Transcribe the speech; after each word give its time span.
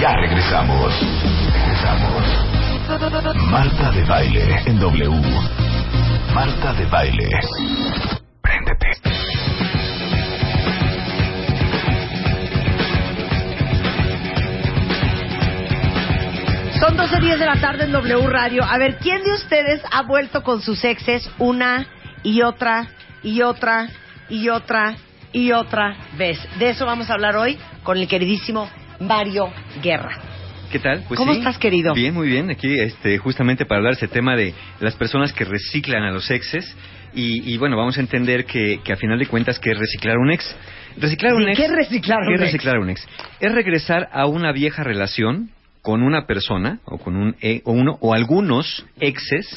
Ya 0.00 0.12
regresamos. 0.12 0.94
Regresamos. 1.52 2.22
Marta 3.50 3.90
de 3.90 4.04
baile 4.04 4.62
en 4.66 4.78
W. 4.78 5.10
Marta 6.32 6.72
de 6.74 6.86
baile. 6.86 7.28
Préndete. 8.40 8.92
Son 16.78 16.96
12.10 16.96 17.38
de 17.38 17.46
la 17.46 17.60
tarde 17.60 17.84
en 17.84 17.90
W 17.90 18.26
Radio. 18.28 18.62
A 18.62 18.78
ver, 18.78 18.98
¿quién 18.98 19.24
de 19.24 19.32
ustedes 19.32 19.82
ha 19.90 20.02
vuelto 20.02 20.44
con 20.44 20.62
sus 20.62 20.84
exes 20.84 21.28
una 21.38 21.88
y 22.22 22.42
otra 22.42 22.86
y 23.24 23.42
otra 23.42 23.88
y 24.28 24.48
otra 24.48 24.94
y 25.32 25.50
otra 25.50 25.96
vez? 26.16 26.38
De 26.60 26.70
eso 26.70 26.86
vamos 26.86 27.10
a 27.10 27.14
hablar 27.14 27.34
hoy 27.34 27.58
con 27.82 27.98
el 27.98 28.06
queridísimo 28.06 28.68
Mario 29.00 29.48
Guerra. 29.82 30.18
¿Qué 30.70 30.78
tal? 30.78 31.04
Pues 31.08 31.16
¿Cómo 31.16 31.32
sí. 31.32 31.38
estás, 31.38 31.56
querido? 31.58 31.94
Bien, 31.94 32.12
muy 32.12 32.28
bien. 32.28 32.50
Aquí, 32.50 32.78
este, 32.78 33.16
justamente 33.18 33.64
para 33.64 33.78
hablar 33.78 33.94
de 33.94 33.98
ese 34.04 34.08
tema 34.08 34.36
de 34.36 34.52
las 34.80 34.94
personas 34.96 35.32
que 35.32 35.44
reciclan 35.44 36.02
a 36.02 36.10
los 36.10 36.30
exes. 36.30 36.76
Y, 37.14 37.52
y 37.52 37.56
bueno, 37.56 37.76
vamos 37.76 37.96
a 37.96 38.00
entender 38.00 38.44
que, 38.44 38.80
que 38.84 38.92
a 38.92 38.96
final 38.96 39.18
de 39.18 39.26
cuentas, 39.26 39.58
¿qué 39.58 39.70
es 39.70 39.78
reciclar 39.78 40.18
un 40.18 40.30
ex? 40.30 40.54
Reciclar 40.98 41.32
a 41.32 41.36
un 41.36 41.44
Sí, 41.44 41.50
ex. 41.50 41.58
¿qué 41.58 41.64
es 41.64 41.72
reciclar 41.72 42.18
¿qué 42.22 42.28
un 42.28 42.34
es 42.34 42.40
ex? 42.40 42.52
reciclar 42.52 42.78
un 42.78 42.90
ex? 42.90 43.08
Es 43.40 43.52
regresar 43.52 44.08
a 44.12 44.26
una 44.26 44.52
vieja 44.52 44.84
relación 44.84 45.50
con 45.80 46.02
una 46.02 46.26
persona 46.26 46.80
o 46.84 46.98
con 46.98 47.16
un 47.16 47.34
e- 47.40 47.62
o 47.64 47.72
uno 47.72 47.96
o 48.02 48.12
algunos 48.12 48.84
exes 49.00 49.48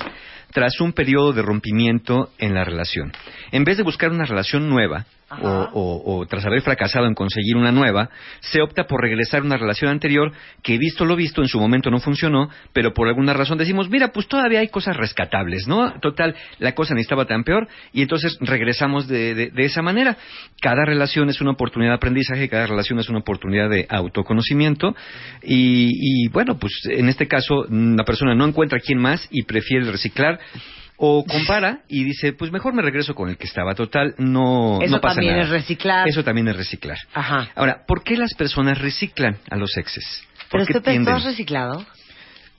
tras 0.53 0.79
un 0.79 0.93
periodo 0.93 1.33
de 1.33 1.41
rompimiento 1.41 2.29
en 2.37 2.53
la 2.53 2.63
relación. 2.63 3.11
En 3.51 3.65
vez 3.65 3.75
de 3.75 3.83
buscar 3.83 4.11
una 4.11 4.23
relación 4.25 4.69
nueva 4.69 5.05
o, 5.41 5.69
o- 5.73 6.17
o 6.19 6.25
tras 6.25 6.45
haber 6.45 6.61
fracasado 6.61 7.05
en 7.05 7.13
conseguir 7.13 7.55
una 7.55 7.71
nueva, 7.71 8.09
se 8.41 8.61
opta 8.61 8.85
por 8.85 9.01
regresar 9.01 9.41
a 9.41 9.45
una 9.45 9.57
relación 9.57 9.89
anterior 9.91 10.31
que 10.63 10.77
visto 10.77 11.05
lo 11.05 11.15
visto 11.15 11.41
en 11.41 11.47
su 11.47 11.59
momento 11.59 11.89
no 11.89 11.99
funcionó, 11.99 12.49
pero 12.73 12.93
por 12.93 13.07
alguna 13.07 13.33
razón 13.33 13.57
decimos, 13.57 13.89
mira, 13.89 14.09
pues 14.11 14.27
todavía 14.27 14.59
hay 14.59 14.67
cosas 14.69 14.97
rescatables, 14.97 15.67
¿no? 15.67 15.93
Total, 15.99 16.35
la 16.59 16.73
cosa 16.73 16.93
ni 16.93 17.01
estaba 17.01 17.25
tan 17.25 17.43
peor 17.43 17.67
y 17.93 18.01
entonces 18.01 18.37
regresamos 18.41 19.07
de, 19.07 19.33
de- 19.35 19.49
de 19.51 19.65
esa 19.65 19.81
manera. 19.81 20.17
Cada 20.61 20.85
relación 20.85 21.29
es 21.29 21.41
una 21.41 21.51
oportunidad 21.51 21.91
de 21.91 21.95
aprendizaje, 21.97 22.49
cada 22.49 22.67
relación 22.67 22.99
es 22.99 23.09
una 23.09 23.19
oportunidad 23.19 23.69
de 23.69 23.85
autoconocimiento 23.89 24.95
y, 25.43 25.89
y, 26.25 26.27
bueno, 26.29 26.57
pues 26.59 26.73
en 26.89 27.09
este 27.09 27.27
caso 27.27 27.65
la 27.69 28.03
persona 28.03 28.35
no 28.35 28.45
encuentra 28.45 28.79
quién 28.79 28.99
más 28.99 29.27
y 29.31 29.43
prefiere 29.43 29.91
reciclar. 29.91 30.39
O 31.03 31.25
compara 31.25 31.79
y 31.87 32.03
dice, 32.03 32.31
pues 32.33 32.51
mejor 32.51 32.75
me 32.75 32.83
regreso 32.83 33.15
con 33.15 33.27
el 33.27 33.35
que 33.37 33.47
estaba. 33.47 33.73
Total, 33.73 34.13
no, 34.19 34.79
Eso 34.81 34.95
no 34.97 35.01
pasa 35.01 35.15
también 35.15 35.33
nada. 35.33 35.45
es 35.45 35.49
reciclar. 35.49 36.07
Eso 36.07 36.23
también 36.23 36.47
es 36.49 36.55
reciclar. 36.55 36.97
Ajá. 37.15 37.49
Ahora, 37.55 37.85
¿por 37.87 38.03
qué 38.03 38.15
las 38.17 38.35
personas 38.35 38.77
reciclan 38.79 39.37
a 39.49 39.55
los 39.55 39.75
exes? 39.77 40.05
¿Por 40.51 40.63
Pero 40.65 40.79
qué 40.79 40.91
tienden? 40.91 41.15
has 41.15 41.23
reciclado. 41.23 41.83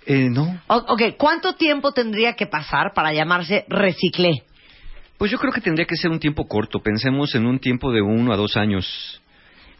Eh, 0.06 0.28
no. 0.28 0.60
O- 0.66 0.84
ok, 0.88 1.02
¿cuánto 1.16 1.54
tiempo 1.54 1.92
tendría 1.92 2.32
que 2.32 2.46
pasar 2.48 2.92
para 2.94 3.12
llamarse 3.12 3.64
reciclé? 3.68 4.42
Pues 5.18 5.30
yo 5.30 5.38
creo 5.38 5.52
que 5.52 5.60
tendría 5.60 5.86
que 5.86 5.94
ser 5.96 6.10
un 6.10 6.18
tiempo 6.18 6.48
corto. 6.48 6.80
Pensemos 6.80 7.36
en 7.36 7.46
un 7.46 7.60
tiempo 7.60 7.92
de 7.92 8.02
uno 8.02 8.32
a 8.32 8.36
dos 8.36 8.56
años. 8.56 9.22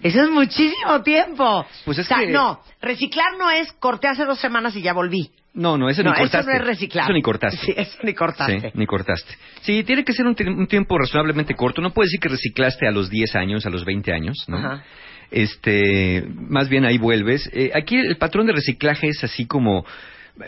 Eso 0.05 0.23
es 0.23 0.31
muchísimo 0.31 1.03
tiempo. 1.03 1.67
Pues 1.85 1.99
es 1.99 2.07
o 2.07 2.09
sea, 2.09 2.19
que- 2.19 2.29
no, 2.31 2.61
reciclar 2.81 3.37
no 3.39 3.51
es 3.51 3.73
corté 3.73 4.07
hace 4.07 4.25
dos 4.25 4.39
semanas 4.39 4.77
y 4.77 4.83
ya 4.83 4.93
volví. 4.93 5.33
No, 5.55 5.77
no, 5.77 5.89
eso 5.91 6.03
no, 6.03 6.11
ni 6.13 6.17
cortaste. 6.19 6.39
eso 6.41 6.59
no 6.59 6.63
es 6.63 6.67
reciclar. 6.67 7.05
Eso 7.05 7.13
ni 7.13 7.23
cortaste. 7.23 7.59
Sí, 7.59 7.75
eso 7.77 7.99
ni 8.03 8.15
cortaste. 8.15 8.61
Sí, 8.61 8.67
ni 8.75 8.87
cortaste. 8.87 9.35
Sí, 9.61 9.85
tiene 9.85 10.03
que 10.05 10.13
ser 10.13 10.27
un, 10.27 10.35
tie- 10.35 10.49
un 10.49 10.67
tiempo 10.67 10.97
razonablemente 10.99 11.55
corto. 11.55 11.83
No 11.83 11.91
puedes 11.93 12.09
decir 12.11 12.21
que 12.21 12.29
reciclaste 12.31 12.87
a 12.89 12.91
los 12.91 13.11
10 13.11 13.37
años, 13.37 13.67
a 13.67 13.71
los 13.71 13.85
20 13.85 14.13
años, 14.13 14.37
¿no? 14.49 14.57
Ajá. 14.57 14.83
Este, 15.31 16.25
más 16.37 16.69
bien 16.69 16.85
ahí 16.85 16.99
vuelves. 16.99 17.49
Eh, 17.53 17.71
aquí 17.75 17.97
el 17.97 18.17
patrón 18.17 18.47
de 18.47 18.53
reciclaje 18.53 19.09
es 19.09 19.23
así 19.25 19.47
como 19.47 19.85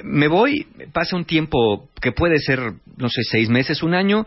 me 0.03 0.29
voy, 0.29 0.67
pasa 0.93 1.17
un 1.17 1.25
tiempo 1.27 1.91
que 2.01 2.13
puede 2.13 2.39
ser, 2.39 2.59
no 2.97 3.09
sé, 3.11 3.23
seis 3.31 3.51
meses, 3.51 3.83
un 3.83 3.93
año, 3.95 4.27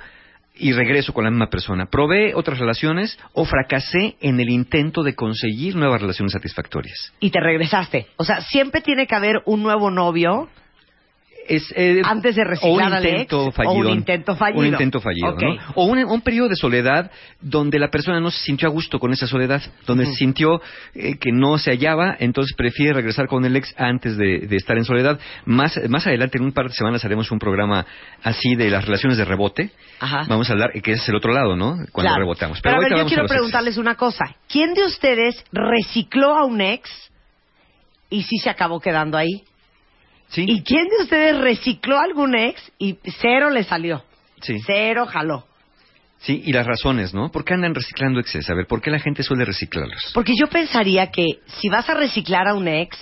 y 0.55 0.71
regreso 0.73 1.13
con 1.13 1.23
la 1.23 1.31
misma 1.31 1.49
persona. 1.49 1.85
Probé 1.87 2.33
otras 2.35 2.59
relaciones 2.59 3.17
o 3.33 3.45
fracasé 3.45 4.15
en 4.21 4.39
el 4.39 4.49
intento 4.49 5.01
de 5.03 5.15
conseguir 5.15 5.75
nuevas 5.75 6.01
relaciones 6.01 6.33
satisfactorias. 6.33 7.13
Y 7.19 7.29
te 7.31 7.39
regresaste. 7.39 8.07
O 8.17 8.23
sea, 8.23 8.41
siempre 8.41 8.81
tiene 8.81 9.07
que 9.07 9.15
haber 9.15 9.41
un 9.45 9.61
nuevo 9.63 9.89
novio 9.91 10.49
Es, 11.47 11.71
eh, 11.77 12.01
Antes 12.03 12.35
de 12.35 12.43
reciclar 12.43 12.71
o 12.71 12.75
un 12.75 12.93
al 12.93 13.05
ex, 13.05 13.31
o 13.33 13.51
un 13.71 13.87
intento 13.89 14.35
fallido. 14.35 14.59
Un 14.59 14.65
intento 14.67 14.99
fallido. 14.99 15.37
O 15.75 15.85
un, 15.85 15.99
un 15.99 16.21
periodo 16.21 16.49
de 16.49 16.55
soledad 16.55 17.09
donde 17.39 17.79
la 17.79 17.89
persona 17.89 18.19
no 18.19 18.31
se 18.31 18.39
sintió 18.43 18.67
a 18.67 18.71
gusto 18.71 18.99
con 18.99 19.13
esa 19.13 19.27
soledad, 19.27 19.61
donde 19.85 20.03
Ujú. 20.03 20.11
se 20.13 20.17
sintió 20.19 20.61
eh, 20.93 21.17
que 21.17 21.31
no 21.31 21.57
se 21.57 21.71
hallaba, 21.71 22.15
entonces 22.19 22.53
prefiere 22.55 22.93
regresar 22.93 23.27
con 23.27 23.45
el 23.45 23.55
ex 23.55 23.73
antes 23.77 24.17
de, 24.17 24.39
de 24.39 24.55
estar 24.57 24.77
en 24.77 24.83
soledad. 24.83 25.19
Más, 25.45 25.79
más 25.89 26.05
adelante, 26.05 26.37
en 26.37 26.43
un 26.43 26.51
par 26.51 26.67
de 26.67 26.73
semanas, 26.73 27.05
haremos 27.05 27.31
un 27.31 27.39
programa 27.39 27.85
así 28.23 28.55
de 28.55 28.69
las 28.69 28.83
relaciones 28.85 29.17
de 29.17 29.23
rebote. 29.25 29.71
Ajá. 29.99 30.25
Vamos 30.27 30.49
a 30.49 30.53
hablar, 30.53 30.71
que 30.81 30.91
es 30.91 31.07
el 31.07 31.15
otro 31.15 31.31
lado, 31.33 31.55
¿no? 31.55 31.77
Cuando 31.91 32.09
Claro. 32.09 32.19
rebotamos. 32.19 32.59
Pero, 32.61 32.75
a 32.75 32.77
ahorita 32.79 32.95
ver, 32.95 33.03
yo 33.05 33.07
quiero 33.07 33.25
preguntarles 33.27 33.77
una 33.77 33.95
cosa. 33.95 34.25
¿Quién 34.49 34.73
de 34.73 34.83
ustedes 34.85 35.43
recicló 35.53 36.35
a 36.35 36.43
un 36.45 36.59
ex 36.61 36.89
y 38.09 38.23
sí 38.23 38.37
se 38.37 38.49
acabó 38.49 38.79
quedando 38.79 39.17
ahí? 39.17 39.43
Sí, 40.29 40.45
¿Y 40.47 40.61
quién 40.63 40.85
de 40.89 41.03
ustedes 41.03 41.37
recicló 41.39 41.99
algún 41.99 42.35
ex 42.35 42.61
y 42.77 42.97
cero 43.21 43.49
le 43.49 43.63
salió? 43.63 44.03
sí, 44.41 44.59
Cero 44.65 45.05
jaló. 45.07 45.47
sí. 46.19 46.41
Y 46.45 46.51
las 46.51 46.65
razones, 46.67 47.13
¿no? 47.13 47.29
¿Por 47.31 47.43
qué 47.45 47.53
andan 47.53 47.73
reciclando 47.73 48.19
exes? 48.19 48.49
A 48.49 48.53
ver, 48.53 48.67
¿por 48.67 48.81
qué 48.81 48.91
la 48.91 48.99
gente 48.99 49.23
suele 49.23 49.45
reciclarlos? 49.45 50.11
Porque 50.13 50.33
yo 50.39 50.47
pensaría 50.47 51.09
que 51.11 51.25
si 51.45 51.69
vas 51.69 51.89
a 51.89 51.93
reciclar 51.93 52.47
a 52.47 52.53
un 52.55 52.67
ex, 52.67 52.97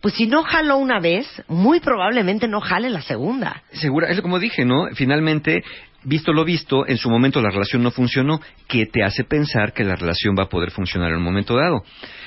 pues 0.00 0.14
si 0.14 0.26
no 0.26 0.42
jaló 0.42 0.76
una 0.78 1.00
vez, 1.00 1.26
muy 1.48 1.80
probablemente 1.80 2.48
no 2.48 2.60
jale 2.60 2.90
la 2.90 3.02
segunda. 3.02 3.62
Segura, 3.72 4.08
es 4.08 4.20
como 4.20 4.38
dije, 4.38 4.64
¿no? 4.64 4.86
Finalmente, 4.94 5.62
visto 6.04 6.32
lo 6.32 6.44
visto, 6.44 6.86
en 6.86 6.96
su 6.96 7.10
momento 7.10 7.40
la 7.40 7.50
relación 7.50 7.82
no 7.82 7.90
funcionó, 7.90 8.40
que 8.68 8.86
te 8.86 9.02
hace 9.02 9.24
pensar 9.24 9.72
que 9.72 9.84
la 9.84 9.96
relación 9.96 10.34
va 10.38 10.44
a 10.44 10.48
poder 10.48 10.70
funcionar 10.70 11.10
en 11.10 11.18
un 11.18 11.22
momento 11.22 11.56
dado. 11.56 11.82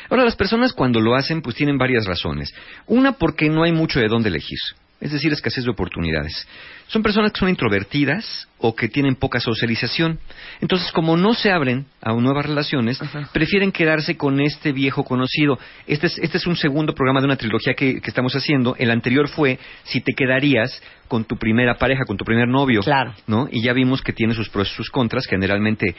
Ahora, 0.09 0.23
las 0.23 0.35
personas 0.35 0.73
cuando 0.73 1.01
lo 1.01 1.15
hacen, 1.15 1.41
pues 1.41 1.55
tienen 1.55 1.77
varias 1.77 2.05
razones. 2.05 2.53
Una, 2.85 3.13
porque 3.13 3.49
no 3.49 3.63
hay 3.63 3.71
mucho 3.71 3.99
de 3.99 4.07
dónde 4.07 4.29
elegir. 4.29 4.59
Es 4.99 5.11
decir, 5.11 5.31
escasez 5.31 5.63
de 5.63 5.69
oportunidades. 5.69 6.47
Son 6.87 7.03
personas 7.03 7.31
que 7.31 7.39
son 7.39 7.49
introvertidas 7.49 8.47
o 8.57 8.75
que 8.75 8.87
tienen 8.87 9.15
poca 9.15 9.39
socialización. 9.39 10.19
Entonces, 10.59 10.91
como 10.91 11.15
no 11.15 11.35
se 11.35 11.51
abren 11.51 11.85
a 12.01 12.13
nuevas 12.13 12.47
relaciones, 12.47 12.99
Ajá. 12.99 13.29
prefieren 13.31 13.71
quedarse 13.71 14.17
con 14.17 14.41
este 14.41 14.71
viejo 14.71 15.03
conocido. 15.03 15.59
Este 15.85 16.07
es, 16.07 16.17
este 16.17 16.37
es 16.37 16.47
un 16.47 16.55
segundo 16.55 16.93
programa 16.95 17.19
de 17.19 17.27
una 17.27 17.35
trilogía 17.35 17.75
que, 17.75 18.01
que 18.01 18.09
estamos 18.09 18.33
haciendo. 18.33 18.75
El 18.79 18.89
anterior 18.89 19.27
fue 19.27 19.59
si 19.83 20.01
te 20.01 20.13
quedarías 20.13 20.81
con 21.07 21.25
tu 21.25 21.37
primera 21.37 21.77
pareja, 21.77 22.05
con 22.05 22.17
tu 22.17 22.25
primer 22.25 22.47
novio. 22.47 22.81
Claro. 22.81 23.13
¿no? 23.27 23.47
Y 23.51 23.63
ya 23.63 23.73
vimos 23.73 24.01
que 24.01 24.13
tiene 24.13 24.33
sus 24.33 24.49
pros 24.49 24.69
y 24.71 24.75
sus 24.75 24.89
contras. 24.89 25.27
Generalmente 25.27 25.95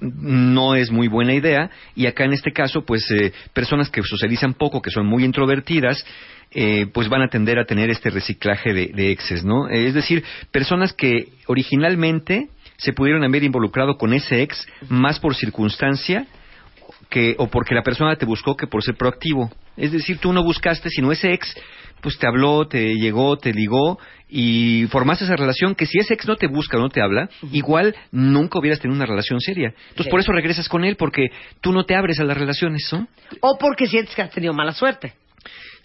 no 0.00 0.74
es 0.74 0.90
muy 0.90 1.08
buena 1.08 1.34
idea. 1.34 1.70
Y 1.94 2.06
acá 2.06 2.24
en 2.24 2.32
este 2.32 2.52
caso, 2.52 2.84
pues 2.84 3.10
eh, 3.10 3.32
personas 3.52 3.90
que 3.90 4.02
socializan 4.02 4.54
poco, 4.54 4.82
que 4.82 4.90
son 4.90 5.06
muy 5.06 5.24
introvertidas, 5.24 6.04
eh, 6.52 6.86
pues 6.92 7.08
van 7.08 7.22
a 7.22 7.28
tender 7.28 7.58
a 7.58 7.64
tener 7.64 7.90
este 7.90 8.10
reciclaje 8.10 8.72
de, 8.72 8.88
de 8.94 9.10
exes, 9.10 9.44
¿no? 9.44 9.68
Es 9.68 9.94
decir, 9.94 10.24
personas 10.50 10.92
que 10.92 11.28
originalmente 11.46 12.48
se 12.76 12.92
pudieron 12.92 13.24
haber 13.24 13.42
involucrado 13.42 13.96
con 13.96 14.12
ese 14.12 14.42
ex 14.42 14.66
más 14.88 15.18
por 15.18 15.34
circunstancia 15.34 16.26
que 17.08 17.34
o 17.38 17.48
porque 17.48 17.74
la 17.74 17.82
persona 17.82 18.16
te 18.16 18.26
buscó 18.26 18.56
que 18.56 18.66
por 18.66 18.82
ser 18.82 18.96
proactivo. 18.96 19.50
Es 19.76 19.92
decir, 19.92 20.18
tú 20.18 20.32
no 20.32 20.42
buscaste, 20.42 20.90
sino 20.90 21.12
ese 21.12 21.32
ex 21.32 21.54
pues 22.00 22.18
te 22.18 22.26
habló, 22.26 22.66
te 22.68 22.94
llegó, 22.94 23.36
te 23.36 23.52
ligó 23.52 23.98
y 24.28 24.86
formaste 24.90 25.24
esa 25.24 25.36
relación 25.36 25.74
que 25.74 25.86
si 25.86 25.98
ese 25.98 26.14
ex 26.14 26.26
no 26.26 26.36
te 26.36 26.46
busca 26.46 26.76
o 26.76 26.80
no 26.80 26.88
te 26.88 27.00
habla, 27.00 27.28
igual 27.52 27.94
nunca 28.10 28.58
hubieras 28.58 28.80
tenido 28.80 28.96
una 28.96 29.06
relación 29.06 29.40
seria. 29.40 29.68
Entonces 29.68 30.06
Sí. 30.06 30.10
por 30.10 30.20
eso 30.20 30.32
regresas 30.32 30.68
con 30.68 30.84
él 30.84 30.96
porque 30.96 31.28
tú 31.60 31.72
no 31.72 31.84
te 31.84 31.94
abres 31.94 32.18
a 32.20 32.24
las 32.24 32.36
relaciones, 32.36 32.88
¿no? 32.92 33.06
O 33.40 33.58
porque 33.58 33.86
sientes 33.86 34.14
que 34.14 34.22
has 34.22 34.30
tenido 34.30 34.52
mala 34.52 34.72
suerte. 34.72 35.14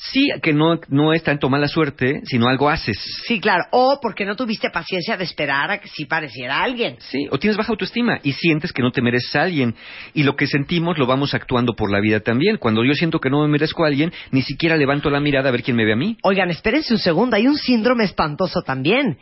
Sí, 0.03 0.29
que 0.41 0.51
no, 0.51 0.79
no 0.89 1.13
es 1.13 1.21
tanto 1.21 1.47
mala 1.47 1.67
suerte, 1.67 2.21
sino 2.23 2.47
algo 2.47 2.69
haces. 2.69 2.97
Sí, 3.27 3.39
claro. 3.39 3.65
O 3.71 3.99
porque 4.01 4.25
no 4.25 4.35
tuviste 4.35 4.71
paciencia 4.71 5.15
de 5.15 5.23
esperar 5.25 5.69
a 5.69 5.77
que 5.77 5.89
sí 5.89 6.05
pareciera 6.05 6.63
alguien. 6.63 6.95
Sí, 6.99 7.27
o 7.29 7.37
tienes 7.37 7.55
baja 7.55 7.71
autoestima 7.71 8.19
y 8.23 8.33
sientes 8.33 8.73
que 8.73 8.81
no 8.81 8.91
te 8.91 9.03
mereces 9.03 9.35
a 9.35 9.43
alguien. 9.43 9.75
Y 10.15 10.23
lo 10.23 10.35
que 10.35 10.47
sentimos 10.47 10.97
lo 10.97 11.05
vamos 11.05 11.35
actuando 11.35 11.73
por 11.75 11.91
la 11.91 11.99
vida 11.99 12.19
también. 12.19 12.57
Cuando 12.57 12.83
yo 12.83 12.95
siento 12.95 13.19
que 13.19 13.29
no 13.29 13.43
me 13.43 13.47
merezco 13.47 13.83
a 13.83 13.89
alguien, 13.89 14.11
ni 14.31 14.41
siquiera 14.41 14.75
levanto 14.75 15.11
la 15.11 15.19
mirada 15.19 15.49
a 15.49 15.51
ver 15.51 15.61
quién 15.61 15.77
me 15.77 15.85
ve 15.85 15.93
a 15.93 15.97
mí. 15.97 16.17
Oigan, 16.23 16.49
espérense 16.49 16.93
un 16.93 16.99
segundo. 16.99 17.35
Hay 17.35 17.45
un 17.45 17.57
síndrome 17.57 18.03
espantoso 18.03 18.63
también. 18.63 19.19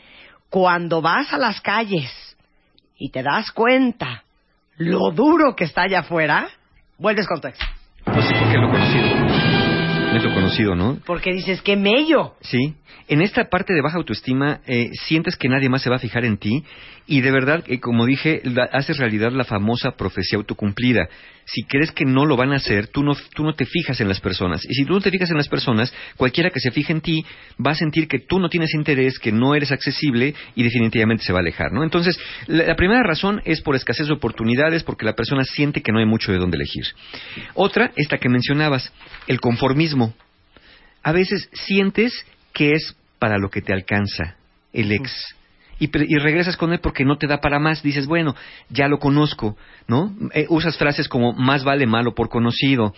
Cuando 0.50 1.02
vas 1.02 1.34
a 1.34 1.38
las 1.38 1.60
calles 1.60 2.10
y 2.98 3.12
te 3.12 3.22
das 3.22 3.52
cuenta 3.52 4.24
lo 4.78 5.12
duro 5.12 5.58
que 5.58 5.66
está 5.66 5.82
allá 5.82 6.00
afuera, 6.00 6.48
vuelves 6.98 7.28
con 7.28 7.42
tu 7.42 7.50
ex. 7.50 7.60
Pues 8.06 8.26
sí, 8.26 8.34
porque 8.40 8.58
lo 8.58 8.74
he 8.74 9.19
lo 10.24 10.34
conocido, 10.34 10.76
¿no? 10.76 10.98
Porque 11.06 11.34
dices, 11.34 11.62
qué 11.62 11.76
mello. 11.76 12.34
Sí. 12.42 12.76
En 13.08 13.22
esta 13.22 13.46
parte 13.50 13.74
de 13.74 13.82
baja 13.82 13.98
autoestima, 13.98 14.62
eh, 14.68 14.90
sientes 14.94 15.36
que 15.36 15.50
nadie 15.50 15.70
más 15.70 15.82
se 15.82 15.90
va 15.90 15.96
a 15.96 16.00
fijar 16.00 16.26
en 16.26 16.38
ti 16.38 16.64
y 17.08 17.22
de 17.22 17.32
verdad, 17.32 17.64
eh, 17.68 17.80
como 17.80 18.06
dije, 18.06 18.42
la- 18.44 18.70
haces 18.72 18.98
realidad 18.98 19.32
la 19.32 19.46
famosa 19.46 19.92
profecía 19.92 20.38
autocumplida. 20.38 21.10
Si 21.52 21.64
crees 21.64 21.92
que 21.92 22.06
no 22.06 22.26
lo 22.26 22.38
van 22.38 22.54
a 22.54 22.58
hacer, 22.58 22.88
tú 22.88 23.04
no, 23.04 23.16
tú 23.34 23.44
no 23.44 23.56
te 23.56 23.66
fijas 23.66 24.00
en 24.02 24.08
las 24.08 24.20
personas. 24.20 24.64
Y 24.66 24.74
si 24.76 24.86
tú 24.86 24.94
no 24.94 25.02
te 25.02 25.10
fijas 25.10 25.32
en 25.32 25.38
las 25.38 25.48
personas, 25.48 25.92
cualquiera 26.16 26.52
que 26.52 26.60
se 26.60 26.70
fije 26.70 26.94
en 26.94 27.02
ti 27.02 27.26
va 27.66 27.72
a 27.72 27.76
sentir 27.76 28.08
que 28.08 28.20
tú 28.20 28.40
no 28.40 28.50
tienes 28.50 28.74
interés, 28.76 29.18
que 29.18 29.32
no 29.32 29.56
eres 29.56 29.72
accesible 29.72 30.36
y 30.56 30.64
definitivamente 30.64 31.24
se 31.24 31.34
va 31.34 31.40
a 31.40 31.42
alejar, 31.42 31.72
¿no? 31.72 31.84
Entonces, 31.84 32.20
la, 32.46 32.76
primera 32.76 33.02
razón 33.02 33.42
es 33.46 33.62
por 33.62 33.76
escasez 33.76 34.08
de 34.08 34.14
oportunidades, 34.14 34.84
porque 34.84 35.06
la 35.06 35.16
persona 35.16 35.44
siente 35.44 35.82
que 35.82 35.92
no 35.92 36.00
hay 36.00 36.06
mucho 36.06 36.32
de 36.32 36.38
dónde 36.38 36.58
elegir. 36.58 36.86
Otra, 37.56 37.92
esta 37.96 38.20
que 38.20 38.30
mencionabas, 38.30 38.94
el 39.26 39.40
conformismo. 39.40 40.14
A 41.02 41.12
veces 41.12 41.50
sientes 41.54 42.14
que 42.54 42.74
es 42.74 42.96
para 43.18 43.40
lo 43.40 43.50
que 43.50 43.62
te 43.62 43.74
alcanza 43.74 44.36
el 44.72 44.92
ex. 44.92 45.36
Y, 45.80 45.90
y 45.94 46.18
regresas 46.18 46.58
con 46.58 46.74
él 46.74 46.80
porque 46.80 47.06
no 47.06 47.18
te 47.18 47.28
da 47.28 47.40
para 47.40 47.60
más. 47.60 47.82
Dices, 47.82 48.06
bueno, 48.06 48.36
ya 48.70 48.88
lo 48.88 49.00
conozco, 49.00 49.58
¿no? 49.88 50.14
Eh, 50.34 50.46
usas 50.50 50.78
frases 50.78 51.08
como 51.08 51.34
más 51.34 51.64
vale 51.64 51.88
malo 51.88 52.14
por 52.14 52.30
conocido, 52.30 52.94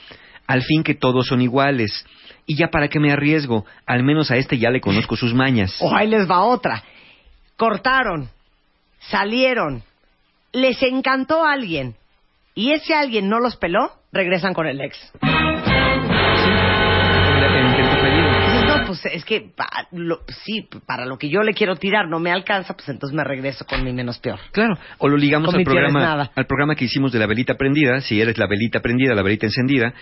al 0.48 0.64
fin 0.64 0.84
que 0.84 0.96
todos 0.96 1.28
son 1.28 1.42
iguales. 1.42 2.06
Y 2.46 2.56
ya 2.56 2.68
para 2.68 2.88
qué 2.88 3.00
me 3.00 3.12
arriesgo, 3.12 3.66
al 3.86 4.04
menos 4.04 4.32
a 4.32 4.38
este 4.38 4.58
ya 4.58 4.70
le 4.72 4.82
conozco 4.82 5.16
sus 5.16 5.34
mañas. 5.34 5.78
O 5.80 5.96
ahí 5.96 6.08
les 6.08 6.30
va 6.30 6.42
otra. 6.42 6.84
Cortaron, 7.56 8.30
salieron, 9.00 9.84
les 10.52 10.82
encantó 10.82 11.46
a 11.46 11.54
alguien 11.54 11.96
y 12.56 12.72
ese 12.72 12.94
alguien 12.94 13.30
no 13.30 13.40
los 13.40 13.56
peló, 13.56 13.92
regresan 14.12 14.54
con 14.54 14.68
el 14.68 14.82
ex. 14.82 14.98
Pues 18.92 19.06
es 19.14 19.24
que 19.24 19.52
pa- 19.56 19.88
lo- 19.92 20.20
sí, 20.44 20.68
para 20.86 21.06
lo 21.06 21.18
que 21.18 21.30
yo 21.30 21.42
le 21.44 21.54
quiero 21.54 21.76
tirar 21.78 22.08
no 22.10 22.20
me 22.20 22.32
alcanza, 22.32 22.74
pues 22.74 22.90
entonces 22.90 23.16
me 23.16 23.24
regreso 23.24 23.66
con 23.66 23.84
mi 23.84 23.94
menos 23.94 24.20
peor. 24.20 24.40
Claro, 24.52 24.78
o 24.98 25.08
lo 25.08 25.16
ligamos 25.18 25.54
al 25.54 25.64
programa, 25.64 26.30
al 26.36 26.46
programa 26.46 26.76
que 26.76 26.86
hicimos 26.86 27.12
de 27.12 27.20
la 27.20 27.26
velita 27.28 27.56
prendida, 27.56 28.02
si 28.02 28.20
eres 28.20 28.38
la 28.38 28.48
velita 28.48 28.82
prendida, 28.82 29.16
la 29.16 29.22
velita 29.22 29.46
encendida, 29.46 29.94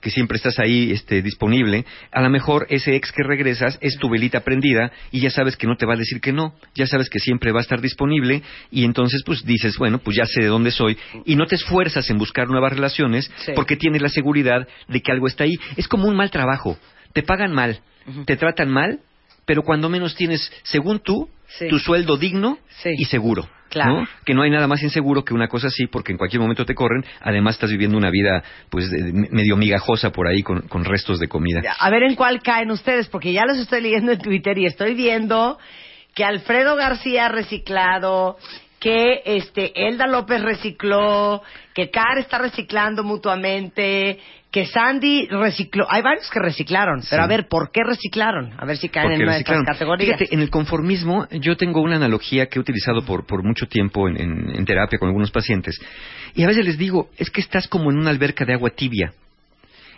que 0.00 0.10
siempre 0.10 0.36
estás 0.36 0.58
ahí 0.60 0.92
este, 0.92 1.22
disponible, 1.22 1.84
a 2.12 2.20
lo 2.22 2.28
mejor 2.30 2.66
ese 2.68 2.94
ex 2.94 3.10
que 3.12 3.22
regresas 3.24 3.78
es 3.80 3.96
tu 3.98 4.08
velita 4.10 4.40
prendida 4.40 4.92
y 5.10 5.20
ya 5.20 5.30
sabes 5.30 5.56
que 5.56 5.66
no 5.66 5.76
te 5.76 5.86
va 5.86 5.94
a 5.94 5.96
decir 5.96 6.20
que 6.20 6.32
no, 6.32 6.54
ya 6.74 6.86
sabes 6.86 7.08
que 7.08 7.18
siempre 7.18 7.50
va 7.50 7.58
a 7.60 7.62
estar 7.62 7.80
disponible 7.80 8.42
y 8.70 8.84
entonces 8.84 9.22
pues 9.24 9.44
dices, 9.44 9.76
bueno, 9.78 9.98
pues 9.98 10.16
ya 10.16 10.26
sé 10.26 10.42
de 10.42 10.46
dónde 10.48 10.70
soy 10.70 10.96
y 11.24 11.34
no 11.34 11.46
te 11.46 11.56
esfuerzas 11.56 12.08
en 12.10 12.18
buscar 12.18 12.46
nuevas 12.48 12.72
relaciones 12.72 13.30
Sí. 13.38 13.52
porque 13.56 13.76
tienes 13.76 14.02
la 14.02 14.08
seguridad 14.08 14.68
de 14.86 15.00
que 15.00 15.10
algo 15.12 15.26
está 15.26 15.44
ahí. 15.44 15.54
Es 15.76 15.88
como 15.88 16.06
un 16.06 16.14
mal 16.16 16.30
trabajo, 16.30 16.78
te 17.16 17.22
pagan 17.22 17.52
mal, 17.52 17.80
te 18.26 18.36
tratan 18.36 18.68
mal, 18.70 19.00
pero 19.46 19.62
cuando 19.62 19.88
menos 19.88 20.14
tienes, 20.14 20.52
según 20.64 21.00
tú, 21.00 21.28
Sí. 21.48 21.66
tu 21.68 21.78
sueldo 21.78 22.16
digno 22.18 22.58
Sí. 22.82 22.90
y 22.98 23.04
seguro. 23.06 23.48
Claro. 23.70 24.00
¿no? 24.02 24.08
Que 24.24 24.34
no 24.34 24.42
hay 24.42 24.50
nada 24.50 24.66
más 24.68 24.82
inseguro 24.82 25.24
que 25.24 25.32
una 25.34 25.48
cosa 25.48 25.68
así, 25.68 25.86
porque 25.86 26.12
en 26.12 26.18
cualquier 26.18 26.40
momento 26.40 26.64
te 26.66 26.74
corren. 26.74 27.04
Además, 27.20 27.54
estás 27.56 27.70
viviendo 27.70 27.96
una 27.96 28.10
vida, 28.10 28.42
pues, 28.70 28.90
de- 28.90 29.02
de- 29.02 29.28
medio 29.30 29.56
migajosa 29.56 30.10
por 30.12 30.28
ahí 30.28 30.42
con, 30.42 30.62
con 30.68 30.84
restos 30.84 31.18
de 31.18 31.26
comida. 31.28 31.62
A 31.80 31.90
ver 31.90 32.02
en 32.04 32.14
cuál 32.14 32.42
caen 32.42 32.70
ustedes, 32.70 33.08
porque 33.08 33.32
ya 33.32 33.44
los 33.46 33.58
estoy 33.58 33.80
leyendo 33.80 34.12
en 34.12 34.18
Twitter 34.20 34.56
y 34.58 34.66
estoy 34.66 34.94
viendo 34.94 35.58
que 36.14 36.24
Alfredo 36.24 36.76
García 36.76 37.26
ha 37.26 37.28
reciclado, 37.28 38.36
que 38.80 39.22
este 39.24 39.88
Elda 39.88 40.06
López 40.06 40.42
recicló, 40.42 41.42
que 41.74 41.90
Car 41.90 42.18
está 42.18 42.38
reciclando 42.38 43.02
mutuamente, 43.02 44.18
que 44.50 44.66
Sandy 44.66 45.26
recicló. 45.28 45.86
Hay 45.90 46.02
varios 46.02 46.28
que 46.30 46.40
reciclaron, 46.40 47.00
pero 47.10 47.22
a 47.22 47.26
ver, 47.26 47.48
¿por 47.48 47.70
qué 47.72 47.82
reciclaron? 47.84 48.52
A 48.58 48.64
ver 48.64 48.76
si 48.76 48.88
caen 48.88 49.08
en 49.12 49.22
una 49.22 49.32
de 49.34 49.38
estas 49.40 49.56
categorías. 49.72 50.16
Fíjate, 50.18 50.34
en 50.34 50.40
el 50.40 50.50
conformismo, 50.50 51.26
yo 51.30 51.56
tengo 51.56 51.80
una 51.82 51.96
analogía 51.96 52.46
que 52.46 52.58
he 52.58 52.60
utilizado 52.60 53.02
por, 53.04 53.26
por 53.26 53.42
mucho 53.42 53.66
tiempo 53.66 54.08
en, 54.08 54.20
en- 54.20 54.56
en 54.56 54.64
terapia 54.64 54.98
con 54.98 55.08
algunos 55.08 55.30
pacientes. 55.30 55.78
Y 56.34 56.44
a 56.44 56.46
veces 56.46 56.64
les 56.64 56.78
digo, 56.78 57.10
es 57.18 57.30
que 57.30 57.40
estás 57.40 57.68
como 57.68 57.90
en 57.90 57.98
una 57.98 58.10
alberca 58.10 58.44
de 58.44 58.54
agua 58.54 58.70
tibia. 58.70 59.12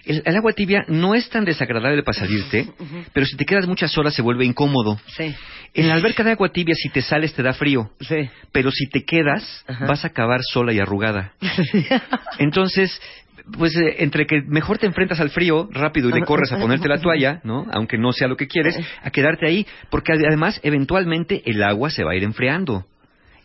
El, 0.08 0.22
el 0.24 0.36
agua 0.36 0.52
tibia 0.52 0.84
no 0.88 1.14
es 1.14 1.28
tan 1.30 1.44
desagradable 1.44 2.02
para 2.02 2.18
salirte, 2.18 2.66
pero 3.12 3.26
si 3.26 3.36
te 3.36 3.44
quedas 3.44 3.66
muchas 3.66 3.96
horas 3.98 4.14
se 4.14 4.22
vuelve 4.22 4.44
incómodo. 4.44 4.98
Sí, 5.06 5.34
En 5.74 5.86
la 5.88 5.94
alberca 5.94 6.24
de 6.24 6.32
agua 6.32 6.48
tibia, 6.50 6.74
si 6.74 6.88
te 6.88 7.02
sales, 7.02 7.32
te 7.34 7.42
da 7.42 7.52
frío. 7.52 7.90
sí. 8.00 8.28
pero 8.50 8.70
si 8.70 8.88
te 8.88 9.04
quedas, 9.04 9.64
Ajá. 9.68 9.86
vas 9.86 10.04
a 10.04 10.08
acabar 10.08 10.40
sola 10.42 10.72
y 10.72 10.80
arrugada. 10.80 11.32
Entonces, 12.38 13.00
pues 13.56 13.74
eh, 13.76 13.96
entre 13.98 14.26
que 14.26 14.42
mejor 14.42 14.78
te 14.78 14.86
enfrentas 14.86 15.20
al 15.20 15.30
frío 15.30 15.68
rápido 15.72 16.08
y 16.10 16.12
le 16.12 16.22
corres 16.24 16.52
a 16.52 16.58
ponerte 16.58 16.88
la 16.88 17.00
toalla, 17.00 17.40
¿no? 17.44 17.66
Aunque 17.72 17.96
no 17.98 18.12
sea 18.12 18.28
lo 18.28 18.36
que 18.36 18.46
quieres, 18.46 18.78
a 19.02 19.10
quedarte 19.10 19.46
ahí, 19.46 19.66
porque 19.90 20.12
ade- 20.12 20.26
además 20.26 20.60
eventualmente 20.62 21.42
el 21.46 21.62
agua 21.62 21.90
se 21.90 22.04
va 22.04 22.12
a 22.12 22.16
ir 22.16 22.24
enfriando 22.24 22.84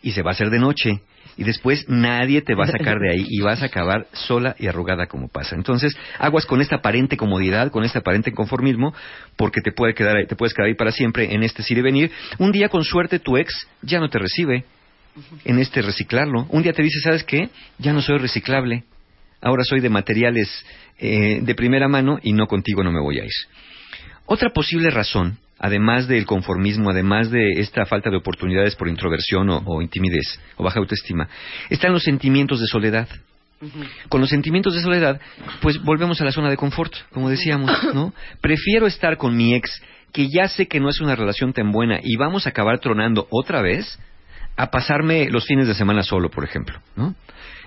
y 0.02 0.12
se 0.12 0.22
va 0.22 0.30
a 0.30 0.32
hacer 0.32 0.50
de 0.50 0.58
noche 0.58 1.00
y 1.36 1.44
después 1.44 1.84
nadie 1.88 2.42
te 2.42 2.54
va 2.54 2.64
a 2.64 2.68
sacar 2.68 2.98
de 2.98 3.10
ahí 3.12 3.24
y 3.30 3.40
vas 3.40 3.62
a 3.62 3.66
acabar 3.66 4.06
sola 4.12 4.54
y 4.58 4.66
arrugada 4.66 5.06
como 5.06 5.28
pasa. 5.28 5.56
Entonces, 5.56 5.96
aguas 6.18 6.46
con 6.46 6.60
esta 6.60 6.76
aparente 6.76 7.16
comodidad, 7.16 7.70
con 7.70 7.84
este 7.84 7.98
aparente 7.98 8.32
conformismo, 8.32 8.94
porque 9.36 9.60
te 9.60 9.72
puede 9.72 9.94
quedar 9.94 10.16
ahí- 10.16 10.26
te 10.26 10.36
puedes 10.36 10.54
quedar 10.54 10.68
ahí 10.68 10.74
para 10.74 10.92
siempre 10.92 11.34
en 11.34 11.42
este 11.42 11.62
ir 11.68 11.78
y 11.78 11.82
venir. 11.82 12.10
Un 12.38 12.52
día 12.52 12.68
con 12.68 12.84
suerte 12.84 13.18
tu 13.18 13.36
ex 13.36 13.52
ya 13.82 13.98
no 14.00 14.08
te 14.08 14.18
recibe 14.18 14.64
en 15.44 15.58
este 15.58 15.82
reciclarlo. 15.82 16.46
Un 16.50 16.62
día 16.62 16.72
te 16.72 16.82
dice, 16.82 17.00
¿sabes 17.00 17.24
qué? 17.24 17.48
Ya 17.78 17.92
no 17.92 18.02
soy 18.02 18.18
reciclable. 18.18 18.84
Ahora 19.40 19.62
soy 19.64 19.80
de 19.80 19.90
materiales 19.90 20.64
eh, 20.98 21.40
de 21.42 21.54
primera 21.54 21.88
mano 21.88 22.18
y 22.22 22.32
no 22.32 22.46
contigo 22.46 22.82
no 22.82 22.90
me 22.92 23.00
voy 23.00 23.20
a 23.20 23.24
ir. 23.24 23.30
Otra 24.26 24.50
posible 24.50 24.90
razón, 24.90 25.38
además 25.58 26.08
del 26.08 26.26
conformismo, 26.26 26.90
además 26.90 27.30
de 27.30 27.60
esta 27.60 27.86
falta 27.86 28.10
de 28.10 28.16
oportunidades 28.16 28.76
por 28.76 28.88
introversión 28.88 29.50
o, 29.50 29.62
o 29.64 29.82
intimidez 29.82 30.40
o 30.56 30.64
baja 30.64 30.78
autoestima, 30.78 31.28
están 31.70 31.92
los 31.92 32.02
sentimientos 32.02 32.60
de 32.60 32.66
soledad. 32.66 33.08
Con 34.10 34.20
los 34.20 34.28
sentimientos 34.28 34.74
de 34.74 34.82
soledad, 34.82 35.20
pues 35.62 35.82
volvemos 35.82 36.20
a 36.20 36.24
la 36.24 36.32
zona 36.32 36.50
de 36.50 36.56
confort, 36.56 36.92
como 37.12 37.30
decíamos, 37.30 37.70
¿no? 37.94 38.12
Prefiero 38.42 38.86
estar 38.86 39.16
con 39.16 39.36
mi 39.36 39.54
ex, 39.54 39.80
que 40.12 40.28
ya 40.28 40.48
sé 40.48 40.66
que 40.66 40.80
no 40.80 40.90
es 40.90 41.00
una 41.00 41.16
relación 41.16 41.52
tan 41.52 41.72
buena 41.72 41.98
y 42.02 42.16
vamos 42.16 42.46
a 42.46 42.50
acabar 42.50 42.78
tronando 42.80 43.26
otra 43.30 43.62
vez, 43.62 43.98
a 44.56 44.70
pasarme 44.70 45.28
los 45.30 45.46
fines 45.46 45.66
de 45.66 45.74
semana 45.74 46.02
solo, 46.02 46.30
por 46.30 46.44
ejemplo, 46.44 46.80
¿no? 46.94 47.14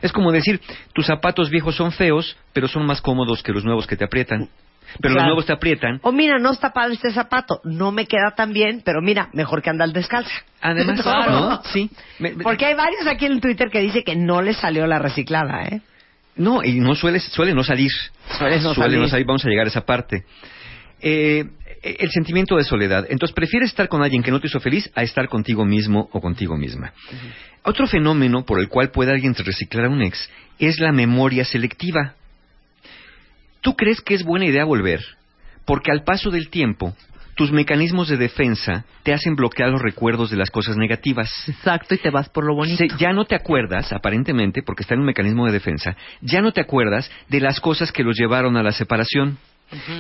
Es 0.02 0.12
como 0.12 0.32
decir, 0.32 0.62
tus 0.94 1.08
zapatos 1.08 1.50
viejos 1.50 1.76
son 1.76 1.92
feos, 1.92 2.38
pero 2.54 2.68
son 2.68 2.86
más 2.86 3.02
cómodos 3.02 3.42
que 3.42 3.52
los 3.52 3.66
nuevos 3.66 3.88
que 3.88 3.98
te 3.98 4.06
aprietan. 4.06 4.50
Pero 5.02 5.14
los 5.16 5.24
nuevos 5.24 5.46
te 5.46 5.54
aprietan. 5.54 6.00
O 6.04 6.12
mira, 6.12 6.40
no 6.40 6.52
está 6.52 6.72
padre 6.74 6.94
este 6.96 7.12
zapato, 7.12 7.62
no 7.64 7.92
me 7.92 8.06
queda 8.06 8.32
tan 8.36 8.54
bien, 8.54 8.82
pero 8.84 9.02
mira, 9.02 9.30
mejor 9.34 9.62
que 9.62 9.70
andar 9.70 9.90
descalza. 9.90 10.32
Además, 10.62 11.02
Claro. 11.04 11.32
¿no? 11.32 11.62
Sí. 11.66 11.90
Me- 12.20 12.34
me- 12.34 12.44
Porque 12.44 12.66
hay 12.66 12.74
varios 12.76 13.06
aquí 13.08 13.26
en 13.26 13.34
el 13.34 13.42
Twitter 13.42 13.70
que 13.70 13.80
dice 13.82 14.04
que 14.04 14.16
no 14.16 14.42
les 14.42 14.58
salió 14.58 14.88
la 14.88 15.00
reciclada, 15.00 15.64
¿eh? 15.66 15.82
No, 16.36 16.64
y 16.64 16.80
no 16.80 16.94
suele, 16.94 17.20
suele 17.20 17.54
no 17.56 17.64
salir. 17.64 17.92
Suele 18.38 18.60
no 18.60 18.74
salir. 18.76 19.26
Vamos 19.26 19.44
a 19.44 19.50
llegar 19.50 19.66
a 19.66 19.70
esa 19.70 19.82
parte. 19.86 20.24
Eh, 21.02 21.46
el 21.84 22.12
sentimiento 22.12 22.58
de 22.58 22.64
soledad. 22.64 23.06
Entonces, 23.10 23.34
prefieres 23.34 23.70
estar 23.70 23.88
con 23.88 24.04
alguien 24.04 24.22
que 24.24 24.32
no 24.32 24.40
te 24.40 24.48
hizo 24.48 24.60
feliz 24.60 24.90
a 24.96 25.04
estar 25.04 25.28
contigo 25.30 25.66
mismo 25.66 26.10
o 26.12 26.22
contigo 26.22 26.56
misma. 26.58 26.94
Otro 27.64 27.88
fenómeno 27.88 28.46
por 28.46 28.60
el 28.60 28.68
cual 28.68 28.90
puede 28.92 29.12
alguien 29.12 29.34
reciclar 29.36 29.86
a 29.86 29.90
un 29.90 30.02
ex 30.02 30.30
es 30.60 30.80
la 30.80 30.92
memoria 30.92 31.44
selectiva. 31.46 32.14
¿Tú 33.68 33.76
crees 33.76 34.00
que 34.00 34.14
es 34.14 34.24
buena 34.24 34.46
idea 34.46 34.64
volver? 34.64 35.02
Porque 35.66 35.92
al 35.92 36.06
paso 36.06 36.32
del 36.32 36.48
tiempo, 36.50 36.94
tus 37.36 37.52
mecanismos 37.52 38.08
de 38.08 38.16
defensa 38.16 38.86
te 39.04 39.14
hacen 39.14 39.36
bloquear 39.36 39.70
los 39.72 39.82
recuerdos 39.82 40.30
de 40.30 40.38
las 40.38 40.50
cosas 40.52 40.78
negativas. 40.78 41.30
Exacto, 41.50 41.94
y 41.94 41.98
te 41.98 42.10
vas 42.10 42.30
por 42.30 42.46
lo 42.46 42.56
bonito. 42.56 42.78
Se- 42.78 42.88
ya 42.98 43.12
no 43.12 43.26
te 43.26 43.36
acuerdas, 43.36 43.92
aparentemente, 43.92 44.64
porque 44.64 44.84
está 44.84 44.94
en 44.94 45.02
un 45.02 45.06
mecanismo 45.08 45.46
de 45.46 45.52
defensa, 45.52 45.98
ya 46.22 46.42
no 46.42 46.54
te 46.54 46.62
acuerdas 46.62 47.12
de 47.28 47.42
las 47.42 47.60
cosas 47.60 47.92
que 47.92 48.04
los 48.06 48.16
llevaron 48.18 48.56
a 48.56 48.64
la 48.64 48.72
separación. 48.72 49.38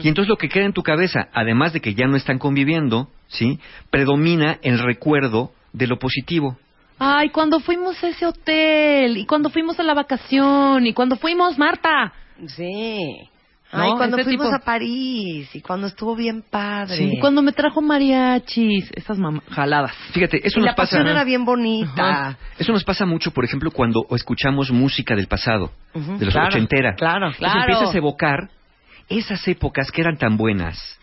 Y 0.01 0.07
entonces 0.07 0.29
lo 0.29 0.37
que 0.37 0.47
queda 0.47 0.63
en 0.63 0.71
tu 0.71 0.81
cabeza, 0.81 1.27
además 1.33 1.73
de 1.73 1.81
que 1.81 1.93
ya 1.93 2.07
no 2.07 2.15
están 2.15 2.39
conviviendo, 2.39 3.09
¿sí? 3.27 3.59
Predomina 3.89 4.59
el 4.61 4.79
recuerdo 4.79 5.51
de 5.73 5.87
lo 5.87 5.99
positivo. 5.99 6.57
Ay, 6.99 7.31
cuando 7.31 7.59
fuimos 7.59 8.01
a 8.01 8.07
ese 8.07 8.25
hotel, 8.25 9.17
y 9.17 9.25
cuando 9.25 9.49
fuimos 9.49 9.77
a 9.77 9.83
la 9.83 9.93
vacación, 9.93 10.87
y 10.87 10.93
cuando 10.93 11.17
fuimos, 11.17 11.57
Marta. 11.57 12.13
Sí. 12.47 13.27
Ay, 13.71 13.89
¿no? 13.91 13.97
cuando 13.97 14.15
Ese 14.17 14.23
fuimos 14.25 14.47
tipo- 14.47 14.55
a 14.55 14.59
París 14.65 15.49
y 15.53 15.61
cuando 15.61 15.87
estuvo 15.87 16.15
bien 16.15 16.41
padre. 16.49 16.95
Sí, 16.95 17.17
cuando 17.19 17.41
me 17.41 17.51
trajo 17.51 17.81
mariachis, 17.81 18.89
esas 18.95 19.17
jaladas. 19.49 19.91
Fíjate, 20.13 20.37
eso 20.47 20.59
y 20.59 20.61
nos 20.61 20.65
la 20.67 20.75
pasa. 20.75 20.97
pasión 20.97 21.07
era 21.07 21.23
bien 21.25 21.43
bonita. 21.43 22.09
Ajá. 22.29 22.37
Eso 22.57 22.71
nos 22.71 22.83
pasa 22.85 23.05
mucho, 23.05 23.31
por 23.31 23.43
ejemplo, 23.43 23.71
cuando 23.71 24.05
escuchamos 24.11 24.71
música 24.71 25.15
del 25.15 25.27
pasado, 25.27 25.71
de 25.93 26.25
los 26.25 26.33
claro, 26.33 26.47
ochentera. 26.47 26.95
claro. 26.95 27.27
Entonces 27.27 27.39
Claro. 27.39 27.59
empiezas 27.73 27.93
a 27.93 27.97
evocar 27.97 28.49
esas 29.09 29.45
épocas 29.47 29.91
que 29.91 30.01
eran 30.01 30.17
tan 30.17 30.37
buenas. 30.37 30.99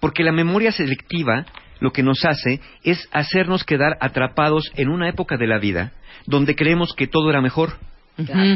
Porque 0.00 0.22
la 0.24 0.32
memoria 0.32 0.72
selectiva 0.72 1.46
lo 1.80 1.92
que 1.92 2.02
nos 2.02 2.24
hace 2.24 2.60
es 2.82 3.08
hacernos 3.12 3.62
quedar 3.64 3.96
atrapados 4.00 4.70
en 4.74 4.88
una 4.88 5.08
época 5.08 5.36
de 5.36 5.46
la 5.46 5.58
vida 5.58 5.92
donde 6.26 6.56
creemos 6.56 6.92
que 6.94 7.06
todo 7.06 7.30
era 7.30 7.40
mejor. 7.40 7.74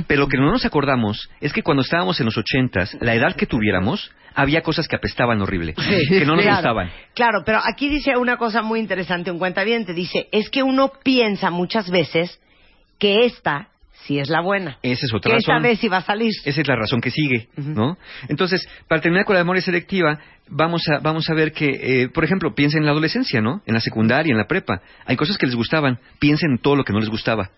Pero 0.07 0.21
lo 0.23 0.29
que 0.29 0.37
no 0.39 0.51
nos 0.51 0.65
acordamos 0.65 1.29
es 1.41 1.53
que 1.53 1.63
cuando 1.63 1.83
estábamos 1.83 2.19
en 2.21 2.27
los 2.27 2.37
ochentas, 2.37 2.97
la 3.01 3.15
edad 3.15 3.35
que 3.37 3.47
tuviéramos, 3.47 4.11
había 4.35 4.63
cosas 4.63 4.89
que 4.89 4.97
apestaban 4.97 5.41
horrible, 5.41 5.75
que 5.75 6.25
no 6.27 6.35
nos 6.35 6.43
Claro. 6.45 6.57
gustaban. 6.59 6.91
Claro, 7.15 7.43
pero 7.47 7.61
aquí 7.65 7.89
dice 7.89 8.17
una 8.17 8.37
cosa 8.37 8.63
muy 8.63 8.81
interesante, 8.81 9.31
un 9.31 9.39
cuenta 9.39 9.63
bien, 9.65 9.85
te 9.87 9.95
dice, 9.95 10.29
es 10.33 10.51
que 10.51 10.63
uno 10.63 10.91
piensa 11.05 11.51
muchas 11.51 11.91
veces 11.91 12.41
que 12.99 13.25
esta 13.25 13.69
sí 14.05 14.19
es 14.19 14.29
la 14.31 14.41
buena. 14.41 14.79
Esa 14.83 15.07
es 15.07 15.15
otra 15.15 15.31
que 15.33 15.37
esta 15.39 15.53
razón. 15.53 15.63
vez 15.63 15.79
sí 15.79 15.89
va 15.89 15.99
a 15.99 16.03
salir. 16.03 16.33
Esa 16.45 16.61
es 16.61 16.67
la 16.67 16.75
razón 16.77 17.01
que 17.01 17.11
sigue, 17.11 17.49
¿no? 17.57 17.97
Entonces, 18.29 18.67
para 18.89 19.01
terminar 19.01 19.25
con 19.25 19.35
la 19.37 19.43
memoria 19.43 19.63
selectiva, 19.63 20.19
vamos 20.53 20.83
a, 20.89 20.99
vamos 21.01 21.29
a 21.31 21.35
ver 21.35 21.53
que, 21.53 21.67
eh, 22.03 22.09
por 22.09 22.25
ejemplo, 22.25 22.55
piensen 22.55 22.81
en 22.81 22.87
la 22.87 22.93
adolescencia, 22.93 23.41
¿no? 23.41 23.63
En 23.67 23.75
la 23.75 23.81
secundaria, 23.81 24.31
en 24.31 24.39
la 24.39 24.47
prepa. 24.47 24.81
Hay 25.07 25.17
cosas 25.17 25.39
que 25.39 25.47
les 25.47 25.55
gustaban. 25.55 25.99
Piensen 26.19 26.53
en 26.53 26.59
todo 26.59 26.77
lo 26.77 26.85
que 26.85 26.93
no 26.93 27.01
les 27.01 27.09
gustaba. 27.09 27.51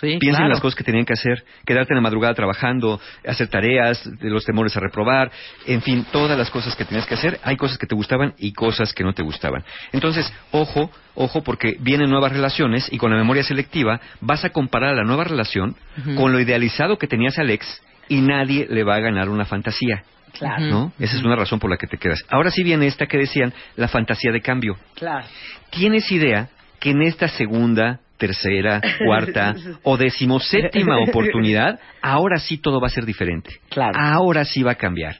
Sí, 0.00 0.16
Piensen 0.18 0.30
claro. 0.30 0.44
en 0.46 0.50
las 0.50 0.60
cosas 0.60 0.76
que 0.76 0.84
tenían 0.84 1.04
que 1.04 1.12
hacer. 1.12 1.44
Quedarte 1.66 1.92
en 1.92 1.96
la 1.96 2.02
madrugada 2.02 2.34
trabajando, 2.34 3.00
hacer 3.26 3.48
tareas, 3.48 4.04
los 4.20 4.44
temores 4.44 4.76
a 4.76 4.80
reprobar. 4.80 5.30
En 5.66 5.82
fin, 5.82 6.06
todas 6.12 6.38
las 6.38 6.50
cosas 6.50 6.74
que 6.76 6.84
tenías 6.84 7.06
que 7.06 7.14
hacer. 7.14 7.38
Hay 7.42 7.56
cosas 7.56 7.76
que 7.78 7.86
te 7.86 7.94
gustaban 7.94 8.34
y 8.38 8.52
cosas 8.52 8.92
que 8.94 9.04
no 9.04 9.12
te 9.12 9.22
gustaban. 9.22 9.64
Entonces, 9.92 10.32
ojo, 10.52 10.90
ojo, 11.14 11.42
porque 11.42 11.76
vienen 11.80 12.10
nuevas 12.10 12.32
relaciones 12.32 12.88
y 12.92 12.98
con 12.98 13.10
la 13.10 13.16
memoria 13.16 13.42
selectiva 13.42 14.00
vas 14.20 14.44
a 14.44 14.50
comparar 14.50 14.94
la 14.96 15.04
nueva 15.04 15.24
relación 15.24 15.76
con 16.16 16.32
lo 16.32 16.40
idealizado 16.40 16.96
que 16.96 17.06
tenías 17.06 17.38
al 17.38 17.50
ex 17.50 17.82
y 18.08 18.20
nadie 18.20 18.66
le 18.68 18.84
va 18.84 18.96
a 18.96 19.00
ganar 19.00 19.28
una 19.28 19.44
fantasía. 19.44 20.02
Claro, 20.32 20.66
¿No? 20.66 20.92
Esa 20.98 21.16
es 21.16 21.22
una 21.22 21.36
razón 21.36 21.58
por 21.58 21.70
la 21.70 21.76
que 21.76 21.86
te 21.86 21.96
quedas. 21.96 22.24
Ahora 22.28 22.50
sí 22.50 22.62
viene 22.62 22.86
esta 22.86 23.06
que 23.06 23.18
decían, 23.18 23.52
la 23.76 23.88
fantasía 23.88 24.32
de 24.32 24.40
cambio. 24.40 24.76
claro. 24.94 25.26
¿Tienes 25.70 26.10
idea 26.10 26.48
que 26.80 26.90
en 26.90 27.02
esta 27.02 27.28
segunda, 27.28 28.00
tercera, 28.18 28.80
cuarta 29.06 29.54
o 29.84 29.96
decimoséptima 29.96 30.98
oportunidad, 31.08 31.78
ahora 32.02 32.38
sí 32.38 32.58
todo 32.58 32.80
va 32.80 32.88
a 32.88 32.90
ser 32.90 33.06
diferente? 33.06 33.60
Claro. 33.68 33.98
Ahora 33.98 34.44
sí 34.44 34.62
va 34.62 34.72
a 34.72 34.76
cambiar. 34.76 35.18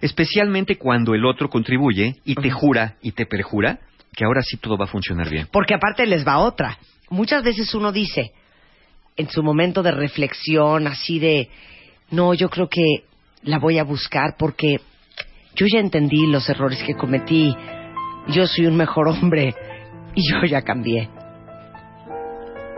Especialmente 0.00 0.76
cuando 0.76 1.14
el 1.14 1.24
otro 1.24 1.48
contribuye 1.48 2.16
y 2.24 2.34
te 2.34 2.50
jura 2.50 2.94
y 3.02 3.12
te 3.12 3.26
perjura 3.26 3.78
que 4.14 4.24
ahora 4.24 4.42
sí 4.42 4.56
todo 4.56 4.76
va 4.76 4.84
a 4.84 4.88
funcionar 4.88 5.28
bien. 5.28 5.48
Porque 5.50 5.74
aparte 5.74 6.06
les 6.06 6.26
va 6.26 6.38
otra. 6.38 6.78
Muchas 7.10 7.42
veces 7.42 7.74
uno 7.74 7.90
dice, 7.90 8.32
en 9.16 9.28
su 9.30 9.42
momento 9.42 9.82
de 9.82 9.90
reflexión, 9.90 10.86
así 10.86 11.18
de, 11.18 11.48
no, 12.10 12.34
yo 12.34 12.48
creo 12.48 12.68
que 12.68 13.04
la 13.42 13.58
voy 13.58 13.78
a 13.78 13.84
buscar 13.84 14.36
porque 14.38 14.80
yo 15.54 15.66
ya 15.72 15.80
entendí 15.80 16.26
los 16.26 16.48
errores 16.48 16.82
que 16.82 16.94
cometí, 16.94 17.54
yo 18.28 18.46
soy 18.46 18.66
un 18.66 18.76
mejor 18.76 19.08
hombre 19.08 19.54
y 20.14 20.30
yo 20.30 20.44
ya 20.46 20.62
cambié. 20.62 21.08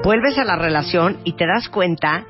Vuelves 0.02 0.38
a 0.38 0.45
la 0.45 0.57
relación 0.57 1.19
y 1.25 1.33
te 1.35 1.47
das 1.47 1.69
cuenta 1.69 2.25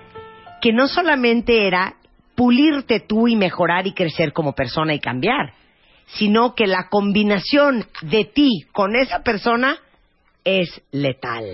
que 0.61 0.73
no 0.73 0.89
solamente 0.89 1.67
era 1.67 1.95
pulirte 2.35 3.01
tú 3.01 3.29
y 3.29 3.37
mejorar 3.37 3.87
y 3.87 3.93
crecer 3.93 4.33
como 4.33 4.55
persona 4.55 4.95
y 4.95 5.01
cambiar, 5.01 5.53
sino 6.07 6.55
que 6.55 6.67
la 6.67 6.89
combinación 6.89 7.87
de 8.03 8.25
ti 8.25 8.67
con 8.73 8.97
esa 8.97 9.23
persona 9.23 9.77
es 10.45 10.83
letal. 10.91 11.45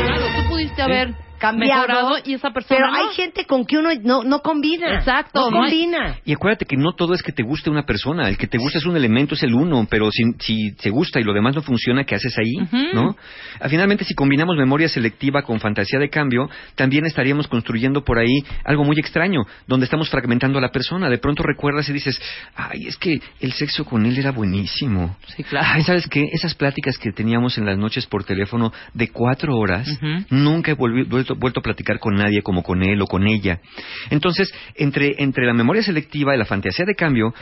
Claro, 0.00 0.24
tú 0.36 0.48
pudiste 0.48 0.80
haber 0.80 1.14
Cambiado, 1.38 1.80
mejorado 1.86 2.16
y 2.24 2.34
esa 2.34 2.50
persona 2.50 2.78
pero 2.80 2.90
no. 2.90 2.96
hay 2.96 3.14
gente 3.14 3.44
con 3.46 3.64
que 3.64 3.78
uno 3.78 3.90
no, 4.02 4.22
no 4.24 4.40
combina. 4.40 4.96
Exacto, 4.96 5.40
No 5.40 5.50
no 5.50 5.62
hay- 5.64 5.70
combina. 5.70 6.16
Y 6.24 6.32
acuérdate 6.32 6.64
que 6.64 6.76
no 6.76 6.92
todo 6.94 7.14
es 7.14 7.22
que 7.22 7.32
te 7.32 7.42
guste 7.42 7.70
una 7.70 7.84
persona, 7.84 8.28
el 8.28 8.36
que 8.36 8.46
te 8.46 8.58
gusta 8.58 8.78
es 8.78 8.86
un 8.86 8.96
elemento, 8.96 9.34
es 9.34 9.42
el 9.42 9.54
uno, 9.54 9.86
pero 9.88 10.10
si, 10.10 10.22
si 10.40 10.72
te 10.72 10.90
gusta 10.90 11.20
y 11.20 11.24
lo 11.24 11.32
demás 11.32 11.54
no 11.54 11.62
funciona, 11.62 12.04
¿qué 12.04 12.14
haces 12.16 12.36
ahí? 12.38 12.54
Ujú. 12.62 12.94
¿No? 12.94 13.16
Ah, 13.60 13.68
Finalmente, 13.68 14.04
si 14.04 14.14
combinamos 14.14 14.56
memoria 14.56 14.88
selectiva 14.88 15.42
con 15.42 15.60
fantasía 15.60 15.98
de 15.98 16.08
cambio, 16.10 16.48
también 16.74 17.06
estaríamos 17.06 17.46
construyendo 17.48 18.04
por 18.04 18.18
ahí 18.18 18.38
algo 18.64 18.84
muy 18.84 18.98
extraño, 18.98 19.42
donde 19.66 19.84
estamos 19.84 20.08
fragmentando 20.10 20.58
a 20.58 20.62
la 20.62 20.70
persona. 20.70 21.08
De 21.08 21.18
pronto 21.18 21.42
recuerdas 21.42 21.88
y 21.88 21.92
dices, 21.92 22.20
ay, 22.56 22.86
es 22.86 22.96
que 22.96 23.20
el 23.40 23.52
sexo 23.52 23.84
con 23.84 24.04
él 24.06 24.18
era 24.18 24.30
buenísimo. 24.32 25.16
Sí, 25.36 25.44
claro. 25.44 25.66
Ay, 25.70 25.82
¿sabes 25.82 26.06
qué? 26.08 26.24
Esas 26.32 26.54
pláticas 26.54 26.98
que 26.98 27.12
teníamos 27.12 27.58
en 27.58 27.66
las 27.66 27.78
noches 27.78 28.06
por 28.06 28.24
teléfono 28.24 28.72
de 28.94 29.08
cuatro 29.08 29.56
horas, 29.56 29.86
nunca 30.30 30.72
he 30.72 30.76
volvi- 30.76 31.06
vuelto, 31.34 31.60
a 31.60 31.62
platicar 31.62 31.98
con 31.98 32.14
nadie 32.14 32.42
como 32.42 32.62
con 32.62 32.82
él 32.82 33.00
o 33.02 33.06
con 33.06 33.26
ella. 33.26 33.60
Entonces, 34.10 34.52
entre, 34.74 35.14
entre 35.18 35.46
la 35.46 35.54
memoria 35.54 35.82
selectiva 35.82 36.34
y 36.34 36.38
la 36.38 36.44
fantasía 36.44 36.84
de 36.84 36.94
cambio, 36.94 37.34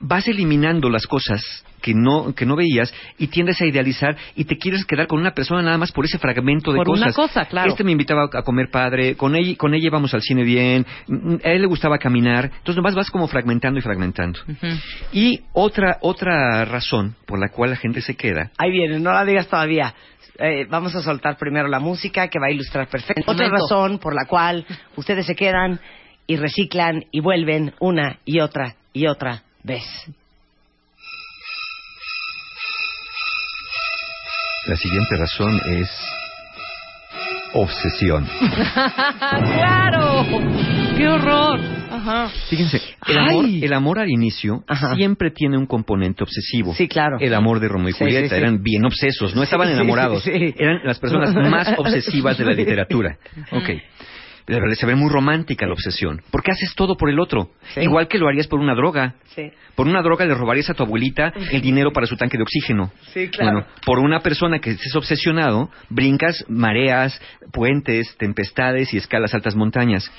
vas 0.00 0.26
eliminando 0.28 0.88
las 0.88 1.06
cosas 1.06 1.64
que 1.80 1.94
no, 1.94 2.34
que 2.34 2.46
no 2.46 2.56
veías 2.56 2.92
y 3.18 3.28
tiendes 3.28 3.60
a 3.60 3.66
idealizar 3.66 4.16
y 4.34 4.44
te 4.44 4.58
quieres 4.58 4.84
quedar 4.84 5.06
con 5.06 5.18
una 5.18 5.32
persona 5.32 5.62
nada 5.62 5.78
más 5.78 5.92
por 5.92 6.04
ese 6.04 6.18
fragmento 6.18 6.72
de 6.72 6.78
Por 6.78 6.90
una 6.90 7.06
cosas. 7.06 7.16
cosa, 7.16 7.44
claro. 7.46 7.70
Este 7.70 7.84
me 7.84 7.92
invitaba 7.92 8.28
a 8.32 8.42
comer 8.42 8.70
padre, 8.70 9.16
con 9.16 9.34
ella, 9.34 9.56
con 9.56 9.74
ella 9.74 9.86
íbamos 9.86 10.12
al 10.14 10.22
cine 10.22 10.42
bien, 10.42 10.86
mm, 11.06 11.36
a 11.44 11.48
él 11.48 11.62
le 11.62 11.66
gustaba 11.66 11.98
caminar, 11.98 12.46
entonces 12.46 12.76
nomás 12.76 12.94
vas 12.94 13.10
como 13.10 13.28
fragmentando 13.28 13.78
y 13.78 13.82
fragmentando. 13.82 14.40
Y 15.12 15.40
otra, 15.52 15.98
otra 16.00 16.64
razón 16.64 17.16
por 17.26 17.38
la 17.38 17.48
cual 17.48 17.70
la 17.70 17.76
gente 17.76 18.00
se 18.00 18.14
queda 18.16 18.50
Ahí 18.58 18.70
viene, 18.70 18.98
no 18.98 19.12
la 19.12 19.24
digas 19.24 19.48
todavía. 19.48 19.94
Eh, 20.38 20.66
vamos 20.70 20.94
a 20.94 21.02
soltar 21.02 21.36
primero 21.36 21.68
la 21.68 21.80
música 21.80 22.28
que 22.28 22.38
va 22.38 22.46
a 22.46 22.50
ilustrar 22.50 22.88
perfecto. 22.88 23.30
Otra 23.30 23.48
razón 23.48 23.98
por 23.98 24.14
la 24.14 24.26
cual 24.26 24.64
ustedes 24.96 25.26
se 25.26 25.34
quedan 25.34 25.80
y 26.26 26.36
reciclan 26.36 27.04
y 27.10 27.20
vuelven 27.20 27.74
una 27.80 28.18
y 28.24 28.40
otra 28.40 28.76
y 28.92 29.06
otra 29.06 29.42
vez. 29.62 29.84
La 34.66 34.76
siguiente 34.76 35.16
razón 35.16 35.60
es 35.66 35.90
obsesión. 37.54 38.26
¡Claro! 38.74 40.24
¡Qué 40.96 41.08
horror! 41.08 41.60
Ajá. 41.90 42.30
Fíjense, 42.48 42.80
el 43.08 43.18
amor, 43.18 43.44
el 43.46 43.72
amor 43.72 43.98
al 43.98 44.08
inicio 44.10 44.64
Ajá. 44.66 44.94
siempre 44.94 45.30
tiene 45.30 45.58
un 45.58 45.66
componente 45.66 46.22
obsesivo. 46.22 46.74
Sí, 46.74 46.88
claro. 46.88 47.18
El 47.20 47.34
amor 47.34 47.60
de 47.60 47.68
Romeo 47.68 47.88
y 47.90 47.92
Sí, 47.92 47.98
Julieta 47.98 48.28
sí, 48.28 48.34
sí. 48.34 48.36
eran 48.36 48.62
bien 48.62 48.84
obsesos, 48.86 49.34
no 49.34 49.42
estaban 49.42 49.68
enamorados, 49.68 50.26
eran 50.26 50.80
las 50.84 50.98
personas 50.98 51.34
más 51.34 51.74
obsesivas 51.78 52.38
de 52.38 52.44
la 52.44 52.52
literatura. 52.52 53.18
Ok. 53.52 53.70
Se 54.74 54.86
ve 54.86 54.94
muy 54.94 55.10
romántica 55.10 55.66
la 55.66 55.72
obsesión, 55.72 56.22
porque 56.30 56.50
haces 56.50 56.74
todo 56.74 56.96
por 56.96 57.08
el 57.08 57.20
otro, 57.20 57.50
Sí. 57.74 57.80
igual 57.80 58.08
que 58.08 58.18
lo 58.18 58.28
harías 58.28 58.46
por 58.46 58.58
una 58.60 58.74
droga. 58.74 59.14
Sí. 59.34 59.50
Por 59.74 59.86
una 59.86 60.02
droga 60.02 60.24
le 60.26 60.34
robarías 60.34 60.68
a 60.70 60.74
tu 60.74 60.82
abuelita 60.82 61.32
el 61.52 61.60
dinero 61.60 61.92
para 61.92 62.06
su 62.06 62.16
tanque 62.16 62.36
de 62.36 62.42
oxígeno. 62.42 62.90
Sí, 63.12 63.28
claro. 63.28 63.52
Bueno, 63.52 63.66
por 63.84 63.98
una 63.98 64.20
persona 64.20 64.58
que 64.58 64.70
estés 64.70 64.94
obsesionado, 64.96 65.70
brincas 65.88 66.44
mareas, 66.48 67.20
puentes, 67.52 68.16
tempestades 68.16 68.92
y 68.92 68.96
escalas 68.96 69.34
altas 69.34 69.54
montañas. 69.54 70.10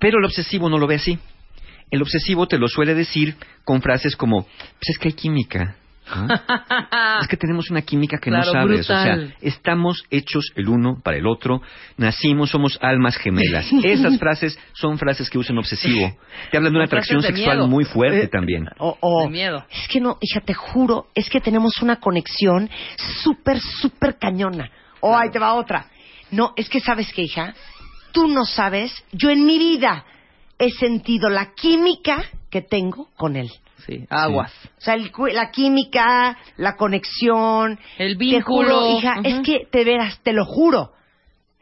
Pero 0.00 0.18
el 0.18 0.24
obsesivo 0.24 0.68
no 0.70 0.78
lo 0.78 0.86
ve 0.86 0.96
así. 0.96 1.18
El 1.90 2.02
obsesivo 2.02 2.46
te 2.46 2.58
lo 2.58 2.68
suele 2.68 2.94
decir 2.94 3.36
con 3.64 3.82
frases 3.82 4.16
como, 4.16 4.42
pues 4.42 4.88
es 4.90 4.98
que 4.98 5.08
hay 5.08 5.14
química. 5.14 5.76
es 7.20 7.28
que 7.28 7.36
tenemos 7.36 7.70
una 7.70 7.82
química 7.82 8.18
que 8.18 8.30
Claro, 8.30 8.46
no 8.46 8.52
sabes. 8.52 8.80
O 8.80 8.82
sea, 8.84 9.16
estamos 9.40 10.04
hechos 10.10 10.52
el 10.54 10.68
uno 10.68 11.00
para 11.02 11.16
el 11.16 11.26
otro, 11.26 11.60
nacimos, 11.96 12.50
somos 12.50 12.78
almas 12.82 13.16
gemelas. 13.16 13.66
Esas 13.84 14.18
frases 14.18 14.58
son 14.72 14.98
frases 14.98 15.28
que 15.30 15.38
usan 15.38 15.58
obsesivo. 15.58 16.16
Te 16.50 16.56
hablan 16.56 16.72
de 16.72 16.78
una 16.78 16.86
atracción 16.86 17.20
de 17.20 17.28
sexual 17.28 17.56
miedo. 17.58 17.68
muy 17.68 17.84
fuerte 17.84 18.22
Eh, 18.24 18.28
también. 18.28 18.66
O, 18.78 18.96
o- 19.00 19.22
De 19.24 19.30
miedo. 19.30 19.64
Es 19.70 19.88
que 19.88 20.00
no, 20.00 20.18
hija, 20.20 20.40
te 20.40 20.54
juro, 20.54 21.06
es 21.14 21.28
que 21.30 21.40
tenemos 21.40 21.80
una 21.82 21.96
conexión 21.96 22.68
súper, 23.22 23.60
súper 23.60 24.16
cañona. 24.18 24.70
O 25.00 25.16
ahí 25.16 25.30
te 25.30 25.38
va 25.38 25.54
otra. 25.54 25.86
No, 26.30 26.52
es 26.56 26.68
que 26.68 26.80
sabes 26.80 27.12
que, 27.12 27.22
hija, 27.22 27.54
tú 28.12 28.28
no 28.28 28.44
sabes, 28.44 28.92
yo 29.12 29.30
en 29.30 29.44
mi 29.46 29.58
vida 29.58 30.04
he 30.58 30.70
sentido 30.70 31.28
la 31.30 31.52
química 31.54 32.22
que 32.50 32.62
tengo 32.62 33.08
con 33.16 33.36
él. 33.36 33.48
Sí, 33.86 34.04
aguas. 34.10 34.52
O 34.76 34.80
sea, 34.80 34.94
el 34.94 35.10
la 35.32 35.50
química, 35.50 36.36
la 36.56 36.76
conexión. 36.76 37.78
El 37.98 38.18
Te 38.18 38.40
juro, 38.42 38.68
vínculo. 38.68 38.98
hija, 38.98 39.20
es 39.24 39.40
que, 39.40 39.66
te 39.70 39.84
veras, 39.84 40.20
te 40.22 40.32
lo 40.32 40.44
juro, 40.44 40.92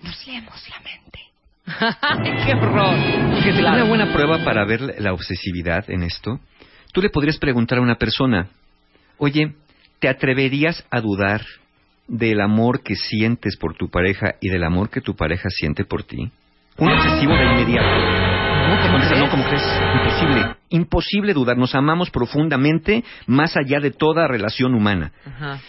nos 0.02 0.26
leemos 0.26 0.68
la 0.68 0.80
mente. 0.80 1.20
¡Qué 2.46 2.52
horror! 2.52 2.96
Fíjate, 3.42 3.58
Claro. 3.61 3.76
Una 3.76 3.85
buena 3.85 4.12
prueba 4.12 4.44
para 4.44 4.64
ver 4.64 4.80
la- 4.80 4.94
la 4.99 5.12
obsesividad 5.12 5.88
en 5.90 6.02
esto, 6.04 6.40
tú 6.92 7.00
le 7.02 7.11
podrías 7.11 7.38
preguntar 7.38 7.78
a 7.78 7.82
una 7.82 7.96
persona, 7.96 8.49
oye, 9.18 9.54
¿te 9.99 10.08
atreverías 10.08 10.85
a 10.90 11.00
dudar 11.00 11.42
del 12.08 12.40
amor 12.40 12.82
que 12.82 12.94
sientes 12.94 13.56
por 13.56 13.75
tu 13.76 13.88
pareja 13.90 14.35
y 14.40 14.49
del 14.49 14.62
amor 14.64 14.90
que 14.90 15.00
tu 15.00 15.14
pareja 15.16 15.49
siente 15.50 15.85
por 15.85 16.04
ti? 16.04 16.30
Un 16.78 16.92
obsesivo 16.92 17.35
de 17.35 17.44
inmediato 17.44 18.25
No, 18.66 19.16
no, 19.18 19.30
¿cómo 19.30 19.44
crees? 19.44 19.62
Imposible. 19.94 20.56
Imposible 20.70 21.35
dudar. 21.35 21.56
Nos 21.56 21.75
amamos 21.75 22.11
profundamente 22.11 23.04
más 23.26 23.56
allá 23.56 23.80
de 23.80 23.90
toda 23.90 24.26
relación 24.26 24.75
humana. 24.75 25.12
Ajá. 25.25 25.61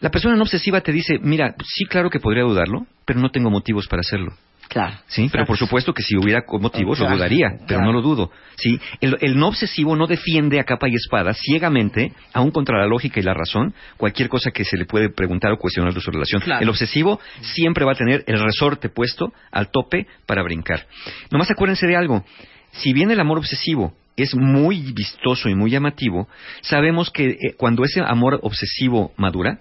La 0.00 0.10
persona 0.10 0.36
no 0.36 0.42
obsesiva 0.42 0.80
te 0.80 0.92
dice, 0.92 1.18
mira, 1.20 1.54
sí, 1.64 1.86
claro 1.86 2.10
que 2.10 2.20
podría 2.20 2.44
dudarlo, 2.44 2.86
pero 3.04 3.20
no 3.20 3.30
tengo 3.30 3.50
motivos 3.50 3.88
para 3.88 4.00
hacerlo. 4.00 4.34
Claro. 4.68 4.96
Sí, 5.06 5.28
pero 5.30 5.46
por 5.46 5.56
supuesto 5.56 5.94
que 5.94 6.02
si 6.02 6.16
hubiera 6.16 6.44
motivos 6.60 6.98
lo 6.98 7.06
Claro, 7.06 7.16
dudaría, 7.16 7.58
pero 7.66 7.82
no 7.82 7.92
lo 7.92 8.02
dudo. 8.02 8.30
Sí, 8.56 8.80
el, 9.00 9.16
el 9.20 9.38
no 9.38 9.48
obsesivo 9.48 9.94
no 9.96 10.06
defiende 10.06 10.58
a 10.58 10.64
capa 10.64 10.88
y 10.88 10.94
espada 10.94 11.32
ciegamente, 11.34 12.12
aún 12.32 12.50
contra 12.50 12.78
la 12.78 12.86
lógica 12.86 13.20
y 13.20 13.22
la 13.22 13.34
razón, 13.34 13.74
cualquier 13.96 14.28
cosa 14.28 14.50
que 14.50 14.64
se 14.64 14.76
le 14.76 14.84
puede 14.84 15.10
preguntar 15.10 15.52
o 15.52 15.58
cuestionar 15.58 15.94
de 15.94 16.00
su 16.00 16.10
relación. 16.10 16.42
Claro. 16.42 16.62
El 16.62 16.68
obsesivo 16.68 17.20
siempre 17.40 17.84
va 17.84 17.92
a 17.92 17.96
tener 17.96 18.24
el 18.26 18.40
resorte 18.40 18.88
puesto 18.88 19.32
al 19.52 19.70
tope 19.70 20.06
para 20.26 20.42
brincar. 20.42 20.86
Nomás 21.30 21.50
acuérdense 21.50 21.86
de 21.86 21.96
algo. 21.96 22.24
Si 22.72 22.92
bien 22.92 23.10
el 23.10 23.20
amor 23.20 23.38
obsesivo 23.38 23.94
es 24.16 24.34
muy 24.34 24.92
vistoso 24.92 25.48
y 25.48 25.54
muy 25.54 25.70
llamativo, 25.70 26.28
sabemos 26.62 27.10
que 27.10 27.28
eh, 27.28 27.38
cuando 27.56 27.84
ese 27.84 28.00
amor 28.00 28.40
obsesivo 28.42 29.12
madura, 29.16 29.60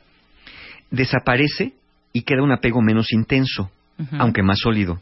desaparece 0.92 1.74
y 2.14 2.22
queda 2.22 2.42
un 2.42 2.52
apego 2.52 2.82
menos 2.82 3.12
intenso, 3.12 3.70
Aunque 4.20 4.44
más 4.44 4.60
sólido. 4.60 5.00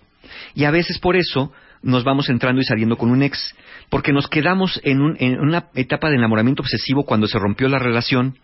Y 0.56 0.66
a 0.66 0.72
veces 0.72 1.00
por 1.00 1.16
eso 1.16 1.52
nos 1.82 2.04
vamos 2.04 2.30
entrando 2.30 2.62
y 2.62 2.66
saliendo 2.66 2.98
con 2.98 3.12
un 3.12 3.24
ex, 3.24 3.56
porque 3.90 4.14
nos 4.14 4.28
quedamos 4.28 4.80
en, 4.84 5.02
un- 5.02 5.18
en 5.20 5.40
una 5.40 5.66
etapa 5.76 6.10
de 6.10 6.16
enamoramiento 6.16 6.62
obsesivo 6.64 7.04
cuando 7.04 7.28
se 7.28 7.38
rompió 7.40 7.68
la 7.68 7.80
relación 7.80 8.38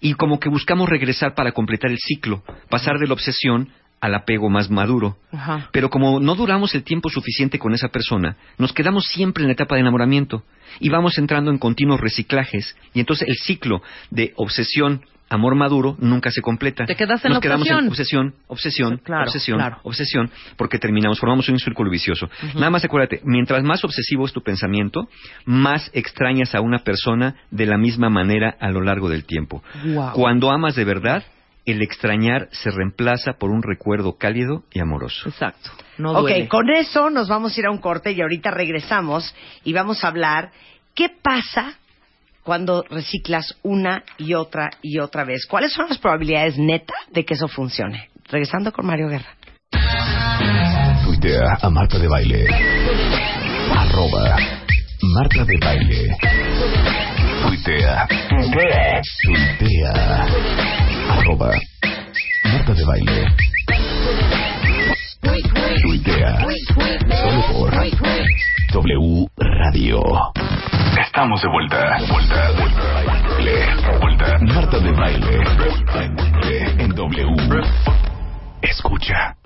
y 0.00 0.14
como 0.14 0.38
que 0.38 0.48
buscamos 0.50 0.88
regresar 0.88 1.34
para 1.34 1.52
completar 1.52 1.90
el 1.90 1.98
ciclo, 1.98 2.42
pasar 2.68 2.98
de 2.98 3.06
la 3.06 3.14
obsesión 3.14 3.70
al 4.00 4.14
apego 4.14 4.50
más 4.50 4.68
maduro. 4.68 5.16
Ajá. 5.32 5.70
Pero 5.72 5.88
como 5.88 6.20
no 6.20 6.34
duramos 6.34 6.74
el 6.74 6.82
tiempo 6.84 7.08
suficiente 7.08 7.58
con 7.58 7.72
esa 7.72 7.88
persona, 7.88 8.36
nos 8.58 8.72
quedamos 8.74 9.04
siempre 9.06 9.42
en 9.44 9.48
la 9.48 9.54
etapa 9.54 9.76
de 9.76 9.80
enamoramiento 9.80 10.42
y 10.78 10.90
vamos 10.90 11.16
entrando 11.16 11.50
en 11.50 11.56
continuos 11.58 12.00
reciclajes 12.00 12.76
y 12.92 13.00
entonces 13.00 13.26
el 13.28 13.36
ciclo 13.36 13.80
de 14.10 14.34
obsesión 14.36 15.02
amor 15.28 15.54
maduro 15.54 15.96
nunca 15.98 16.30
se 16.30 16.40
completa. 16.42 16.84
Te 16.86 16.94
quedas 16.96 17.24
en 17.24 17.30
Nos 17.30 17.36
la 17.38 17.40
quedamos 17.40 17.62
obsesión. 17.68 17.80
en 17.84 17.88
obsesión, 17.90 18.34
obsesión, 18.46 18.96
Claro, 18.98 19.24
obsesión, 19.24 19.58
claro. 19.58 19.78
obsesión, 19.82 20.30
porque 20.56 20.78
terminamos, 20.78 21.18
formamos 21.18 21.48
un 21.48 21.58
círculo 21.58 21.90
vicioso. 21.90 22.28
Nada 22.54 22.70
más 22.70 22.84
acuérdate, 22.84 23.20
mientras 23.24 23.62
más 23.64 23.84
obsesivo 23.84 24.26
es 24.26 24.32
tu 24.32 24.42
pensamiento, 24.42 25.08
más 25.44 25.90
extrañas 25.94 26.54
a 26.54 26.60
una 26.60 26.78
persona 26.80 27.36
de 27.50 27.66
la 27.66 27.78
misma 27.78 28.10
manera 28.10 28.56
a 28.60 28.70
lo 28.70 28.80
largo 28.82 29.08
del 29.08 29.24
tiempo. 29.24 29.62
Cuando 30.12 30.50
amas 30.50 30.74
de 30.76 30.84
verdad, 30.84 31.24
el 31.66 31.80
extrañar 31.80 32.48
se 32.52 32.70
reemplaza 32.70 33.32
por 33.38 33.50
un 33.50 33.62
recuerdo 33.62 34.16
cálido 34.18 34.64
y 34.72 34.80
amoroso. 34.80 35.28
Exacto. 35.28 35.70
No 35.96 36.12
ok, 36.12 36.20
duele. 36.28 36.48
con 36.48 36.68
eso 36.70 37.08
nos 37.08 37.28
vamos 37.28 37.56
a 37.56 37.60
ir 37.60 37.66
a 37.66 37.70
un 37.70 37.78
corte 37.78 38.12
y 38.12 38.20
ahorita 38.20 38.50
regresamos 38.50 39.34
y 39.64 39.72
vamos 39.72 40.04
a 40.04 40.08
hablar 40.08 40.50
qué 40.94 41.08
pasa 41.08 41.78
cuando 42.44 42.84
reciclas 42.88 43.56
una 43.62 44.04
y 44.18 44.34
otra 44.34 44.70
y 44.82 45.00
otra 45.00 45.24
vez. 45.24 45.46
¿Cuáles 45.46 45.72
son 45.72 45.88
las 45.88 45.98
probabilidades 45.98 46.58
neta 46.58 46.94
de 47.10 47.24
que 47.24 47.34
eso 47.34 47.48
funcione? 47.48 48.10
Regresando 48.28 48.70
con 48.72 48.86
Mario 48.86 49.08
Guerra. 49.08 49.34
Tuitea 51.04 51.58
a 51.60 51.70
Marta 51.70 51.98
de 51.98 52.06
Baile. 52.06 52.46
Arroba 53.74 54.36
Marta 55.02 55.44
de 55.44 55.58
Baile. 55.58 56.16
Tuitea. 57.42 58.06
Tuitea. 59.24 60.26
Arroba 61.10 61.50
Marta 62.44 62.74
de 62.74 62.84
Baile. 62.84 63.26
Tuitea. 65.82 66.46
Solo 67.20 67.42
por 67.52 67.74
W 68.72 69.26
Radio. 69.36 70.02
Estamos 70.98 71.42
de 71.42 71.48
vuelta. 71.48 71.98
Vuelta, 72.08 72.52
vuelta. 72.52 73.04
Baile. 73.34 73.98
Vuelta. 74.00 74.38
Marta 74.40 74.78
de 74.78 74.92
Baile. 74.92 75.42
En 76.78 76.90
W. 76.90 77.62
Escucha. 78.62 79.36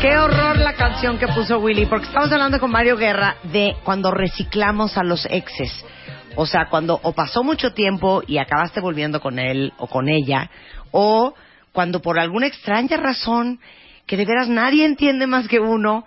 Qué 0.00 0.16
horror 0.16 0.58
la 0.58 0.74
canción 0.74 1.18
que 1.18 1.28
puso 1.28 1.58
Willy, 1.58 1.86
porque 1.86 2.06
estamos 2.06 2.32
hablando 2.32 2.58
con 2.58 2.70
Mario 2.70 2.96
Guerra 2.96 3.36
de 3.44 3.76
cuando 3.84 4.10
reciclamos 4.10 4.98
a 4.98 5.04
los 5.04 5.24
exes. 5.26 5.84
O 6.34 6.44
sea, 6.46 6.66
cuando 6.68 6.98
o 7.02 7.12
pasó 7.12 7.44
mucho 7.44 7.72
tiempo 7.72 8.22
y 8.26 8.38
acabaste 8.38 8.80
volviendo 8.80 9.20
con 9.20 9.38
él 9.38 9.72
o 9.78 9.86
con 9.86 10.08
ella, 10.08 10.50
o 10.90 11.34
cuando 11.72 12.02
por 12.02 12.18
alguna 12.18 12.48
extraña 12.48 12.96
razón 12.96 13.60
que 14.06 14.16
de 14.16 14.24
veras 14.24 14.48
nadie 14.48 14.84
entiende 14.84 15.26
más 15.26 15.46
que 15.46 15.60
uno, 15.60 16.04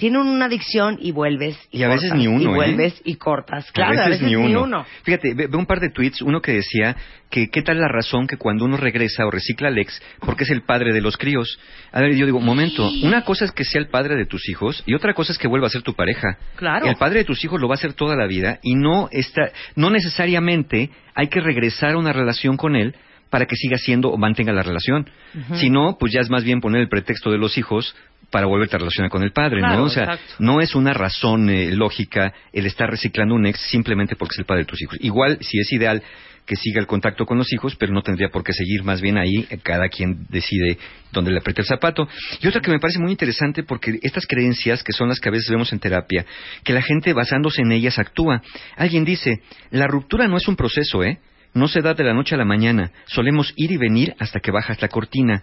tiene 0.00 0.18
una 0.18 0.46
adicción 0.46 0.96
y 0.98 1.12
vuelves 1.12 1.58
y, 1.70 1.80
Y 1.80 1.82
a 1.82 1.88
veces 1.88 2.14
ni 2.14 2.26
uno, 2.26 2.40
y 2.40 2.44
¿eh? 2.44 2.56
vuelves 2.56 3.02
y 3.04 3.16
cortas. 3.16 3.70
Claro, 3.70 4.00
a 4.00 4.08
veces, 4.08 4.22
ni, 4.22 4.34
uno. 4.34 4.86
Fíjate, 5.02 5.34
ve, 5.34 5.46
ve 5.46 5.58
un 5.58 5.66
par 5.66 5.78
de 5.78 5.90
tweets, 5.90 6.22
uno 6.22 6.40
que 6.40 6.54
decía 6.54 6.96
que 7.28 7.50
qué 7.50 7.60
tal 7.60 7.78
la 7.78 7.86
razón 7.86 8.26
que 8.26 8.38
cuando 8.38 8.64
uno 8.64 8.78
regresa 8.78 9.26
o 9.26 9.30
recicla 9.30 9.68
al 9.68 9.76
ex, 9.76 10.00
porque 10.20 10.44
es 10.44 10.50
el 10.50 10.62
padre 10.62 10.94
de 10.94 11.02
los 11.02 11.18
críos. 11.18 11.60
A 11.92 12.00
ver, 12.00 12.16
yo 12.16 12.24
digo, 12.24 12.40
momento, 12.40 12.90
una 13.02 13.24
cosa 13.24 13.44
es 13.44 13.52
que 13.52 13.66
sea 13.66 13.78
el 13.78 13.88
padre 13.88 14.16
de 14.16 14.24
tus 14.24 14.48
hijos 14.48 14.82
y 14.86 14.94
otra 14.94 15.12
cosa 15.12 15.32
es 15.32 15.38
que 15.38 15.48
vuelva 15.48 15.66
a 15.66 15.70
ser 15.70 15.82
tu 15.82 15.92
pareja. 15.92 16.38
Claro. 16.56 16.86
El 16.86 16.96
padre 16.96 17.18
de 17.18 17.24
tus 17.26 17.44
hijos 17.44 17.60
lo 17.60 17.68
va 17.68 17.74
a 17.74 17.76
hacer 17.76 17.92
toda 17.92 18.16
la 18.16 18.26
vida 18.26 18.58
y 18.62 18.76
no 18.76 19.10
está, 19.12 19.52
no 19.76 19.90
necesariamente 19.90 20.88
hay 21.14 21.28
que 21.28 21.40
regresar 21.40 21.90
a 21.90 21.98
una 21.98 22.14
relación 22.14 22.56
con 22.56 22.74
él 22.74 22.94
para 23.30 23.46
que 23.46 23.56
siga 23.56 23.78
siendo 23.78 24.10
o 24.10 24.18
mantenga 24.18 24.52
la 24.52 24.62
relación. 24.62 25.08
Si 25.54 25.70
no, 25.70 25.96
pues 25.98 26.12
ya 26.12 26.20
es 26.20 26.28
más 26.28 26.44
bien 26.44 26.60
poner 26.60 26.82
el 26.82 26.88
pretexto 26.88 27.30
de 27.30 27.38
los 27.38 27.56
hijos 27.56 27.94
para 28.30 28.46
volverte 28.46 28.76
a 28.76 28.78
relacionar 28.78 29.10
con 29.10 29.22
el 29.22 29.32
padre, 29.32 29.60
Claro, 29.60 29.78
¿no? 29.78 29.84
O 29.84 29.88
sea, 29.88 30.04
exacto. 30.04 30.34
no 30.38 30.60
es 30.60 30.74
una 30.74 30.92
razón 30.92 31.48
eh, 31.50 31.72
lógica 31.72 32.32
el 32.52 32.66
estar 32.66 32.88
reciclando 32.88 33.34
un 33.34 33.46
ex 33.46 33.60
simplemente 33.70 34.14
porque 34.16 34.34
es 34.34 34.38
el 34.40 34.44
padre 34.44 34.62
de 34.62 34.66
tus 34.66 34.82
hijos. 34.82 34.98
Igual, 35.00 35.38
si 35.40 35.58
es 35.58 35.72
ideal 35.72 36.02
que 36.46 36.56
siga 36.56 36.80
el 36.80 36.86
contacto 36.86 37.26
con 37.26 37.38
los 37.38 37.52
hijos, 37.52 37.76
pero 37.76 37.92
no 37.92 38.02
tendría 38.02 38.28
por 38.28 38.42
qué 38.42 38.52
seguir 38.52 38.82
más 38.82 39.00
bien 39.00 39.18
ahí, 39.18 39.46
eh, 39.50 39.58
cada 39.62 39.88
quien 39.88 40.26
decide 40.28 40.78
dónde 41.12 41.30
le 41.30 41.38
aprieta 41.38 41.62
el 41.62 41.66
zapato. 41.68 42.08
Y 42.40 42.46
otra 42.48 42.60
que 42.60 42.70
me 42.70 42.80
parece 42.80 42.98
muy 42.98 43.12
interesante 43.12 43.62
porque 43.62 43.98
estas 44.02 44.26
creencias, 44.26 44.82
que 44.82 44.92
son 44.92 45.08
las 45.08 45.20
que 45.20 45.28
a 45.28 45.32
veces 45.32 45.48
vemos 45.48 45.72
en 45.72 45.78
terapia, 45.78 46.24
que 46.64 46.72
la 46.72 46.82
gente 46.82 47.12
basándose 47.12 47.62
en 47.62 47.72
ellas 47.72 47.98
actúa. 47.98 48.42
Alguien 48.76 49.04
dice, 49.04 49.42
la 49.70 49.86
ruptura 49.86 50.26
no 50.26 50.36
es 50.36 50.48
un 50.48 50.56
proceso, 50.56 51.04
¿eh? 51.04 51.20
No 51.52 51.68
se 51.68 51.80
da 51.80 51.94
de 51.94 52.04
la 52.04 52.14
noche 52.14 52.34
a 52.34 52.38
la 52.38 52.44
mañana, 52.44 52.92
solemos 53.06 53.52
ir 53.56 53.72
y 53.72 53.76
venir 53.76 54.14
hasta 54.18 54.40
que 54.40 54.52
bajas 54.52 54.80
la 54.80 54.88
cortina. 54.88 55.42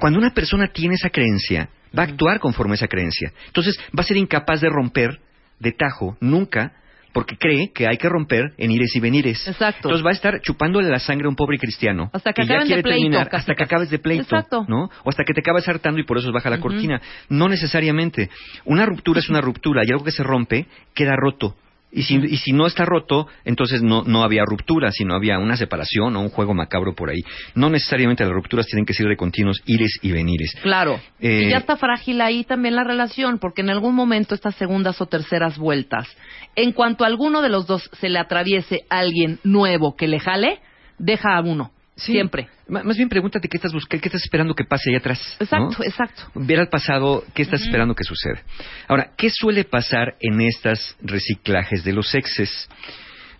Cuando 0.00 0.18
una 0.18 0.34
persona 0.34 0.68
tiene 0.68 0.94
esa 0.94 1.10
creencia, 1.10 1.70
va 1.96 2.02
a 2.02 2.06
actuar 2.06 2.40
conforme 2.40 2.72
a 2.72 2.76
esa 2.76 2.88
creencia. 2.88 3.32
Entonces 3.46 3.78
va 3.96 4.02
a 4.02 4.04
ser 4.04 4.16
incapaz 4.16 4.60
de 4.60 4.68
romper 4.68 5.20
de 5.58 5.72
tajo 5.72 6.16
nunca 6.20 6.72
porque 7.12 7.36
cree 7.36 7.72
que 7.72 7.88
hay 7.88 7.96
que 7.96 8.08
romper 8.08 8.52
en 8.56 8.70
ires 8.70 8.94
y 8.94 9.00
venires. 9.00 9.46
Exacto. 9.46 9.88
Entonces 9.88 10.04
va 10.04 10.10
a 10.10 10.12
estar 10.12 10.40
chupándole 10.42 10.88
la 10.88 10.98
sangre 10.98 11.26
a 11.26 11.28
un 11.28 11.36
pobre 11.36 11.58
cristiano. 11.58 12.10
Hasta 12.12 12.32
que 12.32 12.44
ya 12.44 12.54
acaben 12.54 12.68
de 12.68 12.82
pleito, 12.82 12.88
terminar, 12.88 13.28
casi, 13.28 13.40
hasta 13.40 13.54
que 13.54 13.64
acabes 13.64 13.90
de 13.90 13.98
pleito. 13.98 14.22
Exacto. 14.22 14.64
¿no? 14.68 14.90
O 15.04 15.10
hasta 15.10 15.24
que 15.24 15.32
te 15.32 15.40
acabas 15.40 15.68
hartando 15.68 16.00
y 16.00 16.04
por 16.04 16.18
eso 16.18 16.30
baja 16.32 16.50
la 16.50 16.60
cortina. 16.60 17.00
No 17.28 17.48
necesariamente. 17.48 18.30
Una 18.64 18.86
ruptura 18.86 19.20
es 19.20 19.28
una 19.28 19.40
ruptura 19.40 19.82
y 19.84 19.90
algo 19.90 20.04
que 20.04 20.12
se 20.12 20.22
rompe 20.22 20.66
queda 20.94 21.16
roto. 21.16 21.56
Y 21.92 22.02
si, 22.02 22.16
y 22.16 22.36
si 22.36 22.52
no 22.52 22.66
está 22.66 22.84
roto, 22.84 23.26
entonces 23.44 23.82
no, 23.82 24.02
no 24.04 24.22
había 24.22 24.44
ruptura, 24.44 24.92
sino 24.92 25.14
había 25.14 25.38
una 25.38 25.56
separación 25.56 26.14
o 26.16 26.20
un 26.20 26.28
juego 26.28 26.54
macabro 26.54 26.94
por 26.94 27.10
ahí. 27.10 27.20
No 27.54 27.68
necesariamente 27.68 28.24
las 28.24 28.32
rupturas 28.32 28.66
tienen 28.66 28.86
que 28.86 28.94
ser 28.94 29.08
de 29.08 29.16
continuos 29.16 29.60
ires 29.66 29.98
y 30.02 30.12
venires. 30.12 30.54
Claro. 30.62 31.00
Eh, 31.18 31.44
y 31.46 31.50
ya 31.50 31.58
está 31.58 31.76
frágil 31.76 32.20
ahí 32.20 32.44
también 32.44 32.76
la 32.76 32.84
relación, 32.84 33.38
porque 33.38 33.62
en 33.62 33.70
algún 33.70 33.94
momento 33.94 34.34
estas 34.34 34.54
segundas 34.54 35.00
o 35.00 35.06
terceras 35.06 35.58
vueltas, 35.58 36.08
en 36.54 36.72
cuanto 36.72 37.04
a 37.04 37.08
alguno 37.08 37.42
de 37.42 37.48
los 37.48 37.66
dos 37.66 37.90
se 38.00 38.08
le 38.08 38.18
atraviese 38.18 38.82
alguien 38.88 39.40
nuevo 39.42 39.96
que 39.96 40.06
le 40.06 40.20
jale, 40.20 40.60
deja 40.98 41.36
a 41.36 41.40
uno. 41.40 41.72
Sí. 42.00 42.12
Siempre. 42.12 42.48
Más 42.66 42.96
bien 42.96 43.10
pregúntate 43.10 43.46
qué 43.48 43.58
estás 43.58 43.72
buscando, 43.74 44.00
qué 44.00 44.08
estás 44.08 44.22
esperando 44.22 44.54
que 44.54 44.64
pase 44.64 44.88
allá 44.88 44.98
atrás. 44.98 45.36
¿no? 45.38 45.44
Exacto, 45.44 45.84
exacto. 45.84 46.22
ver 46.34 46.58
al 46.58 46.68
pasado 46.68 47.24
qué 47.34 47.42
estás 47.42 47.60
esperando 47.60 47.94
que 47.94 48.04
suceda. 48.04 48.40
Ahora, 48.88 49.10
¿qué 49.18 49.28
suele 49.28 49.64
pasar 49.64 50.14
en 50.20 50.40
estas 50.40 50.96
reciclajes 51.02 51.84
de 51.84 51.92
los 51.92 52.14
exes? 52.14 52.68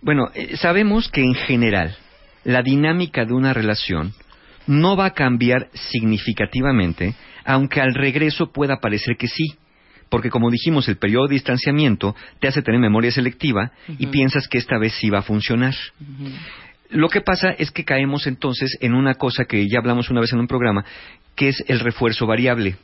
Bueno, 0.02 0.30
eh, 0.34 0.56
sabemos 0.58 1.08
que 1.08 1.22
en 1.22 1.34
general 1.34 1.96
la 2.44 2.62
dinámica 2.62 3.24
de 3.24 3.32
una 3.32 3.54
relación 3.54 4.12
no 4.66 4.94
va 4.94 5.06
a 5.06 5.14
cambiar 5.14 5.68
significativamente, 5.72 7.14
aunque 7.44 7.80
al 7.80 7.94
regreso 7.94 8.52
pueda 8.52 8.76
parecer 8.76 9.16
que 9.16 9.28
sí. 9.28 9.54
Porque 10.10 10.28
como 10.28 10.50
dijimos, 10.50 10.88
el 10.88 10.98
periodo 10.98 11.28
de 11.28 11.34
distanciamiento 11.34 12.14
te 12.40 12.48
hace 12.48 12.62
tener 12.62 12.80
memoria 12.80 13.12
selectiva 13.12 13.72
y 13.88 14.08
piensas 14.08 14.48
que 14.48 14.58
esta 14.58 14.76
vez 14.76 14.92
sí 14.94 15.08
va 15.08 15.20
a 15.20 15.22
funcionar. 15.22 15.74
Lo 16.90 17.08
que 17.08 17.20
pasa 17.20 17.50
es 17.50 17.70
que 17.70 17.84
caemos 17.84 18.26
entonces 18.26 18.76
en 18.80 18.94
una 18.94 19.14
cosa 19.14 19.44
que 19.44 19.68
ya 19.68 19.78
hablamos 19.78 20.10
una 20.10 20.20
vez 20.20 20.32
en 20.32 20.40
un 20.40 20.48
programa, 20.48 20.84
que 21.36 21.48
es 21.48 21.64
el 21.68 21.80
refuerzo 21.80 22.26
variable. 22.26 22.76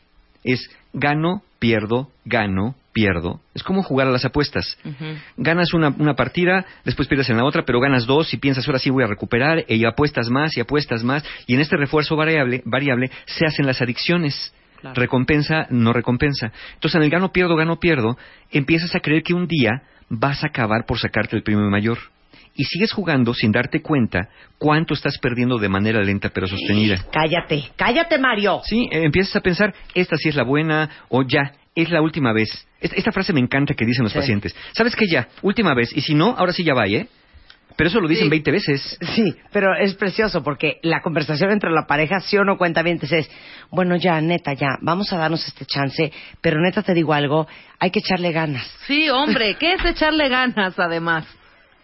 Es 0.45 0.71
gano, 0.93 1.43
pierdo, 1.59 2.11
gano, 2.25 2.77
pierdo. 2.93 3.41
Es 3.53 3.63
como 3.63 3.83
jugar 3.83 4.07
a 4.07 4.11
las 4.11 4.25
apuestas. 4.25 4.79
Ganas 5.37 5.75
una, 5.75 5.89
una 5.89 6.15
partida, 6.15 6.65
después 6.85 7.09
pierdes 7.09 7.29
en 7.31 7.37
la 7.37 7.45
otra, 7.45 7.65
pero 7.65 7.81
ganas 7.81 8.07
dos 8.07 8.33
y 8.33 8.37
piensas 8.37 8.67
ahora 8.67 8.79
sí 8.79 8.91
voy 8.91 9.05
a 9.05 9.09
recuperar 9.09 9.65
y 9.69 9.85
apuestas 9.85 10.31
más 10.31 10.57
y 10.57 10.61
apuestas 10.61 11.03
más. 11.03 11.25
Y 11.47 11.55
en 11.55 11.61
este 11.61 11.77
refuerzo 11.77 12.17
variable, 12.17 12.63
variable 12.65 13.11
se 13.27 13.45
hacen 13.45 13.67
las 13.67 13.83
adicciones. 13.83 14.55
Claro. 14.81 14.95
Recompensa, 15.01 15.67
no 15.71 15.93
recompensa. 15.93 16.53
Entonces, 16.75 16.95
en 16.97 17.03
el 17.03 17.11
gano, 17.11 17.33
pierdo, 17.33 17.57
gano, 17.57 17.81
pierdo, 17.81 18.17
empiezas 18.51 18.95
a 18.95 19.01
creer 19.01 19.23
que 19.23 19.35
un 19.35 19.47
día 19.49 19.83
vas 20.09 20.45
a 20.45 20.49
acabar 20.49 20.85
por 20.87 20.99
sacarte 20.99 21.37
el 21.37 21.43
premio 21.43 21.69
mayor. 21.69 21.99
Y 22.57 22.65
sigues 22.65 22.93
jugando 22.93 23.35
sin 23.35 23.53
darte 23.53 23.83
cuenta 23.83 24.29
cuánto 24.59 24.95
estás 24.95 25.19
perdiendo 25.19 25.59
de 25.59 25.69
manera 25.69 26.01
lenta 26.03 26.31
pero 26.31 26.47
sostenida. 26.49 26.97
Cállate, 27.13 27.71
cállate, 27.77 28.19
Mario. 28.19 28.61
Sí, 28.65 28.89
eh, 28.91 29.05
empiezas 29.05 29.37
a 29.37 29.41
pensar, 29.41 29.75
esta 29.95 30.17
sí 30.17 30.29
es 30.31 30.35
la 30.37 30.43
buena, 30.45 30.89
o 31.09 31.23
ya, 31.23 31.53
es 31.75 31.91
la 31.91 32.01
última 32.01 32.33
vez. 32.33 32.67
Es- 32.81 32.93
Esta 32.95 33.13
frase 33.13 33.33
me 33.33 33.41
encanta 33.41 33.75
que 33.75 33.85
dicen 33.85 34.05
los 34.05 34.13
Sí. 34.13 34.19
pacientes. 34.19 34.57
¿Sabes 34.73 34.97
qué 34.97 35.07
ya? 35.07 35.29
Última 35.43 35.75
vez. 35.75 35.95
Y 35.95 36.01
si 36.01 36.15
no, 36.15 36.35
ahora 36.37 36.53
sí 36.53 36.65
ya 36.65 36.73
va, 36.75 36.87
¿eh? 36.87 37.07
Pero 37.77 37.89
eso 37.91 38.01
lo 38.01 38.09
dicen 38.09 38.25
Sí. 38.25 38.31
20 38.31 38.51
veces. 38.51 38.99
Sí, 39.15 39.35
pero 39.53 39.75
es 39.77 39.95
precioso 39.97 40.43
porque 40.43 40.79
la 40.83 41.03
conversación 41.03 41.51
entre 41.51 41.71
la 41.71 41.87
pareja, 41.87 42.21
sí 42.21 42.39
o 42.39 42.45
no 42.45 42.57
cuenta 42.57 42.83
bien, 42.83 42.99
es, 43.03 43.31
bueno, 43.71 43.97
ya, 43.97 44.19
neta, 44.23 44.55
ya, 44.55 44.79
vamos 44.81 45.13
a 45.13 45.19
darnos 45.19 45.47
este 45.47 45.67
chance, 45.67 46.11
pero 46.41 46.59
neta 46.63 46.83
te 46.83 46.95
digo 46.95 47.13
algo, 47.13 47.47
hay 47.79 47.91
que 47.91 47.99
echarle 47.99 48.33
ganas. 48.33 48.67
Sí, 48.87 49.11
hombre, 49.11 49.57
¿qué 49.59 49.75
es 49.75 49.85
echarle 49.85 50.31
ganas, 50.31 50.79
además? 50.79 51.27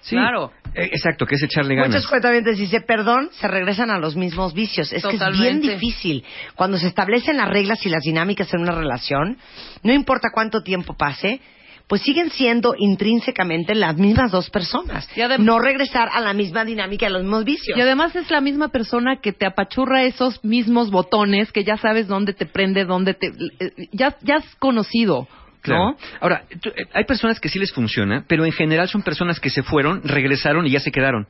Sí. 0.01 0.17
Claro. 0.17 0.51
Eh, 0.75 0.89
exacto, 0.93 1.27
que 1.27 1.35
es 1.35 1.43
echarle 1.43 1.75
ganas. 1.75 1.91
Muchos 1.91 2.07
cuentavientes 2.09 2.59
dicen 2.59 2.85
perdón, 2.87 3.29
se 3.33 3.47
regresan 3.49 3.91
a 3.91 3.99
los 3.99 4.17
mismos 4.17 4.55
vicios. 4.55 4.93
Es 4.93 5.05
que 5.05 5.17
es 5.17 5.39
bien 5.39 5.61
difícil. 5.61 6.25
Cuando 6.55 6.79
se 6.79 6.87
establecen 6.89 7.37
las 7.37 7.49
reglas 7.49 7.85
y 7.85 7.89
las 7.91 8.03
dinámicas 8.03 8.53
en 8.55 8.61
una 8.63 8.73
relación, 8.73 9.37
no 9.83 9.93
importa 9.93 10.29
cuánto 10.33 10.63
tiempo 10.63 10.95
pase, 10.95 11.41
pues 11.89 12.01
siguen 12.03 12.31
siendo 12.31 12.75
intrínsecamente 12.79 13.75
las 13.75 13.97
mismas 13.99 14.31
dos 14.31 14.49
personas. 14.49 15.07
Y 15.15 15.21
no 15.43 15.59
regresar 15.59 16.09
a 16.11 16.21
la 16.21 16.33
misma 16.33 16.65
dinámica 16.65 17.05
de 17.07 17.13
los 17.13 17.23
mismos 17.23 17.45
vicios. 17.45 17.77
Y 17.77 17.81
además 17.81 18.17
es 18.17 18.31
la 18.31 18.41
misma 18.41 18.69
persona 18.69 19.17
que 19.21 19.33
te 19.33 19.45
apachurra 19.45 20.05
esos 20.05 20.43
mismos 20.43 20.91
botones 20.91 21.53
que 21.53 21.65
ya 21.65 21.77
sabes 21.77 22.09
dónde 22.09 22.33
te 22.33 22.47
prende, 22.47 22.85
dónde 22.87 23.13
te... 23.15 23.27
eh, 23.27 23.89
Ya, 23.93 24.17
ya 24.23 24.37
has 24.37 24.55
conocido, 24.57 25.29
Claro. 25.63 25.91
¿no? 25.93 25.97
Ahora, 26.21 26.45
eh, 26.51 26.85
hay 26.93 27.05
personas 27.05 27.39
que 27.41 27.49
sí 27.49 27.59
les 27.59 27.73
funciona, 27.73 28.25
pero 28.29 28.45
en 28.45 28.53
general 28.53 28.89
son 28.89 29.03
personas 29.03 29.39
que 29.41 29.49
se 29.49 29.63
fueron, 29.63 30.03
regresaron 30.05 30.67
y 30.67 30.71
ya 30.71 30.81
se 30.81 30.91
quedaron. 30.91 31.27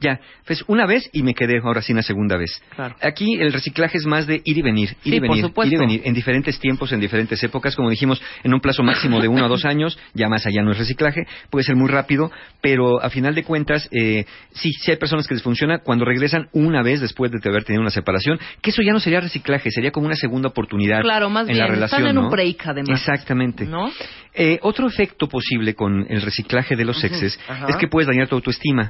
Ya, 0.00 0.20
pues 0.46 0.64
una 0.66 0.86
vez 0.86 1.08
y 1.12 1.22
me 1.22 1.34
quedé 1.34 1.58
ahora 1.62 1.82
sí 1.82 1.92
una 1.92 2.02
segunda 2.02 2.36
vez. 2.36 2.60
Claro. 2.74 2.96
Aquí 3.00 3.34
el 3.40 3.52
reciclaje 3.52 3.98
es 3.98 4.06
más 4.06 4.26
de 4.26 4.42
ir 4.44 4.58
y 4.58 4.62
venir, 4.62 4.90
ir 5.04 5.12
Sí, 5.12 5.16
y 5.16 5.20
por 5.20 5.28
venir, 5.30 5.44
supuesto. 5.44 5.74
ir 5.74 5.78
y 5.78 5.80
venir, 5.80 6.02
en 6.04 6.14
diferentes 6.14 6.58
tiempos, 6.58 6.92
en 6.92 7.00
diferentes 7.00 7.42
épocas, 7.44 7.76
como 7.76 7.88
dijimos, 7.90 8.20
en 8.42 8.52
un 8.52 8.60
plazo 8.60 8.82
máximo 8.82 9.20
de 9.20 9.28
uno 9.28 9.44
a 9.44 9.48
dos 9.48 9.64
años, 9.64 9.98
ya 10.14 10.28
más 10.28 10.44
allá 10.46 10.62
no 10.62 10.72
es 10.72 10.78
reciclaje, 10.78 11.26
puede 11.50 11.64
ser 11.64 11.76
muy 11.76 11.88
rápido, 11.88 12.30
pero 12.60 13.00
a 13.02 13.08
final 13.10 13.34
de 13.34 13.44
cuentas, 13.44 13.88
eh, 13.92 14.24
sí, 14.52 14.72
sí 14.72 14.90
hay 14.90 14.96
personas 14.96 15.26
que 15.28 15.34
les 15.34 15.42
funciona 15.42 15.78
cuando 15.78 16.04
regresan 16.04 16.48
una 16.52 16.82
vez 16.82 17.00
después 17.00 17.30
de 17.30 17.38
haber 17.48 17.64
tenido 17.64 17.82
una 17.82 17.90
separación, 17.90 18.38
que 18.60 18.70
eso 18.70 18.82
ya 18.82 18.92
no 18.92 18.98
sería 19.00 19.20
reciclaje, 19.20 19.70
sería 19.70 19.92
como 19.92 20.06
una 20.06 20.16
segunda 20.16 20.48
oportunidad 20.48 21.02
Claro, 21.02 21.30
más 21.30 21.48
en 21.48 21.54
bien, 21.54 21.58
la 21.58 21.64
están 21.86 22.00
relación. 22.02 22.08
en 22.08 22.18
un 22.18 22.30
break, 22.30 22.66
además. 22.66 23.00
Exactamente. 23.00 23.64
¿No? 23.66 23.75
Eh, 24.34 24.58
otro 24.62 24.86
efecto 24.86 25.28
posible 25.28 25.74
con 25.74 26.06
el 26.08 26.22
reciclaje 26.22 26.76
de 26.76 26.84
los 26.84 27.02
exes 27.02 27.38
Ajá. 27.48 27.66
es 27.68 27.76
que 27.76 27.88
puedes 27.88 28.06
dañar 28.06 28.28
tu 28.28 28.34
autoestima. 28.34 28.88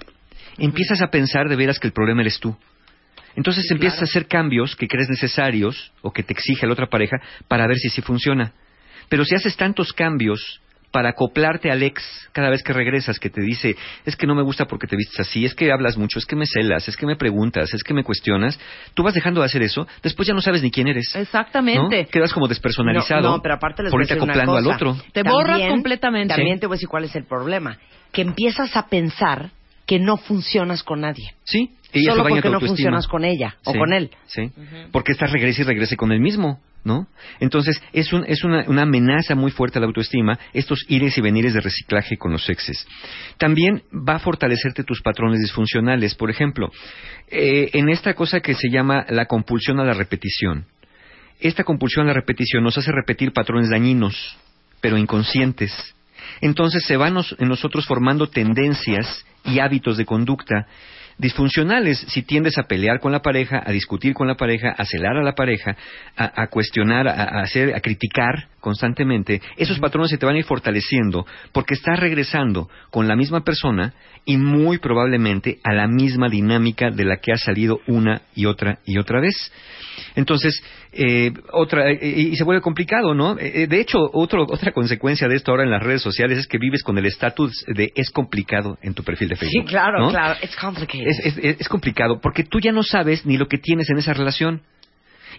Empiezas 0.59 1.03
a 1.03 1.09
pensar 1.09 1.49
de 1.49 1.57
veras 1.57 1.79
que 1.79 1.87
el 1.87 1.93
problema 1.93 2.23
eres 2.23 2.39
tú. 2.41 2.57
Entonces 3.37 3.71
empiezas 3.71 4.01
a 4.01 4.05
hacer 4.05 4.27
cambios 4.27 4.75
que 4.75 4.89
crees 4.89 5.11
necesarios 5.11 5.93
o 6.01 6.11
que 6.13 6.23
te 6.23 6.33
exige 6.33 6.67
la 6.67 6.73
otra 6.73 6.87
pareja 6.87 7.19
para 7.47 7.67
ver 7.67 7.77
si 7.77 7.91
sí 7.91 8.01
funciona. 8.01 8.53
Pero 9.09 9.25
si 9.25 9.35
haces 9.35 9.57
tantos 9.57 9.93
cambios 9.93 10.61
para 10.97 11.11
acoplarte 11.11 11.71
al 11.71 11.83
ex 11.83 12.03
cada 12.33 12.49
vez 12.49 12.63
que 12.63 12.73
regresas, 12.73 13.19
que 13.19 13.29
te 13.29 13.43
dice, 13.43 13.77
es 14.07 14.17
que 14.17 14.27
no 14.27 14.35
me 14.35 14.41
gusta 14.43 14.65
porque 14.65 14.87
te 14.87 14.97
vistes 14.97 15.21
así, 15.21 15.45
es 15.45 15.55
que 15.55 15.71
hablas 15.71 15.99
mucho, 15.99 16.19
es 16.19 16.25
que 16.25 16.37
me 16.37 16.47
celas, 16.47 16.89
es 16.89 16.97
que 16.97 17.05
me 17.05 17.17
preguntas, 17.17 17.75
es 17.75 17.83
que 17.85 17.93
me 17.93 18.03
cuestionas, 18.03 18.59
tú 18.95 19.03
vas 19.03 19.13
dejando 19.13 19.41
de 19.41 19.45
hacer 19.45 19.61
eso, 19.63 19.87
después 20.03 20.27
ya 20.27 20.33
no 20.33 20.41
sabes 20.41 20.63
ni 20.63 20.71
quién 20.71 20.89
eres. 20.89 21.15
Exactamente. 21.15 22.05
¿no? 22.05 22.09
Quedas 22.09 22.33
como 22.33 22.49
despersonalizado 22.49 23.21
No, 23.29 23.37
no, 23.37 23.43
pero 23.43 23.57
aparte 23.57 23.83
les 23.83 23.91
por 23.93 24.01
voy 24.01 24.05
a 24.05 24.07
irte 24.07 24.15
acoplando 24.15 24.57
al 24.57 24.65
cosa. 24.65 24.77
otro. 24.77 24.97
Te 25.13 25.23
borras 25.23 25.61
completamente. 25.69 26.35
También 26.35 26.59
te 26.61 26.67
voy 26.67 26.77
a 26.77 26.77
decir 26.77 26.89
cuál 26.89 27.05
es 27.05 27.15
el 27.15 27.27
problema. 27.27 27.77
Que 28.11 28.23
empiezas 28.23 28.75
a 28.75 28.87
pensar 28.89 29.51
que 29.85 29.99
no 29.99 30.17
funcionas 30.17 30.83
con 30.83 31.03
nadie. 31.03 31.35
Sí, 31.45 31.73
eso 31.93 32.13
Solo 32.13 32.23
porque 32.23 32.49
no 32.49 32.55
autoestima. 32.55 32.69
funcionas 32.69 33.07
con 33.07 33.25
ella 33.27 33.57
o 33.67 33.73
Sí, 33.73 33.79
con 33.79 33.93
él. 33.93 34.11
Sí, 34.29 34.51
porque 34.93 35.13
estás 35.13 35.31
regrese 35.31 35.61
y 35.61 35.65
regrese 35.67 35.95
con 35.99 36.11
el 36.13 36.21
mismo, 36.21 36.59
¿no? 36.87 37.09
Entonces, 37.41 37.83
es, 37.93 38.13
un, 38.13 38.25
es 38.29 38.45
una, 38.45 38.65
una 38.69 38.83
amenaza 38.83 39.35
muy 39.35 39.51
fuerte 39.51 39.79
a 39.79 39.81
la 39.81 39.89
autoestima, 39.89 40.39
estos 40.55 40.85
ires 40.89 41.19
y 41.19 41.21
venires 41.21 41.53
de 41.53 41.61
reciclaje 41.61 42.17
con 42.17 42.31
los 42.31 42.49
exes. 42.49 42.87
También 43.39 43.83
va 43.93 44.15
a 44.15 44.19
fortalecerte 44.21 44.85
tus 44.85 45.03
patrones 45.03 45.41
disfuncionales. 45.41 46.15
Por 46.15 46.31
ejemplo, 46.31 46.71
eh, 47.29 47.71
en 47.73 47.89
esta 47.89 48.15
cosa 48.15 48.39
que 48.41 48.55
se 48.55 48.71
llama 48.71 49.05
la 49.09 49.27
compulsión 49.27 49.81
a 49.81 49.85
la 49.85 49.95
repetición. 49.95 50.67
Esta 51.41 51.65
compulsión 51.65 52.07
a 52.07 52.09
la 52.09 52.15
repetición 52.15 52.63
nos 52.63 52.79
hace 52.79 52.93
repetir 52.93 53.33
patrones 53.33 53.69
dañinos, 53.69 54.39
pero 54.81 54.97
inconscientes. 54.97 55.73
Entonces 56.41 56.85
se 56.85 56.97
van 56.97 57.17
en 57.39 57.49
nosotros 57.49 57.85
formando 57.85 58.29
tendencias 58.29 59.27
y 59.45 59.59
hábitos 59.59 59.97
de 59.97 60.07
conducta 60.07 60.69
disfuncionales. 61.19 61.99
Si 62.09 62.23
tiendes 62.23 62.59
a 62.59 62.65
pelear 62.65 63.01
con 63.01 63.13
la 63.13 63.23
pareja, 63.23 63.63
a 63.65 63.73
discutir 63.73 64.15
con 64.15 64.27
la 64.27 64.37
pareja, 64.37 64.71
a 64.71 64.85
celar 64.85 65.17
a 65.17 65.23
la 65.23 65.35
pareja, 65.35 65.77
a, 66.17 66.43
a 66.43 66.47
cuestionar, 66.49 67.09
a, 67.09 67.13
a 67.13 67.43
hacer, 67.43 67.75
a 67.75 67.81
criticar 67.81 68.49
constantemente, 68.67 69.41
esos 69.57 69.79
patrones 69.79 70.11
se 70.11 70.19
te 70.19 70.27
van 70.27 70.35
a 70.35 70.39
ir 70.41 70.45
fortaleciendo 70.45 71.25
porque 71.53 71.75
estás 71.75 72.01
regresando 72.01 72.69
con 72.91 73.07
la 73.07 73.15
misma 73.15 73.45
persona 73.45 73.95
y 74.25 74.39
muy 74.39 74.79
probablemente 74.79 75.61
a 75.63 75.73
la 75.73 75.87
misma 75.87 76.29
dinámica 76.29 76.91
de 76.91 77.05
la 77.05 77.19
que 77.19 77.31
has 77.33 77.43
salido 77.45 77.79
una 77.87 78.23
y 78.35 78.47
otra 78.47 78.81
y 78.85 78.99
otra 78.99 79.21
vez. 79.21 79.53
Entonces, 80.17 80.61
eh, 80.93 81.31
otra, 81.53 81.89
eh, 81.93 81.99
y 82.33 82.35
se 82.35 82.43
vuelve 82.43 82.61
complicado, 82.61 83.15
¿no? 83.15 83.39
Eh, 83.39 83.69
de 83.69 83.81
hecho, 83.81 83.99
otro, 84.13 84.43
otra 84.51 84.73
consecuencia 84.73 85.29
de 85.29 85.37
esto 85.37 85.53
ahora 85.53 85.63
en 85.63 85.71
las 85.71 85.81
redes 85.83 86.03
sociales 86.03 86.39
es 86.39 86.49
que 86.49 86.59
vives 86.59 86.83
con 86.83 86.99
el 86.99 87.07
estatus 87.07 87.65
de 87.69 87.93
es 87.95 88.11
complicado 88.11 88.79
en 88.83 88.95
tu 88.95 89.05
perfil 89.05 89.29
de 89.29 89.37
Sí, 89.37 89.45
Facebook. 89.47 89.69
claro, 89.69 90.01
¿no? 90.01 90.11
claro. 90.11 90.35
It's 90.43 90.57
complicated. 90.57 91.07
Es, 91.07 91.21
es- 91.25 91.39
es- 91.39 91.61
es 91.61 91.69
complicado 91.69 92.21
porque 92.21 92.43
tú 92.43 92.59
ya 92.59 92.73
no 92.73 92.83
sabes 92.83 93.25
ni 93.27 93.37
lo 93.37 93.47
que 93.47 93.59
tienes 93.59 93.89
en 93.91 93.99
esa 93.99 94.13
relación. 94.13 94.61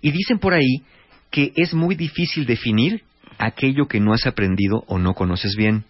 Y 0.01 0.11
dicen 0.11 0.39
por 0.39 0.53
ahí 0.53 0.83
que 1.29 1.51
es 1.57 1.73
muy 1.73 1.95
difícil 1.95 2.45
definir 2.45 3.01
aquello 3.37 3.87
que 3.87 3.99
no 3.99 4.13
has 4.13 4.25
aprendido 4.27 4.83
o 4.87 4.97
no 4.99 5.13
conoces 5.13 5.55
bien. 5.55 5.85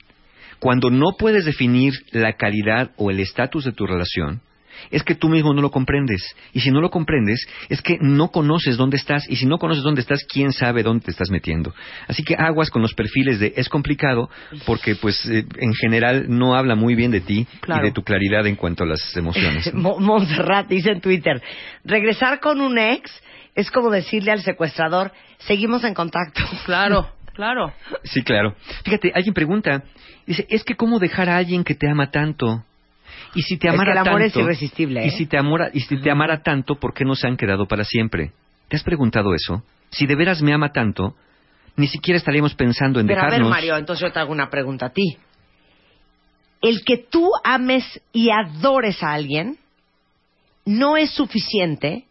Cuando 0.59 0.89
no 0.89 1.11
puedes 1.17 1.45
definir 1.45 1.93
la 2.11 2.33
calidad 2.33 2.91
o 2.97 3.11
el 3.11 3.19
estatus 3.19 3.63
de 3.65 3.73
tu 3.73 3.85
relación, 3.85 4.41
es 4.91 5.03
que 5.03 5.15
tú 5.15 5.27
mismo 5.29 5.53
no 5.55 5.61
lo 5.61 5.71
comprendes. 5.71 6.23
Y 6.53 6.59
si 6.61 6.69
no 6.69 6.81
lo 6.81 6.89
comprendes, 6.91 7.47
es 7.69 7.81
que 7.81 7.97
no 7.99 8.29
conoces 8.29 8.77
dónde 8.77 8.97
estás. 8.97 9.27
Y 9.29 9.35
si 9.35 9.45
no 9.47 9.57
conoces 9.57 9.83
dónde 9.83 10.01
estás, 10.01 10.23
quién 10.31 10.51
sabe 10.53 10.83
dónde 10.83 11.05
te 11.05 11.11
estás 11.11 11.31
metiendo. 11.31 11.73
Así 12.07 12.23
que 12.23 12.35
aguas 12.35 12.69
con 12.69 12.83
los 12.83 12.93
perfiles 12.93 13.39
de 13.39 13.53
es 13.55 13.69
complicado, 13.69 14.29
porque 14.65 14.95
pues 14.95 15.25
eh, 15.27 15.45
en 15.57 15.73
general 15.73 16.25
no 16.29 16.55
habla 16.55 16.75
muy 16.75 16.93
bien 16.95 17.09
de 17.11 17.21
ti 17.21 17.47
Claro. 17.61 17.83
y 17.85 17.89
de 17.89 17.93
tu 17.93 18.03
claridad 18.03 18.45
en 18.45 18.55
cuanto 18.55 18.83
a 18.83 18.87
las 18.87 19.15
emociones. 19.17 19.71
Mo- 19.73 19.99
Montserrat 19.99 20.67
dice 20.67 20.91
en 20.91 21.01
Twitter, 21.01 21.41
regresar 21.83 22.39
con 22.39 22.61
un 22.61 22.77
ex 22.77 23.11
es 23.55 23.71
como 23.71 23.89
decirle 23.89 24.31
al 24.31 24.41
secuestrador, 24.43 25.11
seguimos 25.39 25.83
en 25.83 25.95
contacto. 25.95 26.43
Claro, 26.65 27.09
claro. 27.37 27.71
Sí, 28.03 28.23
claro. 28.23 28.55
Fíjate, 28.83 29.11
alguien 29.15 29.33
pregunta, 29.33 29.83
dice, 30.25 30.45
es 30.49 30.63
que 30.63 30.75
cómo 30.75 30.99
dejar 30.99 31.29
a 31.29 31.37
alguien 31.37 31.63
que 31.63 31.75
te 31.75 31.87
ama 31.89 32.11
tanto. 32.11 32.65
Y 33.35 33.43
si 33.43 33.57
te 33.57 33.67
Es 33.67 33.73
que 33.73 33.75
amara 33.75 33.91
el 33.93 33.97
amor 33.99 34.21
es 34.23 34.33
tanto, 34.33 34.45
irresistible, 34.45 35.03
¿eh? 35.03 35.07
Y 35.07 35.11
si 35.11 35.27
te 35.27 35.37
amora, 35.37 35.69
y 35.71 35.79
si 35.81 36.01
te 36.01 36.11
amara 36.11 36.41
tanto, 36.41 36.75
¿por 36.75 36.93
qué 36.93 37.05
no 37.05 37.15
se 37.15 37.27
han 37.27 37.37
quedado 37.37 37.67
para 37.67 37.83
siempre? 37.85 38.33
¿Te 38.67 38.75
has 38.75 38.83
preguntado 38.83 39.33
eso? 39.33 39.63
Si 39.91 40.05
de 40.05 40.15
veras 40.15 40.41
me 40.41 40.53
ama 40.53 40.73
tanto, 40.73 41.15
ni 41.77 41.87
siquiera 41.87 42.17
estaríamos 42.17 42.55
pensando 42.55 42.99
en 42.99 43.07
Pero 43.07 43.21
a 43.21 43.29
ver. 43.29 43.43
Mario, 43.43 43.77
entonces 43.77 44.05
yo 44.05 44.11
te 44.11 44.19
hago 44.19 44.31
una 44.31 44.49
pregunta 44.49 44.87
a 44.87 44.89
ti. 44.89 45.17
El 46.61 46.83
que 46.83 46.97
tú 46.97 47.29
ames 47.43 48.01
y 48.11 48.31
adores 48.31 49.01
a 49.03 49.13
alguien 49.13 49.57
no 50.65 50.97
es 50.97 51.11
suficiente 51.11 52.05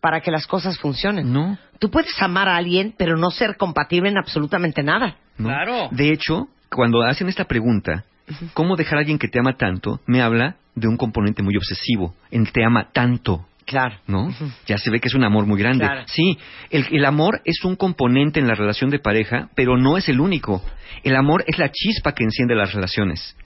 para 0.00 0.20
que 0.20 0.30
las 0.30 0.46
cosas 0.46 0.78
funcionen. 0.78 1.32
No, 1.32 1.58
Tú 1.78 1.90
puedes 1.90 2.20
amar 2.20 2.48
a 2.48 2.56
alguien, 2.56 2.94
pero 2.96 3.16
no 3.16 3.30
ser 3.30 3.56
compatible 3.56 4.08
en 4.08 4.18
absolutamente 4.18 4.82
nada. 4.82 5.16
no. 5.38 5.48
Claro. 5.48 5.88
De 5.90 6.12
hecho, 6.12 6.48
cuando 6.70 7.02
hacen 7.02 7.28
esta 7.28 7.44
pregunta, 7.44 8.04
¿cómo 8.52 8.76
dejar 8.76 8.98
a 8.98 9.00
alguien 9.00 9.18
que 9.18 9.28
te 9.28 9.38
ama 9.38 9.56
tanto? 9.56 10.00
Me 10.06 10.22
habla 10.22 10.56
de 10.74 10.88
un 10.88 10.96
componente 10.96 11.42
muy 11.42 11.56
obsesivo, 11.56 12.14
en 12.30 12.46
te 12.46 12.64
ama 12.64 12.90
tanto. 12.92 13.46
Claro. 13.66 13.96
¿no? 14.06 14.28
Ya 14.66 14.76
se 14.76 14.90
ve 14.90 15.00
que 15.00 15.08
es 15.08 15.14
un 15.14 15.24
amor 15.24 15.46
muy 15.46 15.58
grande. 15.58 15.86
Claro. 15.86 16.02
Sí, 16.06 16.38
el, 16.70 16.86
el 16.90 17.04
amor 17.04 17.40
es 17.44 17.64
un 17.64 17.76
componente 17.76 18.38
en 18.38 18.46
la 18.46 18.54
relación 18.54 18.90
de 18.90 18.98
pareja, 18.98 19.48
pero 19.54 19.78
no 19.78 19.96
es 19.96 20.08
el 20.08 20.20
único. 20.20 20.62
El 21.02 21.16
amor 21.16 21.44
es 21.46 21.58
la 21.58 21.70
chispa 21.72 22.12
que 22.12 22.24
enciende 22.24 22.54
las 22.54 22.74
relaciones. 22.74 23.36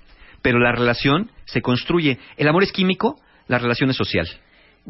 Pero 0.42 0.58
la 0.58 0.72
relación 0.72 1.30
se 1.44 1.62
construye. 1.62 2.18
El 2.36 2.48
amor 2.48 2.64
es 2.64 2.72
químico, 2.72 3.20
la 3.46 3.58
relación 3.58 3.90
es 3.90 3.96
social. 3.96 4.26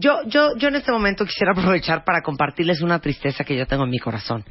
Yo, 0.01 0.23
yo, 0.27 0.57
yo 0.57 0.69
en 0.69 0.77
este 0.77 0.93
momento 0.93 1.25
quisiera 1.25 1.53
aprovechar 1.57 2.05
para 2.05 2.23
compartirles 2.23 2.83
una 2.83 3.01
tristeza 3.01 3.43
que 3.43 3.57
yo 3.57 3.67
tengo 3.67 3.83
en 3.83 3.91
mi 3.91 3.99
corazón. 3.99 4.45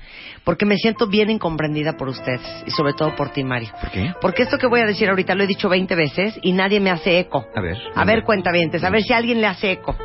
Porque 0.44 0.66
me 0.66 0.76
siento 0.76 1.08
bien 1.08 1.30
incomprendida 1.30 1.94
por 1.94 2.10
ustedes 2.10 2.42
y 2.66 2.72
sobre 2.72 2.94
todo 2.94 3.16
por 3.16 3.30
ti, 3.30 3.46
Mario. 3.46 3.70
¿Por 3.80 3.90
qué? 3.90 4.14
Porque 4.20 4.44
esto 4.44 4.58
que 4.58 4.68
voy 4.68 4.82
a 4.82 4.86
decir 4.86 5.10
ahorita 5.10 5.36
lo 5.36 5.44
he 5.44 5.48
dicho 5.48 5.70
20 5.70 5.96
veces 5.96 6.38
y 6.42 6.52
nadie 6.52 6.82
me 6.82 6.92
hace 6.92 7.20
eco. 7.20 7.48
A 7.56 7.62
ver. 7.62 7.78
A 7.96 8.04
ver, 8.04 8.24
cuentavientes, 8.24 8.84
a 8.84 8.90
ver 8.90 9.04
si 9.04 9.14
alguien 9.14 9.40
le 9.40 9.48
hace 9.48 9.72
eco. 9.72 9.96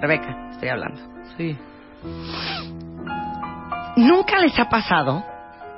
Rebeca, 0.00 0.50
estoy 0.52 0.70
hablando. 0.70 1.00
Sí. 1.36 1.56
Nunca 3.96 4.38
les 4.38 4.58
ha 4.58 4.70
pasado, 4.70 5.22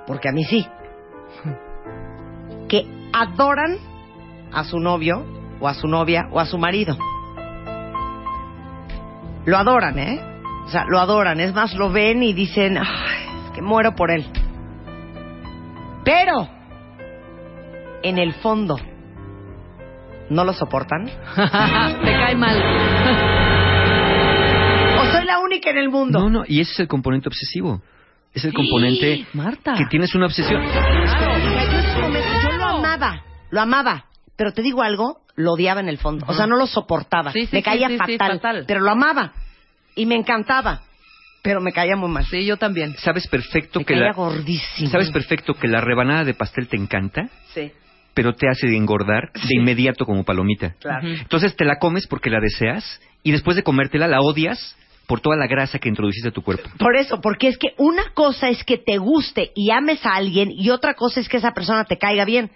porque 0.07 0.29
a 0.29 0.33
mí 0.33 0.45
sí, 0.45 0.67
que 2.69 2.87
adoran 3.13 3.79
a 4.53 4.63
su 4.65 4.79
novio 4.79 5.25
o 5.59 5.67
a 5.67 5.75
su 5.75 5.89
novia 5.89 6.29
o 6.31 6.39
a 6.39 6.47
su 6.47 6.59
marido. 6.59 6.97
Lo 9.47 9.57
adoran, 9.57 9.99
¿eh? 9.99 10.21
O 10.67 10.69
sea, 10.69 10.85
lo 10.89 10.99
adoran. 11.01 11.41
Es 11.41 11.55
más, 11.55 11.75
lo 11.75 11.91
ven 11.91 12.23
y 12.23 12.33
dicen, 12.33 12.79
Ay, 12.79 13.27
es 13.47 13.51
que 13.53 13.63
muero 13.63 13.95
por 13.95 14.11
él. 14.11 14.27
Pero, 16.05 16.49
en 18.03 18.19
el 18.19 18.35
fondo, 18.35 18.79
¿no 20.29 20.45
lo 20.45 20.53
soportan? 20.53 21.07
Te 21.37 22.13
cae 22.13 22.37
mal. 22.37 22.57
¿O 25.01 25.05
soy 25.13 25.25
la 25.25 25.39
única 25.41 25.71
en 25.71 25.79
el 25.79 25.89
mundo? 25.91 26.19
No, 26.21 26.31
no, 26.31 26.45
y 26.47 26.61
ese 26.61 26.73
es 26.73 26.81
el 26.81 26.89
componente 26.89 27.29
obsesivo. 27.29 27.83
Es 28.33 28.45
el 28.45 28.53
componente 28.53 29.27
Marta. 29.33 29.75
que 29.77 29.87
tienes 29.87 30.15
una 30.15 30.27
obsesión. 30.27 30.63
Claro, 30.63 31.39
yo 32.43 32.53
lo 32.59 32.65
amaba, 32.65 33.23
lo 33.51 33.61
amaba, 33.61 34.05
pero 34.37 34.53
te 34.53 34.63
digo 34.63 34.83
algo, 34.83 35.23
lo 35.41 35.53
odiaba 35.53 35.81
en 35.81 35.89
el 35.89 35.99
fondo, 35.99 36.25
o 36.29 36.35
sea, 36.35 36.47
no 36.47 36.57
lo 36.57 36.67
soportaba, 36.67 37.33
Sí, 37.33 37.43
sí, 37.47 37.49
me 37.53 37.63
caía 37.63 37.89
sí, 37.89 37.95
sí, 37.95 37.99
fatal, 38.19 38.33
fatal. 38.41 38.65
pero 38.67 38.81
lo 38.81 38.91
amaba 38.91 39.33
y 39.97 40.07
me 40.07 40.15
encantaba, 40.15 40.83
pero 41.43 41.61
me 41.61 41.73
caía 41.73 41.97
muy 41.97 42.09
mal, 42.11 42.25
Sí, 42.27 42.45
yo 42.45 42.57
también. 42.57 42.95
Sabes 42.99 43.27
perfecto 43.27 43.81
me 43.81 43.85
que 43.85 43.95
caía 43.95 44.07
la 44.09 44.13
gordísimo. 44.13 44.91
sabes 44.91 45.11
perfecto 45.11 45.55
que 45.55 45.69
la 45.69 45.81
rebanada 45.81 46.25
de 46.25 46.35
pastel 46.35 46.69
te 46.69 46.77
encanta, 46.77 47.29
Sí, 47.55 47.73
pero 48.15 48.35
te 48.35 48.49
hace 48.49 48.67
engordar 48.77 49.31
de 49.33 49.55
inmediato 49.57 50.05
como 50.05 50.25
palomita. 50.25 50.75
claro. 50.81 51.07
Entonces 51.09 51.57
te 51.57 51.65
la 51.65 51.79
comes 51.79 52.07
porque 52.07 52.29
la 52.31 52.41
deseas 52.41 53.01
y 53.23 53.33
después 53.33 53.57
de 53.57 53.63
comértela 53.63 54.07
la 54.09 54.21
odias 54.21 54.77
por 55.07 55.21
toda 55.21 55.37
la 55.37 55.47
grasa 55.49 55.79
que 55.79 55.89
introduciste 55.89 56.29
a 56.29 56.33
tu 56.33 56.43
cuerpo. 56.43 56.69
Por 56.79 56.95
eso, 56.97 57.21
porque 57.21 57.49
es 57.49 57.59
que 57.59 57.75
una 57.79 58.11
cosa 58.15 58.49
es 58.49 58.63
que 58.65 58.79
te 58.79 58.99
guste 58.99 59.51
y 59.57 59.71
ames 59.73 60.05
a 60.07 60.15
alguien 60.15 60.51
y 60.53 60.71
otra 60.71 60.95
cosa 60.95 61.19
es 61.21 61.29
que 61.29 61.39
esa 61.39 61.53
persona 61.53 61.85
te 61.85 61.99
caiga 61.99 62.25
bien. 62.25 62.51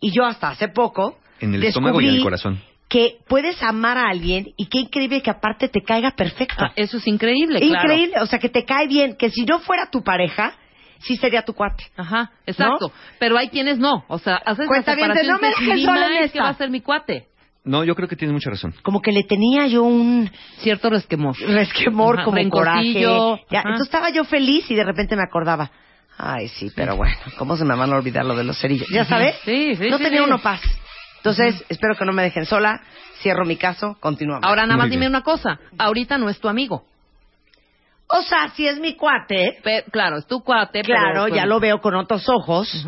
Y 0.00 0.10
yo 0.10 0.24
hasta 0.24 0.48
hace 0.48 0.66
poco 0.68 1.18
En 1.42 1.54
el 1.54 1.64
estómago 1.64 2.00
y 2.00 2.04
en 2.04 2.08
el 2.10 2.14
descubrí 2.16 2.24
corazón. 2.24 2.60
que 2.88 3.16
puedes 3.28 3.62
amar 3.62 3.98
a 3.98 4.08
alguien 4.08 4.52
y 4.56 4.66
qué 4.66 4.78
increíble 4.80 5.22
que 5.22 5.30
aparte 5.30 5.68
te 5.68 5.82
caiga 5.82 6.10
perfecto. 6.12 6.64
Ah, 6.64 6.72
eso 6.76 6.96
es 6.98 7.06
increíble, 7.06 7.60
claro. 7.60 7.84
Increíble, 7.92 8.20
o 8.20 8.26
sea, 8.26 8.38
que 8.38 8.48
te 8.48 8.64
cae 8.64 8.86
bien, 8.86 9.16
que 9.16 9.30
si 9.30 9.44
no 9.44 9.60
fuera 9.60 9.90
tu 9.90 10.02
pareja, 10.02 10.54
sí 11.00 11.16
sería 11.16 11.42
tu 11.42 11.52
cuate. 11.54 11.84
Ajá, 11.96 12.30
exacto. 12.46 12.92
Pero 13.18 13.36
hay 13.38 13.48
quienes 13.48 13.78
no. 13.78 14.04
O 14.08 14.18
sea, 14.18 14.36
haces 14.36 14.60
la 14.60 14.66
Cuentavientes, 14.68 15.22
separación 15.22 15.34
no 15.34 15.40
me 15.40 15.48
dejes 15.48 15.76
"Ni 15.76 15.84
sola 15.84 16.06
en 16.06 16.12
más, 16.14 16.24
esta". 16.26 16.32
que 16.32 16.40
va 16.44 16.48
a 16.50 16.54
ser 16.54 16.70
mi 16.70 16.80
cuate. 16.80 17.26
No, 17.64 17.84
yo 17.84 17.94
creo 17.94 18.08
que 18.08 18.16
tienes 18.16 18.32
mucha 18.34 18.50
razón. 18.50 18.74
Como 18.82 19.00
que 19.00 19.12
le 19.12 19.22
tenía 19.22 19.68
yo 19.68 19.84
un 19.84 20.28
Cierto 20.58 20.90
resquemor. 20.90 21.36
resquemor, 21.38 22.16
Ajá, 22.16 22.24
como 22.24 22.50
coraje. 22.50 22.92
Ya, 23.50 23.60
entonces 23.60 23.86
estaba 23.86 24.10
yo 24.10 24.24
feliz 24.24 24.68
y 24.70 24.74
de 24.74 24.82
repente 24.84 25.14
me 25.16 25.22
acordaba. 25.22 25.70
Ay, 26.18 26.48
sí, 26.48 26.70
pero 26.74 26.96
bueno, 26.96 27.16
¿cómo 27.38 27.56
se 27.56 27.64
me 27.64 27.74
van 27.76 27.92
a 27.92 27.96
olvidar 27.96 28.24
lo 28.24 28.34
de 28.36 28.44
los 28.44 28.58
cerillos? 28.60 28.88
¿Ya 28.90 29.04
sabes? 29.04 29.36
Sí, 29.44 29.76
sí, 29.76 29.88
No 29.90 29.96
sí, 29.98 30.04
tenía 30.04 30.18
sí. 30.20 30.24
uno 30.26 30.38
paz. 30.40 30.60
Entonces, 31.24 31.64
espero 31.68 31.94
que 31.96 32.04
no 32.04 32.12
me 32.12 32.22
dejen 32.24 32.44
sola. 32.46 32.80
Cierro 33.20 33.44
mi 33.44 33.56
caso, 33.56 33.96
continuamos. 34.00 34.44
Ahora 34.44 34.66
nada 34.66 34.76
más 34.78 34.90
dime 34.90 35.06
una 35.06 35.22
cosa. 35.22 35.60
Ahorita 35.78 36.18
no 36.18 36.28
es 36.28 36.40
tu 36.40 36.48
amigo. 36.48 36.84
o 38.08 38.22
sea, 38.22 38.48
si 38.50 38.66
es 38.66 38.78
mi 38.80 38.94
cuate, 38.96 39.58
claro, 39.90 40.18
es 40.18 40.26
tu 40.26 40.40
cuate. 40.42 40.82
pero- 40.82 40.94
claro, 40.98 41.28
ya 41.28 41.46
lo 41.46 41.60
veo 41.60 41.80
con 41.80 41.94
otros 41.94 42.28
ojos, 42.28 42.84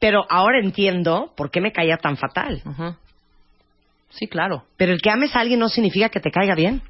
pero 0.00 0.26
ahora 0.28 0.58
entiendo 0.58 1.32
por 1.36 1.50
qué 1.50 1.60
me 1.62 1.72
caía 1.72 1.96
tan 1.96 2.16
fatal. 2.18 2.60
Sí, 4.10 4.26
claro. 4.26 4.64
Pero 4.76 4.92
el 4.92 5.00
que 5.00 5.10
ames 5.10 5.34
a 5.34 5.40
alguien 5.40 5.60
no 5.60 5.68
significa 5.68 6.08
que 6.08 6.20
te 6.20 6.30
caiga 6.30 6.54
bien, 6.54 6.82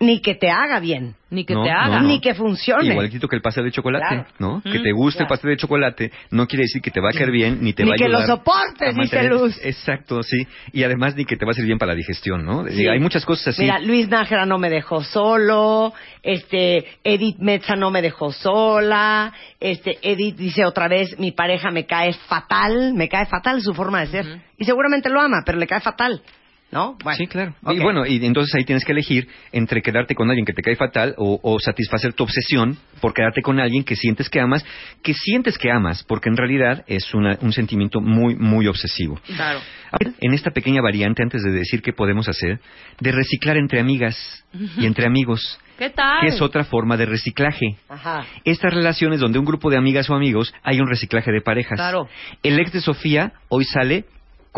ni 0.00 0.20
que 0.20 0.34
te 0.36 0.48
haga 0.50 0.78
bien, 0.78 1.16
Ni 1.30 1.44
que 1.44 1.54
No, 1.54 1.64
te 1.64 1.70
haga. 1.70 2.00
no. 2.00 2.06
ni 2.08 2.20
que 2.20 2.32
funcione. 2.34 2.86
Igualito 2.90 3.26
que 3.28 3.34
el 3.36 3.42
pastel 3.42 3.64
de 3.64 3.72
chocolate, 3.72 4.06
Claro. 4.08 4.26
¿no? 4.38 4.62
Que 4.62 4.78
te 4.78 4.92
guste 4.92 5.24
el 5.24 5.28
pastel 5.28 5.50
de 5.50 5.56
chocolate 5.56 6.12
no 6.30 6.46
quiere 6.46 6.62
decir 6.62 6.80
que 6.80 6.90
te 6.92 7.00
va 7.00 7.10
a 7.10 7.12
caer 7.12 7.30
bien 7.32 7.58
ni 7.60 7.72
te 7.72 7.82
Ni 7.82 7.90
va 7.90 7.96
a 7.96 7.98
que 7.98 8.08
lo 8.08 8.18
ayudar. 8.18 8.38
soportes, 8.38 8.94
dice 8.94 9.24
Luz. 9.24 9.58
Exacto, 9.62 10.22
sí. 10.22 10.46
Y 10.72 10.84
además 10.84 11.16
ni 11.16 11.24
que 11.24 11.36
te 11.36 11.44
va 11.44 11.50
a 11.50 11.54
servir 11.54 11.70
bien 11.70 11.78
para 11.78 11.92
la 11.92 11.96
digestión, 11.96 12.46
¿no? 12.46 12.64
Sí. 12.68 12.86
Hay 12.86 13.00
muchas 13.00 13.24
cosas 13.26 13.48
así. 13.48 13.62
Mira, 13.62 13.78
Luis 13.80 14.08
Nájera 14.08 14.46
no 14.46 14.56
me 14.58 14.70
dejó 14.70 15.02
solo, 15.02 15.92
este, 16.22 16.84
Edith 17.04 17.38
Metza 17.40 17.74
no 17.76 17.90
me 17.90 18.00
dejó 18.00 18.32
sola, 18.32 19.32
este, 19.60 19.98
Edith 20.02 20.36
dice 20.36 20.64
otra 20.64 20.86
vez, 20.88 21.18
mi 21.18 21.32
pareja 21.32 21.70
me 21.72 21.86
cae 21.86 22.12
fatal, 22.12 22.94
me 22.94 23.08
cae 23.08 23.26
fatal 23.26 23.60
su 23.60 23.74
forma 23.74 24.00
de 24.00 24.06
ser. 24.06 24.40
Y 24.56 24.64
seguramente 24.64 25.08
lo 25.10 25.20
ama, 25.20 25.42
pero 25.44 25.58
le 25.58 25.66
cae 25.66 25.80
fatal, 25.80 26.22
¿no? 26.70 26.96
Sí, 27.16 27.26
claro. 27.26 27.54
Y 27.70 27.78
bueno, 27.80 28.04
y 28.06 28.24
entonces 28.24 28.54
ahí 28.54 28.64
tienes 28.64 28.84
que 28.84 28.92
elegir 28.92 29.26
entre 29.52 29.80
quedarte 29.82 30.14
con 30.14 30.28
alguien 30.28 30.44
que 30.44 30.52
te 30.52 30.62
cae 30.62 30.76
fatal 30.76 31.14
o, 31.16 31.40
o 31.42 31.58
satisfacer 31.58 32.12
tu 32.12 32.24
obsesión 32.24 32.76
por 33.00 33.14
quedarte 33.14 33.40
con 33.42 33.58
alguien 33.58 33.84
que 33.84 33.96
sientes 33.96 34.28
que 34.28 34.40
amas, 34.40 34.64
que 35.02 35.14
sientes 35.14 35.56
que 35.56 35.70
amas, 35.70 36.04
porque 36.04 36.28
en 36.28 36.36
realidad 36.36 36.84
es 36.86 37.14
una- 37.14 37.38
un 37.40 37.52
sentimiento 37.52 38.00
muy, 38.00 38.34
muy 38.36 38.66
obsesivo. 38.66 39.18
Claro. 39.34 39.60
Ahora, 39.90 40.12
En 40.20 40.34
esta 40.34 40.50
pequeña 40.50 40.82
variante, 40.82 41.22
antes 41.22 41.42
de 41.42 41.50
decir 41.50 41.80
qué 41.80 41.92
podemos 41.94 42.28
hacer, 42.28 42.60
de 43.00 43.12
reciclar 43.12 43.56
entre 43.56 43.80
amigas 43.80 44.44
y 44.76 44.84
entre 44.84 45.06
amigos, 45.06 45.58
¿Qué 45.78 45.88
tal? 45.90 46.20
que 46.20 46.26
es 46.26 46.42
otra 46.42 46.64
forma 46.64 46.96
de 46.98 47.06
reciclaje. 47.06 47.76
Ajá. 47.88 48.26
Estas 48.44 48.74
relaciones 48.74 49.20
donde 49.20 49.38
un 49.38 49.44
grupo 49.46 49.70
de 49.70 49.78
amigas 49.78 50.10
o 50.10 50.14
amigos 50.14 50.52
hay 50.62 50.80
un 50.80 50.88
reciclaje 50.88 51.30
de 51.32 51.40
parejas. 51.40 51.76
Claro. 51.76 52.08
El 52.42 52.58
ex 52.58 52.72
de 52.72 52.80
Sofía 52.82 53.32
hoy 53.48 53.64
sale 53.64 54.04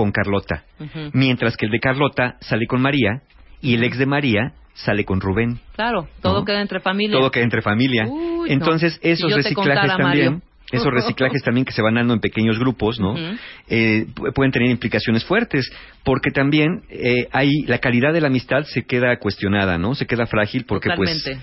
con 0.01 0.13
Carlota, 0.13 0.65
mientras 1.13 1.59
que 1.59 1.67
el 1.67 1.73
de 1.73 1.79
Carlota 1.79 2.37
sale 2.41 2.67
con 2.67 2.81
María 2.81 3.21
y 3.61 3.75
el 3.75 3.85
ex 3.85 3.99
de 3.99 4.07
María 4.07 4.53
sale 4.73 5.05
con 5.05 5.21
Rubén. 5.21 5.61
Claro, 5.77 6.09
todo 6.23 6.39
¿no? 6.39 6.45
queda 6.47 6.63
entre 6.63 6.81
familia. 6.81 7.19
Todo 7.19 7.31
queda 7.31 7.45
entre 7.45 7.61
familia. 7.61 8.07
Uy, 8.09 8.51
Entonces, 8.51 8.99
no. 9.03 9.11
Esos 9.11 9.35
reciclajes 9.35 9.95
también, 9.95 10.43
esos 10.73 10.91
reciclajes 10.91 11.43
también 11.43 11.67
que 11.67 11.73
se 11.73 11.83
van 11.83 11.97
dando 11.97 12.15
en 12.15 12.21
pequeños 12.21 12.59
grupos, 12.59 12.99
¿no? 12.99 13.13
Ujú. 13.13 13.37
Eh, 13.69 14.07
pu- 14.15 14.33
pueden 14.33 14.53
tener 14.53 14.71
implicaciones 14.71 15.23
fuertes, 15.25 15.71
porque 16.03 16.31
también 16.31 16.81
eh, 16.89 17.27
hay 17.33 17.51
la 17.67 17.77
calidad 17.79 18.15
de 18.15 18.23
la 18.23 18.29
amistad 18.29 18.63
se 18.65 18.85
queda 18.85 19.19
cuestionada, 19.19 19.77
¿no? 19.77 19.95
Se 19.95 20.07
queda 20.07 20.25
frágil 20.25 20.65
porque 20.67 20.89
Totalmente. 20.89 21.33
pues 21.35 21.39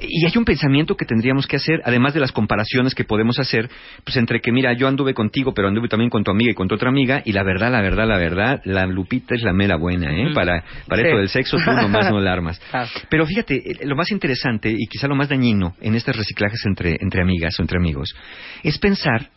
y 0.00 0.26
hay 0.26 0.32
un 0.36 0.44
pensamiento 0.44 0.96
que 0.96 1.04
tendríamos 1.04 1.46
que 1.46 1.56
hacer, 1.56 1.80
además 1.84 2.14
de 2.14 2.20
las 2.20 2.32
comparaciones 2.32 2.94
que 2.94 3.04
podemos 3.04 3.38
hacer, 3.38 3.68
pues 4.04 4.16
entre 4.16 4.40
que, 4.40 4.52
mira, 4.52 4.72
yo 4.72 4.88
anduve 4.88 5.14
contigo, 5.14 5.52
pero 5.54 5.68
anduve 5.68 5.88
también 5.88 6.10
con 6.10 6.24
tu 6.24 6.30
amiga 6.30 6.50
y 6.50 6.54
con 6.54 6.68
tu 6.68 6.74
otra 6.74 6.88
amiga, 6.90 7.22
y 7.24 7.32
la 7.32 7.42
verdad, 7.42 7.70
la 7.72 7.80
verdad, 7.80 8.06
la 8.06 8.18
verdad, 8.18 8.60
la 8.64 8.86
Lupita 8.86 9.34
es 9.34 9.42
la 9.42 9.52
mera 9.52 9.76
buena, 9.76 10.10
¿eh? 10.12 10.26
Ujú. 10.26 10.34
Para, 10.34 10.64
para 10.88 11.02
Sí. 11.02 11.08
esto 11.08 11.18
del 11.18 11.28
sexo, 11.28 11.56
tú 11.58 11.70
nomás 11.72 12.10
no 12.10 12.20
la 12.20 12.32
armas. 12.32 12.58
Claro. 12.70 12.88
Pero 13.10 13.26
fíjate, 13.26 13.56
eh, 13.56 13.78
lo 13.86 13.96
más 13.96 14.10
interesante 14.10 14.70
y 14.70 14.86
quizá 14.86 15.06
lo 15.08 15.14
más 15.14 15.28
dañino 15.28 15.74
en 15.80 15.94
estos 15.94 16.16
reciclajes 16.16 16.60
entre, 16.66 16.96
entre 17.00 17.22
amigas 17.22 17.58
o 17.58 17.62
entre 17.62 17.78
amigos 17.78 18.14
es 18.62 18.78
pensar 18.78 19.28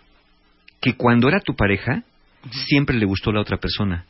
que 0.82 0.93
cuando 0.93 1.28
era 1.28 1.39
tu 1.39 1.56
pareja, 1.56 2.04
siempre 2.52 2.96
le 2.98 3.06
gustó 3.06 3.32
la 3.32 3.41
otra 3.41 3.58
persona. 3.58 4.06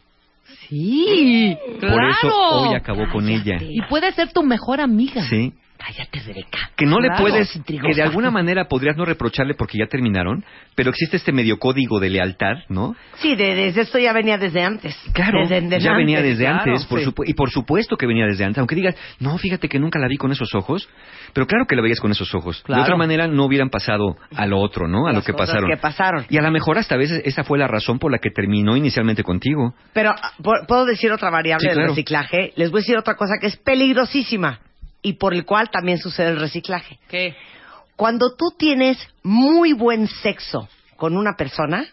Sí, 0.70 1.58
claro. 1.80 1.96
Por 1.96 2.10
eso 2.10 2.36
hoy 2.52 2.76
acabó 2.76 3.08
con 3.10 3.28
ella. 3.30 3.58
Y 3.62 3.82
puede 3.90 4.12
ser 4.14 4.32
tu 4.34 4.44
mejor 4.44 4.82
amiga. 4.82 5.24
Sí. 5.24 5.54
Cállate, 5.88 6.20
Rebeca. 6.20 6.72
Que 6.76 6.86
no 6.86 6.98
Claro. 6.98 7.14
le 7.16 7.22
puedes, 7.22 7.56
Intrigosa. 7.56 7.88
que 7.88 7.96
de 7.96 8.02
alguna 8.04 8.30
manera 8.30 8.66
podrías 8.68 8.98
no 8.98 9.06
reprocharle 9.06 9.54
porque 9.54 9.78
ya 9.78 9.86
terminaron, 9.88 10.44
pero 10.76 10.90
existe 10.90 11.16
este 11.16 11.32
medio 11.32 11.60
código 11.60 12.00
de 12.02 12.10
lealtad, 12.10 12.58
¿no? 12.68 12.94
Sí, 13.20 13.36
de- 13.36 13.56
desde 13.56 13.82
esto 13.82 13.98
ya 13.98 14.12
venía 14.12 14.38
desde 14.38 14.64
antes. 14.64 14.96
Claro, 15.14 15.40
Desde- 15.40 15.62
desde 15.62 15.80
ya 15.80 15.94
venía 15.94 16.22
desde 16.22 16.44
claro, 16.44 16.72
antes, 16.74 16.86
por 16.86 17.00
sí. 17.00 17.10
y 17.26 17.34
por 17.36 17.50
supuesto 17.52 17.96
que 17.96 18.06
venía 18.06 18.26
desde 18.26 18.44
antes, 18.44 18.58
aunque 18.60 18.76
digas, 18.76 18.96
no, 19.20 19.38
fíjate 19.38 19.70
que 19.70 19.80
nunca 19.80 19.98
la 19.98 20.08
vi 20.10 20.18
con 20.18 20.32
esos 20.32 20.54
ojos, 20.56 20.90
pero 21.34 21.48
claro 21.48 21.66
que 21.68 21.76
la 21.78 21.82
veías 21.82 22.02
con 22.02 22.12
esos 22.12 22.36
ojos. 22.36 22.62
Claro. 22.64 22.82
De 22.82 22.86
otra 22.86 22.98
manera 22.98 23.28
no 23.28 23.46
hubieran 23.46 23.70
pasado 23.70 24.18
a 24.36 24.46
lo 24.46 24.60
otro, 24.60 24.88
¿no? 24.90 25.08
A 25.08 25.14
lo 25.14 25.22
que 25.24 25.34
pasaron. 25.34 25.70
que 25.70 25.78
pasaron. 25.78 26.26
Y 26.30 26.38
a 26.38 26.42
lo 26.42 26.52
mejor 26.52 26.78
hasta 26.78 26.96
a 26.96 26.98
veces 26.98 27.22
esa 27.24 27.46
fue 27.46 27.58
la 27.58 27.68
razón 27.68 27.98
por 27.98 28.12
la 28.12 28.18
que 28.20 28.30
terminó 28.30 28.76
inicialmente 28.76 29.24
contigo. 29.24 29.74
Pero, 29.94 30.10
ah, 30.12 30.32
¿pu- 30.40 30.66
¿puedo 30.68 30.86
decir 30.86 31.12
otra 31.14 31.30
variable 31.30 31.70
Sí, 31.70 31.76
del 31.76 31.88
reciclaje? 31.88 32.52
Les 32.58 32.72
voy 32.72 32.80
a 32.80 32.82
decir 32.82 32.98
otra 32.98 33.16
cosa 33.16 33.36
que 33.40 33.48
es 33.48 33.56
peligrosísima 33.58 34.60
y 35.02 35.14
por 35.14 35.34
el 35.34 35.46
cual 35.46 35.70
también 35.70 35.98
sucede 35.98 36.30
el 36.30 36.40
reciclaje. 36.40 37.00
¿Qué? 37.08 37.36
Cuando 37.96 38.36
tú 38.36 38.52
tienes 38.58 38.98
muy 39.24 39.74
buen 39.74 40.08
sexo 40.08 40.68
con 40.98 41.18
una 41.18 41.36
persona, 41.38 41.86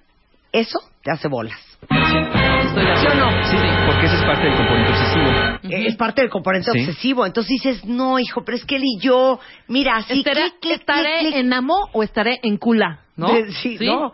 eso 0.52 0.78
te 1.02 1.10
hace 1.10 1.28
bolas. 1.28 1.58
Estoy 1.82 2.84
¿Sí 2.96 3.06
o 3.06 3.14
no? 3.14 3.30
Sí, 3.50 3.56
porque 3.86 4.06
ese 4.06 4.16
es 4.16 4.22
parte 4.24 4.44
del 4.46 4.56
componente 4.56 4.90
obsesivo. 4.90 5.30
Eh, 5.74 5.86
Es 5.88 5.96
parte 5.96 6.20
del 6.22 6.30
componente 6.30 6.70
Sí. 6.72 6.80
obsesivo. 6.80 7.26
Entonces 7.26 7.50
dices, 7.62 7.84
no, 7.84 8.18
hijo, 8.18 8.42
pero 8.44 8.56
es 8.56 8.64
que 8.64 8.76
él 8.76 8.82
y 8.84 8.98
yo, 9.00 9.38
mira, 9.68 9.96
así, 9.96 10.18
¿Estaré, 10.18 10.40
clic, 10.42 10.60
clic, 10.60 10.80
estaré 10.80 11.18
clic, 11.20 11.34
en 11.36 11.52
amo 11.52 11.76
o 11.92 12.02
estaré 12.02 12.40
en 12.42 12.56
cula? 12.56 13.00
¿no? 13.16 13.32
De- 13.32 13.52
sí, 13.52 13.78
no. 13.80 14.12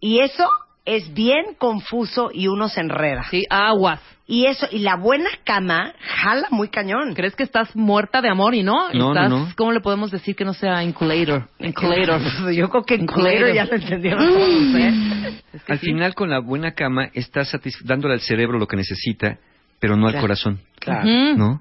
Y 0.00 0.18
eso 0.20 0.44
es 0.84 1.12
bien 1.14 1.54
confuso 1.58 2.30
y 2.32 2.48
uno 2.48 2.68
se 2.68 2.80
enreda. 2.80 3.24
Sí, 3.30 3.44
aguas. 3.50 4.00
Y 4.26 4.46
eso, 4.46 4.66
y 4.70 4.78
la 4.78 4.96
buena 4.96 5.28
cama 5.44 5.92
jala 6.00 6.46
muy 6.50 6.68
cañón. 6.68 7.14
¿Crees 7.14 7.34
que 7.36 7.42
estás 7.42 7.74
muerta 7.76 8.22
de 8.22 8.28
amor 8.30 8.54
y 8.54 8.62
no? 8.62 8.88
No, 8.92 8.98
no, 8.98 9.08
estás, 9.12 9.30
no. 9.30 9.48
¿Cómo 9.56 9.72
le 9.72 9.80
podemos 9.80 10.10
decir 10.10 10.34
que 10.36 10.44
no 10.44 10.54
sea 10.54 10.82
inculator? 10.84 11.48
Inculator. 11.58 12.20
Yo 12.54 12.68
creo 12.70 12.84
que 12.84 13.04
Culero. 13.04 13.52
ya 13.52 13.64
lo 13.64 13.74
entendieron 13.74 14.24
todos, 14.26 14.74
¿eh? 14.76 15.42
Es 15.52 15.62
que 15.64 15.72
Al 15.72 15.80
sí. 15.80 15.86
final 15.86 16.14
con 16.14 16.30
la 16.30 16.38
buena 16.38 16.72
cama 16.72 17.10
estás 17.12 17.52
dándole 17.84 18.14
al 18.14 18.20
cerebro 18.20 18.58
lo 18.58 18.66
que 18.66 18.76
necesita, 18.76 19.38
pero 19.82 19.96
no 19.96 20.06
al 20.06 20.12
Claro. 20.12 20.22
corazón. 20.22 20.60
Claro. 20.78 21.04
¿No? 21.36 21.60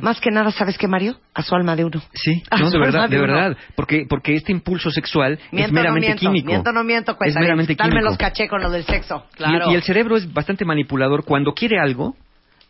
Más 0.00 0.20
que 0.20 0.30
nada, 0.30 0.50
¿sabes 0.50 0.76
qué, 0.78 0.88
Mario? 0.88 1.16
A 1.34 1.42
su 1.42 1.54
alma 1.54 1.76
de 1.76 1.84
uno. 1.84 2.00
Sí, 2.14 2.42
no, 2.58 2.70
de 2.70 2.78
verdad, 2.78 3.08
de 3.10 3.18
verdad, 3.20 3.56
porque 3.74 4.06
porque 4.08 4.34
este 4.34 4.52
impulso 4.52 4.90
sexual 4.90 5.38
Miento, 5.52 5.66
es 5.68 5.72
meramente 5.72 6.08
no 6.08 6.14
miento, 6.14 6.20
químico. 6.20 6.46
Miento, 6.48 6.72
no 6.72 6.82
miento, 6.84 7.12
es 7.12 7.18
cuenta. 7.18 7.40
meramente 7.40 7.76
Tal 7.76 7.88
me 7.88 7.92
químico. 7.92 8.08
los 8.08 8.18
caché 8.18 8.48
con 8.48 8.62
lo 8.62 8.70
del 8.70 8.84
sexo. 8.84 9.26
Y- 9.34 9.36
Claro. 9.36 9.70
Y, 9.70 9.74
el 9.74 9.82
cerebro 9.82 10.16
es 10.16 10.32
bastante 10.32 10.64
manipulador. 10.64 11.24
Cuando 11.24 11.52
quiere 11.52 11.78
algo, 11.78 12.16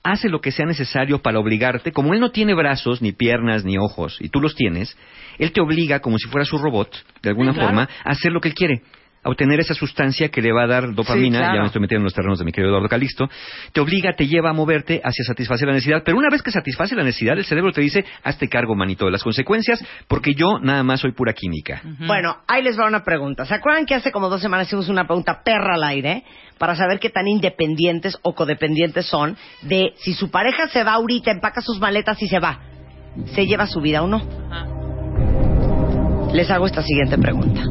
hace 0.02 0.28
lo 0.28 0.40
que 0.40 0.50
sea 0.50 0.66
necesario 0.66 1.22
para 1.22 1.38
obligarte. 1.38 1.92
Como 1.92 2.12
él 2.12 2.18
no 2.20 2.30
tiene 2.32 2.54
brazos, 2.54 3.00
ni 3.02 3.12
piernas, 3.12 3.64
ni 3.64 3.78
ojos, 3.78 4.18
y 4.20 4.28
tú 4.28 4.40
los 4.40 4.54
tienes, 4.56 4.96
él 5.38 5.52
te 5.52 5.60
obliga, 5.60 6.00
como 6.00 6.18
si 6.18 6.28
fuera 6.28 6.44
su 6.44 6.58
robot, 6.58 6.90
de 7.22 7.28
alguna 7.30 7.52
Sí, 7.52 7.58
claro. 7.58 7.68
forma, 7.70 7.88
a 8.04 8.10
hacer 8.10 8.32
lo 8.32 8.40
que 8.40 8.48
él 8.48 8.54
quiere. 8.54 8.82
A 9.26 9.30
obtener 9.30 9.58
esa 9.58 9.74
sustancia 9.74 10.28
que 10.28 10.40
le 10.40 10.52
va 10.52 10.62
a 10.62 10.66
dar 10.68 10.94
dopamina, 10.94 11.38
Sí, 11.38 11.42
claro. 11.42 11.54
ya 11.56 11.60
me 11.62 11.66
estoy 11.66 11.80
metiendo 11.80 12.02
en 12.02 12.04
los 12.04 12.14
terrenos 12.14 12.38
de 12.38 12.44
mi 12.44 12.52
querido 12.52 12.70
Eduardo 12.70 12.88
Calixto, 12.88 13.28
te 13.72 13.80
obliga, 13.80 14.14
te 14.14 14.28
lleva 14.28 14.50
a 14.50 14.52
moverte 14.52 15.00
hacia 15.02 15.24
satisfacer 15.24 15.66
la 15.66 15.74
necesidad, 15.74 16.02
pero 16.04 16.16
una 16.16 16.28
vez 16.30 16.42
que 16.42 16.52
satisface 16.52 16.94
la 16.94 17.02
necesidad, 17.02 17.36
el 17.36 17.44
cerebro 17.44 17.72
te 17.72 17.80
dice, 17.80 18.04
hazte 18.22 18.48
cargo, 18.48 18.76
manito, 18.76 19.04
de 19.06 19.10
las 19.10 19.24
consecuencias, 19.24 19.84
porque 20.06 20.34
yo 20.34 20.60
nada 20.60 20.84
más 20.84 21.00
soy 21.00 21.10
pura 21.10 21.32
química. 21.32 21.82
Bueno, 22.06 22.36
ahí 22.46 22.62
les 22.62 22.78
va 22.78 22.86
una 22.86 23.02
pregunta. 23.02 23.44
¿Se 23.46 23.54
acuerdan 23.54 23.84
que 23.84 23.96
hace 23.96 24.12
como 24.12 24.28
dos 24.28 24.40
semanas 24.40 24.68
hicimos 24.68 24.88
una 24.88 25.06
pregunta 25.06 25.42
perra 25.44 25.74
al 25.74 25.82
aire 25.82 26.22
para 26.58 26.76
saber 26.76 27.00
qué 27.00 27.10
tan 27.10 27.26
independientes 27.26 28.16
o 28.22 28.32
codependientes 28.34 29.06
son 29.06 29.36
de 29.62 29.92
si 29.96 30.12
su 30.14 30.30
pareja 30.30 30.68
se 30.68 30.84
va 30.84 30.92
ahorita, 30.92 31.32
empaca 31.32 31.60
sus 31.62 31.80
maletas 31.80 32.22
y 32.22 32.28
se 32.28 32.38
va? 32.38 32.60
¿Se 33.34 33.44
lleva 33.44 33.66
su 33.66 33.80
vida 33.80 34.02
o 34.04 34.06
no? 34.06 34.22
Ajá. 34.52 34.66
Les 36.32 36.50
hago 36.50 36.66
esta 36.66 36.82
siguiente 36.82 37.16
pregunta. 37.18 37.62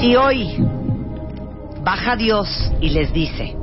Si 0.00 0.14
hoy 0.14 0.56
baja 1.82 2.14
Dios 2.16 2.72
y 2.80 2.90
les 2.90 3.12
dice, 3.12 3.56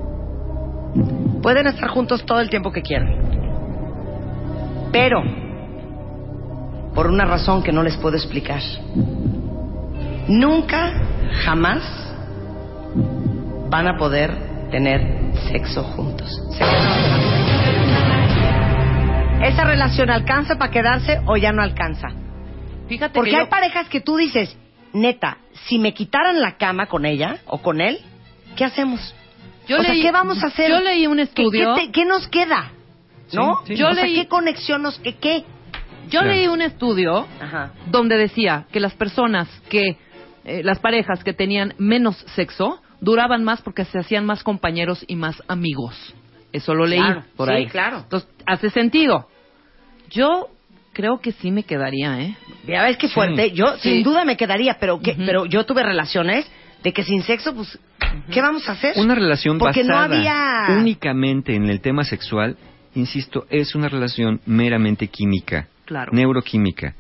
pueden 1.42 1.68
estar 1.68 1.90
juntos 1.90 2.26
todo 2.26 2.42
el 2.42 2.50
tiempo 2.50 2.72
que 2.72 2.82
quieran, 2.82 3.16
pero 4.92 5.22
por 6.94 7.08
una 7.08 7.26
razón 7.26 7.64
que 7.64 7.72
no 7.72 7.84
les 7.84 7.96
puedo 7.98 8.16
explicar, 8.18 8.62
nunca, 10.28 10.92
jamás 11.44 11.82
van 13.70 13.88
a 13.88 13.98
poder 13.98 14.32
tener 14.72 15.34
sexo 15.52 15.84
juntos. 15.84 16.30
¿Esa 19.42 19.64
relación 19.64 20.10
alcanza 20.10 20.56
para 20.58 20.72
quedarse 20.72 21.22
o 21.28 21.38
ya 21.38 21.52
no 21.52 21.62
alcanza? 21.62 22.08
Fíjate 22.88 23.14
Porque 23.14 23.32
que 23.32 23.38
hay 23.38 23.44
yo- 23.44 23.50
parejas 23.50 23.88
que 23.90 24.02
tú 24.02 24.18
dices, 24.18 24.58
neta, 24.94 25.38
si 25.68 25.80
me 25.80 25.94
quitaran 25.94 26.42
la 26.42 26.58
cama 26.58 26.88
con 26.88 27.06
ella 27.06 27.38
o 27.48 27.62
con 27.62 27.82
él, 27.82 28.00
¿qué 28.56 28.66
hacemos? 28.66 29.16
Yo 29.68 29.80
o 29.80 29.84
sea, 29.84 29.94
¿qué 29.94 30.12
vamos 30.12 30.44
a 30.44 30.48
hacer? 30.48 30.70
yo 30.70 30.80
leí 30.80 31.08
un 31.08 31.16
¿Qué- 31.18 31.24
estudio- 31.24 31.74
¿Qué, 31.76 31.86
te- 31.88 31.92
qué 31.92 32.06
nos 32.06 32.28
queda? 32.28 32.72
¿No? 33.34 33.62
Sí, 33.66 33.74
sí. 33.74 33.76
Yo 33.78 33.90
o 33.90 33.94
sea, 33.94 34.04
leí- 34.06 34.16
¿qué 34.16 34.28
conexión 34.28 34.84
nos... 34.84 35.00
¿Qué? 35.00 35.16
qué? 35.16 35.44
yo 36.08 36.20
Claro. 36.20 36.28
leí 36.28 36.48
un 36.48 36.62
estudio 36.62 37.26
Ajá. 37.42 37.72
donde 37.88 38.16
decía 38.18 38.66
que 38.72 38.80
las 38.80 38.94
personas 38.94 39.50
que, 39.70 39.98
eh, 40.44 40.62
las 40.64 40.78
parejas 40.80 41.24
que 41.24 41.34
tenían 41.34 41.74
menos 41.80 42.16
sexo, 42.36 42.80
duraban 43.02 43.44
más 43.44 43.62
porque 43.64 43.86
se 43.86 43.98
hacían 43.98 44.24
más 44.26 44.44
compañeros 44.44 45.04
y 45.08 45.16
más 45.16 45.42
amigos. 45.48 46.14
Eso 46.54 46.76
lo 46.76 46.86
leí 46.86 47.00
Claro, 47.00 47.24
por 47.36 47.48
sí, 47.50 47.54
ahí. 47.56 47.66
claro. 47.66 47.98
Entonces, 48.04 48.30
hace 48.46 48.70
sentido. 48.70 49.28
Yo 50.12 50.50
creo 50.96 51.20
que 51.20 51.34
sí 51.34 51.52
me 51.52 51.64
quedaría, 51.64 52.20
¿eh? 52.22 52.36
Ya 52.66 52.82
ves 52.84 52.98
qué 52.98 53.10
fuerte. 53.10 53.52
Yo 53.52 53.68
Sí. 53.78 53.90
sin 53.96 54.04
duda 54.04 54.24
me 54.26 54.38
quedaría, 54.38 54.78
pero 54.80 55.00
que, 55.00 55.14
pero 55.14 55.46
yo 55.46 55.66
tuve 55.66 55.84
relaciones 55.84 56.50
de 56.84 56.94
que 56.94 57.04
sin 57.04 57.22
sexo, 57.22 57.54
pues, 57.54 57.78
¿qué 58.32 58.42
vamos 58.42 58.68
a 58.70 58.72
hacer? 58.72 58.94
Una 58.98 59.14
relación 59.14 59.60
Porque 59.60 59.84
no 59.84 59.94
basada 59.94 60.18
había- 60.70 60.80
únicamente 60.80 61.54
en 61.54 61.70
el 61.70 61.82
tema 61.82 62.04
sexual, 62.04 62.56
insisto, 62.96 63.46
es 63.50 63.76
una 63.76 63.90
relación 63.90 64.40
meramente 64.46 65.08
química, 65.08 65.68
Claro. 65.86 66.12
neuroquímica. 66.14 66.96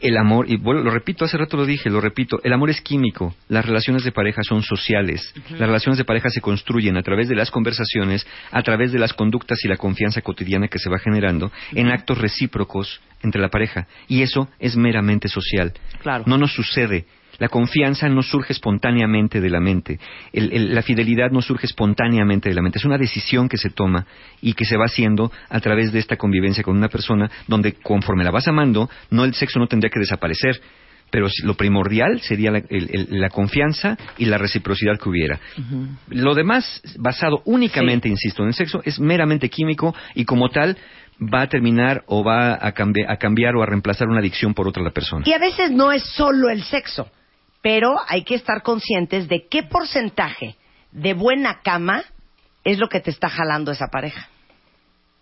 El 0.00 0.16
amor, 0.18 0.50
y 0.50 0.56
bueno, 0.56 0.82
lo 0.82 0.90
repito, 0.90 1.24
hace 1.24 1.38
rato 1.38 1.56
lo 1.56 1.64
dije, 1.64 1.88
lo 1.88 2.00
repito, 2.00 2.38
el 2.44 2.52
amor 2.52 2.70
es 2.70 2.80
químico, 2.80 3.34
las 3.48 3.64
relaciones 3.64 4.04
de 4.04 4.12
pareja 4.12 4.42
son 4.42 4.62
sociales, 4.62 5.32
las 5.50 5.60
relaciones 5.60 5.96
de 5.96 6.04
pareja 6.04 6.28
se 6.28 6.40
construyen 6.40 6.96
a 6.96 7.02
través 7.02 7.28
de 7.28 7.34
las 7.34 7.50
conversaciones, 7.50 8.26
a 8.50 8.62
través 8.62 8.92
de 8.92 8.98
las 8.98 9.14
conductas 9.14 9.64
y 9.64 9.68
la 9.68 9.76
confianza 9.76 10.20
cotidiana 10.20 10.68
que 10.68 10.78
se 10.78 10.90
va 10.90 10.98
generando 10.98 11.50
en 11.72 11.88
actos 11.88 12.18
recíprocos 12.18 13.00
entre 13.22 13.40
la 13.40 13.48
pareja, 13.48 13.86
y 14.06 14.22
eso 14.22 14.48
es 14.58 14.76
meramente 14.76 15.28
social. 15.28 15.72
Claro. 16.02 16.24
No 16.26 16.36
nos 16.36 16.52
sucede. 16.52 17.06
La 17.38 17.48
confianza 17.48 18.08
no 18.08 18.22
surge 18.22 18.52
espontáneamente 18.52 19.40
de 19.40 19.50
la 19.50 19.60
mente. 19.60 19.98
El- 20.32 20.52
el- 20.52 20.74
la 20.74 20.82
fidelidad 20.82 21.30
no 21.30 21.42
surge 21.42 21.66
espontáneamente 21.66 22.48
de 22.48 22.54
la 22.54 22.62
mente. 22.62 22.78
Es 22.78 22.84
una 22.84 22.98
decisión 22.98 23.48
que 23.48 23.56
se 23.56 23.70
toma 23.70 24.06
y 24.40 24.54
que 24.54 24.64
se 24.64 24.76
va 24.76 24.84
haciendo 24.86 25.30
a 25.48 25.60
través 25.60 25.92
de 25.92 25.98
esta 25.98 26.16
convivencia 26.16 26.62
con 26.62 26.76
una 26.76 26.88
persona 26.88 27.30
donde 27.46 27.74
conforme 27.74 28.24
la 28.24 28.30
vas 28.30 28.48
amando, 28.48 28.88
no 29.10 29.24
el 29.24 29.34
sexo 29.34 29.58
no 29.58 29.66
tendría 29.66 29.90
que 29.90 30.00
desaparecer. 30.00 30.60
Pero 31.08 31.28
lo 31.44 31.54
primordial 31.54 32.20
sería 32.20 32.50
la, 32.50 32.58
el- 32.58 32.90
el- 32.92 33.20
la 33.20 33.30
confianza 33.30 33.96
y 34.18 34.24
la 34.24 34.38
reciprocidad 34.38 34.98
que 34.98 35.08
hubiera. 35.08 35.38
Lo 36.08 36.34
demás, 36.34 36.82
basado 36.98 37.42
únicamente, 37.44 38.08
insisto, 38.08 38.42
en 38.42 38.48
el 38.48 38.54
sexo, 38.54 38.80
es 38.84 38.98
meramente 38.98 39.48
químico 39.48 39.94
y 40.16 40.24
como 40.24 40.48
tal 40.48 40.76
va 41.32 41.42
a 41.42 41.46
terminar 41.48 42.02
o 42.06 42.24
va 42.24 42.54
a, 42.54 42.74
cambi- 42.74 43.06
a 43.08 43.16
cambiar 43.18 43.54
o 43.54 43.62
a 43.62 43.66
reemplazar 43.66 44.08
una 44.08 44.18
adicción 44.18 44.52
por 44.52 44.66
otra 44.66 44.82
la 44.82 44.90
persona. 44.90 45.22
Y 45.26 45.32
a 45.32 45.38
veces 45.38 45.70
no 45.70 45.92
es 45.92 46.02
solo 46.02 46.50
el 46.50 46.64
sexo, 46.64 47.08
pero 47.66 47.96
hay 48.06 48.22
que 48.22 48.36
estar 48.36 48.62
conscientes 48.62 49.26
de 49.26 49.48
qué 49.50 49.64
porcentaje 49.64 50.54
de 50.92 51.14
buena 51.14 51.62
cama 51.64 52.04
es 52.62 52.78
lo 52.78 52.88
que 52.88 53.00
te 53.00 53.10
está 53.10 53.28
jalando 53.28 53.72
esa 53.72 53.88
pareja. 53.88 54.28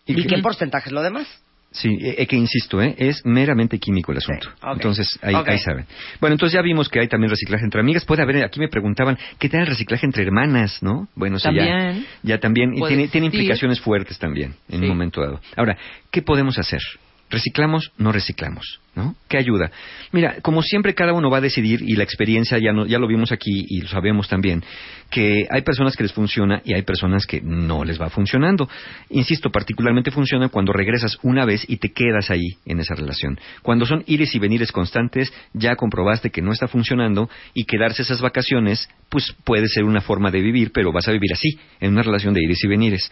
¿Y, 0.04 0.26
qué 0.26 0.42
porcentaje 0.42 0.90
es 0.90 0.92
lo 0.92 1.02
demás? 1.02 1.26
Sí, 1.70 1.88
eh, 1.88 2.16
eh, 2.18 2.26
que 2.26 2.36
insisto, 2.36 2.82
¿eh? 2.82 2.94
es 2.98 3.24
meramente 3.24 3.78
químico 3.78 4.12
el 4.12 4.18
asunto. 4.18 4.50
Sí. 4.50 4.66
Entonces, 4.74 5.18
ahí, 5.22 5.34
ahí 5.34 5.58
saben. 5.58 5.86
Bueno, 6.20 6.34
entonces 6.34 6.54
ya 6.54 6.60
vimos 6.60 6.90
que 6.90 7.00
hay 7.00 7.08
también 7.08 7.30
reciclaje 7.30 7.64
entre 7.64 7.80
amigas. 7.80 8.04
Puede 8.04 8.20
haber, 8.20 8.44
aquí 8.44 8.60
me 8.60 8.68
preguntaban, 8.68 9.16
¿qué 9.38 9.48
tal 9.48 9.60
el 9.62 9.66
reciclaje 9.68 10.04
entre 10.04 10.22
hermanas, 10.24 10.82
no? 10.82 11.08
Bueno, 11.14 11.38
ya, 11.38 11.44
También. 11.44 12.06
ya 12.22 12.40
también, 12.40 12.74
y 12.74 12.86
tiene, 12.86 13.08
tiene 13.08 13.28
implicaciones 13.28 13.80
fuertes 13.80 14.18
también, 14.18 14.54
en 14.68 14.80
Sí. 14.80 14.84
un 14.84 14.88
momento 14.88 15.22
dado. 15.22 15.40
Ahora, 15.56 15.78
¿qué 16.10 16.20
podemos 16.20 16.58
hacer? 16.58 16.82
¿Reciclamos? 17.30 17.90
No 17.98 18.12
reciclamos, 18.12 18.80
¿no? 18.94 19.16
¿Qué 19.28 19.38
ayuda? 19.38 19.70
Mira, 20.12 20.36
como 20.42 20.62
siempre 20.62 20.94
cada 20.94 21.14
uno 21.14 21.30
va 21.30 21.38
a 21.38 21.40
decidir, 21.40 21.80
y 21.82 21.96
la 21.96 22.04
experiencia 22.04 22.58
ya, 22.58 22.72
no- 22.72 22.86
ya 22.86 22.98
lo 22.98 23.08
vimos 23.08 23.32
aquí 23.32 23.64
y 23.68 23.80
lo 23.80 23.88
sabemos 23.88 24.28
también, 24.28 24.62
que 25.10 25.46
hay 25.50 25.62
personas 25.62 25.96
que 25.96 26.04
les 26.04 26.12
funciona 26.12 26.60
y 26.64 26.74
hay 26.74 26.82
personas 26.82 27.24
que 27.26 27.40
no 27.40 27.82
les 27.82 28.00
va 28.00 28.08
funcionando. 28.10 28.68
Insisto, 29.10 29.50
particularmente 29.50 30.10
funciona 30.12 30.48
cuando 30.48 30.72
regresas 30.72 31.18
una 31.22 31.44
vez 31.44 31.64
y 31.66 31.78
te 31.78 31.92
quedas 31.92 32.30
ahí 32.30 32.56
en 32.66 32.78
esa 32.78 32.94
relación. 32.94 33.38
Cuando 33.62 33.86
son 33.86 34.04
ires 34.06 34.32
y 34.34 34.38
venires 34.38 34.70
constantes, 34.70 35.32
ya 35.54 35.74
comprobaste 35.76 36.30
que 36.30 36.42
no 36.42 36.52
está 36.52 36.68
funcionando 36.68 37.28
y 37.54 37.64
quedarse 37.64 38.02
esas 38.02 38.20
vacaciones, 38.20 38.88
pues 39.08 39.34
puede 39.44 39.66
ser 39.68 39.84
una 39.84 40.02
forma 40.02 40.30
de 40.30 40.40
vivir, 40.40 40.70
pero 40.72 40.92
vas 40.92 41.08
a 41.08 41.12
vivir 41.12 41.32
así, 41.32 41.58
en 41.80 41.92
una 41.92 42.02
relación 42.02 42.34
de 42.34 42.42
ires 42.44 42.62
y 42.62 42.68
venires. 42.68 43.10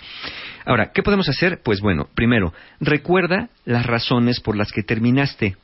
Ahora, 0.65 0.93
¿qué 0.95 1.03
podemos 1.03 1.29
hacer? 1.29 1.61
Pues 1.65 1.81
bueno, 1.81 2.09
primero, 2.15 2.53
recuerda 2.79 3.49
las 3.65 3.85
razones 3.87 4.12
por 4.43 4.57
las 4.57 4.73
que 4.73 4.83
terminaste. 4.83 5.57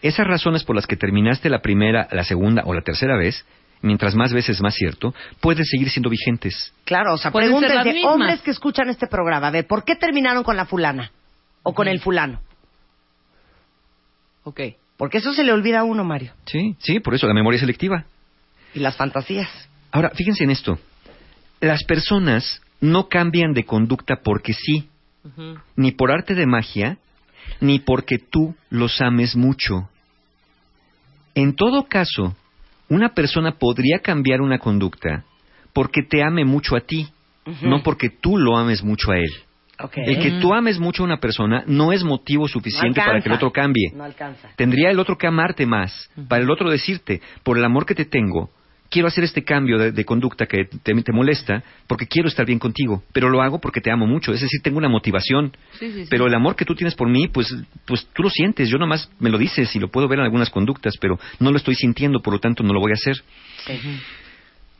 Esas 0.00 0.26
razones 0.26 0.64
por 0.64 0.76
las 0.76 0.86
que 0.86 0.96
terminaste 0.96 1.48
la 1.50 1.60
primera, 1.60 2.08
la 2.12 2.24
segunda 2.24 2.62
o 2.64 2.74
la 2.74 2.82
tercera 2.82 3.16
vez, 3.16 3.44
mientras 3.82 4.14
más 4.14 4.32
veces 4.32 4.60
más 4.60 4.74
cierto, 4.74 5.14
pueden 5.40 5.64
seguir 5.64 5.90
siendo 5.90 6.08
vigentes. 6.10 6.72
Claro, 6.84 7.14
o 7.14 7.18
sea, 7.18 7.30
preguntas 7.30 7.84
de 7.84 7.92
mismas. 7.92 8.12
hombres 8.12 8.40
que 8.40 8.50
escuchan 8.50 8.88
este 8.88 9.06
programa. 9.06 9.48
A 9.48 9.50
ver, 9.50 9.66
¿por 9.66 9.84
qué 9.84 9.96
terminaron 9.96 10.44
con 10.44 10.56
la 10.56 10.66
fulana? 10.66 11.10
O 11.62 11.74
con 11.74 11.88
el 11.88 12.00
fulano. 12.00 12.40
Ok. 14.44 14.60
Porque 14.96 15.18
eso 15.18 15.32
se 15.32 15.42
le 15.42 15.52
olvida 15.52 15.80
a 15.80 15.84
uno, 15.84 16.04
Mario. 16.04 16.32
Sí, 16.46 16.76
sí, 16.78 17.00
por 17.00 17.14
eso 17.14 17.26
la 17.26 17.34
memoria 17.34 17.58
selectiva. 17.58 18.04
Y 18.74 18.80
las 18.80 18.96
fantasías. 18.96 19.48
Ahora, 19.90 20.10
fíjense 20.10 20.44
en 20.44 20.50
esto. 20.50 20.78
Las 21.60 21.84
personas 21.84 22.62
no 22.80 23.08
cambian 23.08 23.52
de 23.52 23.64
conducta 23.64 24.16
porque 24.22 24.52
sí, 24.52 24.88
ni 25.76 25.92
por 25.92 26.10
arte 26.10 26.34
de 26.34 26.46
magia, 26.46 26.98
ni 27.60 27.78
porque 27.78 28.18
tú 28.18 28.54
los 28.70 29.00
ames 29.00 29.36
mucho. 29.36 29.88
En 31.34 31.54
todo 31.54 31.84
caso, 31.84 32.36
una 32.88 33.14
persona 33.14 33.52
podría 33.52 34.00
cambiar 34.00 34.40
una 34.40 34.58
conducta 34.58 35.24
porque 35.72 36.02
te 36.02 36.22
ame 36.22 36.44
mucho 36.44 36.76
a 36.76 36.80
ti, 36.80 37.08
no 37.62 37.82
porque 37.82 38.10
tú 38.10 38.36
lo 38.36 38.56
ames 38.56 38.82
mucho 38.82 39.12
a 39.12 39.16
él. 39.16 39.32
El 39.96 40.20
que 40.20 40.32
tú 40.40 40.52
ames 40.54 40.78
mucho 40.78 41.02
a 41.02 41.06
una 41.06 41.18
persona 41.18 41.64
no 41.66 41.92
es 41.92 42.04
motivo 42.04 42.46
suficiente 42.46 43.00
No 43.00 43.06
para 43.06 43.20
que 43.20 43.28
el 43.28 43.34
otro 43.34 43.50
cambie. 43.50 43.90
No 43.94 44.04
alcanza. 44.04 44.50
Tendría 44.56 44.90
el 44.90 44.98
otro 45.00 45.16
que 45.18 45.26
amarte 45.26 45.66
más, 45.66 46.10
para 46.28 46.42
el 46.42 46.50
otro 46.50 46.70
decirte, 46.70 47.20
por 47.42 47.58
el 47.58 47.64
amor 47.64 47.86
que 47.86 47.94
te 47.94 48.04
tengo, 48.04 48.50
quiero 48.92 49.08
hacer 49.08 49.24
este 49.24 49.42
cambio 49.42 49.78
de, 49.78 49.90
de 49.90 50.04
conducta 50.04 50.46
que 50.46 50.66
te, 50.66 50.94
te 50.94 51.12
molesta, 51.12 51.64
porque 51.86 52.06
quiero 52.06 52.28
estar 52.28 52.44
bien 52.44 52.58
contigo, 52.58 53.02
pero 53.12 53.30
lo 53.30 53.40
hago 53.40 53.58
porque 53.58 53.80
te 53.80 53.90
amo 53.90 54.06
mucho, 54.06 54.32
es 54.32 54.42
decir, 54.42 54.60
tengo 54.62 54.76
una 54.76 54.88
motivación. 54.88 55.56
Sí, 55.78 55.90
sí, 55.90 56.02
sí. 56.02 56.06
Pero 56.10 56.26
el 56.26 56.34
amor 56.34 56.54
que 56.54 56.66
tú 56.66 56.74
tienes 56.74 56.94
por 56.94 57.08
mí, 57.08 57.26
pues, 57.28 57.52
pues 57.86 58.06
tú 58.12 58.22
lo 58.22 58.28
sientes, 58.28 58.68
yo 58.68 58.76
nomás 58.76 59.10
me 59.18 59.30
lo 59.30 59.38
dices 59.38 59.74
y 59.74 59.80
lo 59.80 59.88
puedo 59.88 60.06
ver 60.06 60.18
en 60.18 60.26
algunas 60.26 60.50
conductas, 60.50 60.94
pero 61.00 61.18
no 61.40 61.50
lo 61.50 61.56
estoy 61.56 61.74
sintiendo, 61.74 62.20
por 62.20 62.34
lo 62.34 62.38
tanto 62.38 62.62
no 62.62 62.74
lo 62.74 62.80
voy 62.80 62.92
a 62.92 62.94
hacer. 62.94 63.16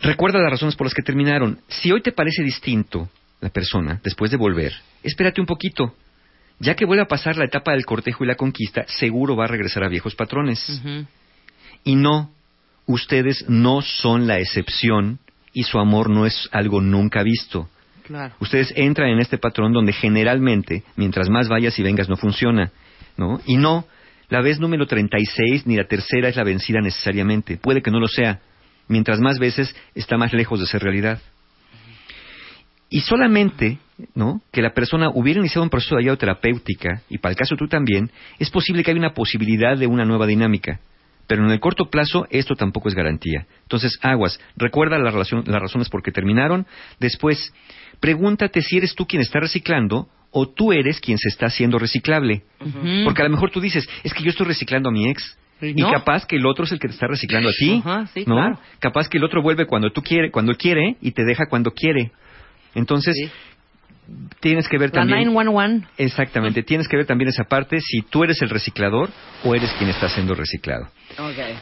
Recuerda 0.02 0.40
las 0.40 0.50
razones 0.50 0.76
por 0.76 0.86
las 0.86 0.94
que 0.94 1.02
terminaron. 1.02 1.60
Si 1.68 1.90
hoy 1.90 2.02
te 2.02 2.12
parece 2.12 2.42
distinto 2.42 3.08
la 3.40 3.48
persona, 3.48 3.98
después 4.04 4.30
de 4.30 4.36
volver, 4.36 4.72
espérate 5.02 5.40
un 5.40 5.46
poquito. 5.46 5.96
Ya 6.58 6.76
que 6.76 6.84
vuelva 6.84 7.04
a 7.04 7.08
pasar 7.08 7.36
la 7.36 7.44
etapa 7.46 7.72
del 7.72 7.86
cortejo 7.86 8.22
y 8.22 8.26
la 8.26 8.36
conquista, 8.36 8.84
seguro 8.86 9.34
va 9.34 9.46
a 9.46 9.48
regresar 9.48 9.82
a 9.82 9.88
viejos 9.88 10.14
patrones. 10.14 10.80
Y 11.82 11.96
no, 11.96 12.30
ustedes 12.86 13.44
no 13.48 13.82
son 13.82 14.26
la 14.26 14.38
excepción 14.38 15.18
y 15.52 15.64
su 15.64 15.78
amor 15.78 16.10
no 16.10 16.26
es 16.26 16.48
algo 16.52 16.80
nunca 16.80 17.22
visto. 17.22 17.68
Claro. 18.04 18.34
Ustedes 18.40 18.72
entran 18.76 19.10
en 19.10 19.20
este 19.20 19.38
patrón 19.38 19.72
donde 19.72 19.92
generalmente, 19.92 20.82
mientras 20.96 21.28
más 21.28 21.48
vayas 21.48 21.78
y 21.78 21.82
vengas, 21.82 22.08
no 22.08 22.16
funciona, 22.16 22.72
¿no? 23.16 23.40
Y 23.46 23.56
no, 23.56 23.86
la 24.28 24.40
vez 24.40 24.58
número 24.58 24.86
36 24.86 25.66
ni 25.66 25.76
la 25.76 25.84
tercera 25.84 26.28
es 26.28 26.36
la 26.36 26.44
vencida 26.44 26.80
necesariamente. 26.80 27.58
Puede 27.58 27.82
que 27.82 27.90
no 27.90 28.00
lo 28.00 28.08
sea. 28.08 28.40
Mientras 28.88 29.20
más 29.20 29.38
veces, 29.38 29.74
está 29.94 30.16
más 30.16 30.32
lejos 30.32 30.58
de 30.58 30.66
ser 30.66 30.82
realidad. 30.82 31.20
Y 32.90 33.00
solamente, 33.00 33.78
¿no? 34.14 34.42
Que 34.50 34.60
la 34.60 34.74
persona 34.74 35.10
hubiera 35.14 35.40
iniciado 35.40 35.62
un 35.62 35.70
proceso 35.70 35.94
de 35.94 36.02
ayuda 36.02 36.16
terapéutica, 36.16 37.02
y 37.08 37.18
para 37.18 37.32
el 37.32 37.38
caso 37.38 37.56
tú 37.56 37.68
también, 37.68 38.10
es 38.38 38.50
posible 38.50 38.82
que 38.82 38.90
haya 38.90 39.00
una 39.00 39.14
posibilidad 39.14 39.78
de 39.78 39.86
una 39.86 40.04
nueva 40.04 40.26
dinámica. 40.26 40.80
Pero 41.32 41.46
en 41.46 41.50
el 41.50 41.60
corto 41.60 41.86
plazo 41.88 42.26
esto 42.28 42.54
tampoco 42.56 42.90
es 42.90 42.94
garantía. 42.94 43.46
Entonces, 43.62 43.98
aguas, 44.02 44.38
recuerda 44.54 44.98
la 44.98 45.10
relación- 45.10 45.44
las 45.46 45.62
razones 45.62 45.88
por 45.88 46.02
qué 46.02 46.12
terminaron. 46.12 46.66
Después, 47.00 47.54
pregúntate 48.00 48.60
si 48.60 48.76
eres 48.76 48.94
tú 48.94 49.06
quien 49.06 49.22
está 49.22 49.40
reciclando 49.40 50.08
o 50.30 50.46
tú 50.50 50.74
eres 50.74 51.00
quien 51.00 51.16
se 51.16 51.30
está 51.30 51.46
haciendo 51.46 51.78
reciclable. 51.78 52.42
Porque 53.04 53.22
a 53.22 53.24
lo 53.24 53.30
mejor 53.30 53.50
tú 53.50 53.62
dices, 53.62 53.88
es 54.04 54.12
que 54.12 54.22
yo 54.22 54.28
estoy 54.28 54.46
reciclando 54.46 54.90
a 54.90 54.92
mi 54.92 55.08
ex. 55.08 55.38
Y 55.62 55.72
no. 55.80 55.90
capaz 55.90 56.26
que 56.26 56.36
el 56.36 56.44
otro 56.44 56.64
es 56.66 56.72
el 56.72 56.78
que 56.78 56.88
te 56.88 56.92
está 56.94 57.06
reciclando 57.06 57.48
a 57.48 57.52
ti. 57.52 57.66
Sí, 58.12 58.24
¿no? 58.26 58.34
claro. 58.34 58.58
Capaz 58.78 59.08
que 59.08 59.16
el 59.16 59.24
otro 59.24 59.40
vuelve 59.40 59.64
cuando 59.64 59.90
tú 59.90 60.02
quiere, 60.02 60.30
cuando 60.30 60.52
quiere 60.52 60.96
y 61.00 61.12
te 61.12 61.24
deja 61.24 61.46
cuando 61.48 61.70
quiere. 61.70 62.10
Entonces, 62.74 63.14
Sí. 63.16 63.30
Tienes 64.40 64.68
que 64.68 64.78
ver 64.78 64.90
La 64.90 65.00
también. 65.00 65.32
911. 65.32 65.86
Exactamente, 65.98 66.62
tienes 66.62 66.88
que 66.88 66.96
ver 66.96 67.06
también 67.06 67.28
esa 67.28 67.44
parte 67.44 67.80
si 67.80 68.02
tú 68.02 68.24
eres 68.24 68.40
el 68.42 68.50
reciclador 68.50 69.10
o 69.44 69.54
eres 69.54 69.72
quien 69.72 69.90
está 69.90 70.08
siendo 70.08 70.34
reciclado. 70.34 70.88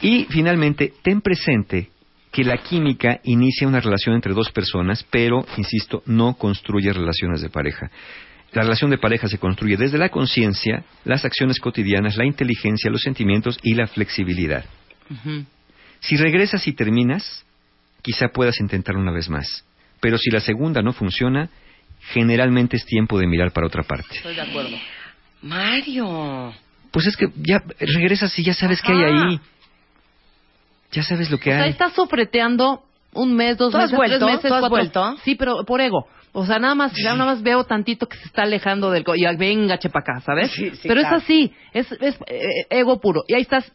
Y 0.01 0.25
finalmente, 0.29 0.93
ten 1.01 1.21
presente 1.21 1.89
que 2.31 2.43
la 2.43 2.57
química 2.57 3.19
inicia 3.23 3.67
una 3.67 3.81
relación 3.81 4.15
entre 4.15 4.33
dos 4.33 4.51
personas, 4.51 5.05
pero, 5.09 5.45
insisto, 5.57 6.01
no 6.05 6.35
construye 6.35 6.93
relaciones 6.93 7.41
de 7.41 7.49
pareja. 7.49 7.91
La 8.53 8.63
relación 8.63 8.89
de 8.89 8.97
pareja 8.97 9.27
se 9.27 9.37
construye 9.37 9.77
desde 9.77 9.97
la 9.97 10.09
conciencia, 10.09 10.83
las 11.05 11.23
acciones 11.25 11.59
cotidianas, 11.59 12.17
la 12.17 12.25
inteligencia, 12.25 12.91
los 12.91 13.01
sentimientos 13.01 13.57
y 13.63 13.75
la 13.75 13.87
flexibilidad. 13.87 14.65
Si 15.99 16.15
regresas 16.15 16.67
y 16.67 16.73
terminas, 16.73 17.45
quizá 18.01 18.29
puedas 18.29 18.59
intentar 18.59 18.95
una 18.95 19.11
vez 19.11 19.29
más. 19.29 19.65
Pero 19.99 20.17
si 20.17 20.31
la 20.31 20.39
segunda 20.39 20.81
no 20.81 20.93
funciona, 20.93 21.49
generalmente 22.13 22.77
es 22.77 22.85
tiempo 22.85 23.17
de 23.19 23.27
mirar 23.27 23.51
para 23.51 23.67
otra 23.67 23.83
parte. 23.83 24.07
Estoy 24.15 24.35
de 24.35 24.41
acuerdo. 24.41 24.77
Mario. 25.41 26.53
Pues 26.91 27.07
es 27.07 27.15
que 27.15 27.27
ya 27.37 27.63
regresas 27.79 28.37
y 28.37 28.43
ya 28.43 28.53
sabes 28.53 28.81
qué 28.81 28.91
hay 28.91 29.03
ahí. 29.03 29.39
Ya 30.91 31.03
sabes 31.03 31.31
lo 31.31 31.37
que 31.37 31.51
O 31.51 31.53
sea, 31.53 31.63
hay. 31.63 31.69
estás 31.69 31.93
sofreteando 31.93 32.83
un 33.13 33.33
mes, 33.33 33.57
dos 33.57 33.71
¿Tú 33.71 33.77
has 33.77 33.83
meses, 33.91 33.97
vuelto? 33.97 34.17
tres 34.25 34.35
meses, 34.35 34.49
¿Tú 34.49 34.53
has 34.53 34.59
cuatro. 34.59 34.69
vuelto? 34.77 35.17
Sí, 35.23 35.35
pero 35.35 35.63
por 35.65 35.79
ego. 35.81 36.07
O 36.33 36.45
sea, 36.45 36.59
nada 36.59 36.75
más, 36.75 36.93
ya 36.95 37.13
nada 37.13 37.25
más 37.33 37.41
veo 37.43 37.63
tantito 37.65 38.07
que 38.07 38.17
se 38.17 38.25
está 38.25 38.43
alejando 38.43 38.89
del... 38.91 39.03
co- 39.03 39.15
Y 39.15 39.23
venga, 39.37 39.77
chepa 39.79 39.99
acá, 39.99 40.19
¿sabes? 40.21 40.51
Sí, 40.51 40.69
sí, 40.71 40.87
pero 40.87 41.01
claro. 41.01 41.17
es 41.17 41.23
así, 41.23 41.53
es, 41.73 41.91
es 41.93 42.15
eh, 42.27 42.65
ego 42.69 42.99
puro. 43.01 43.21
Y 43.27 43.33
ahí 43.35 43.41
estás, 43.41 43.69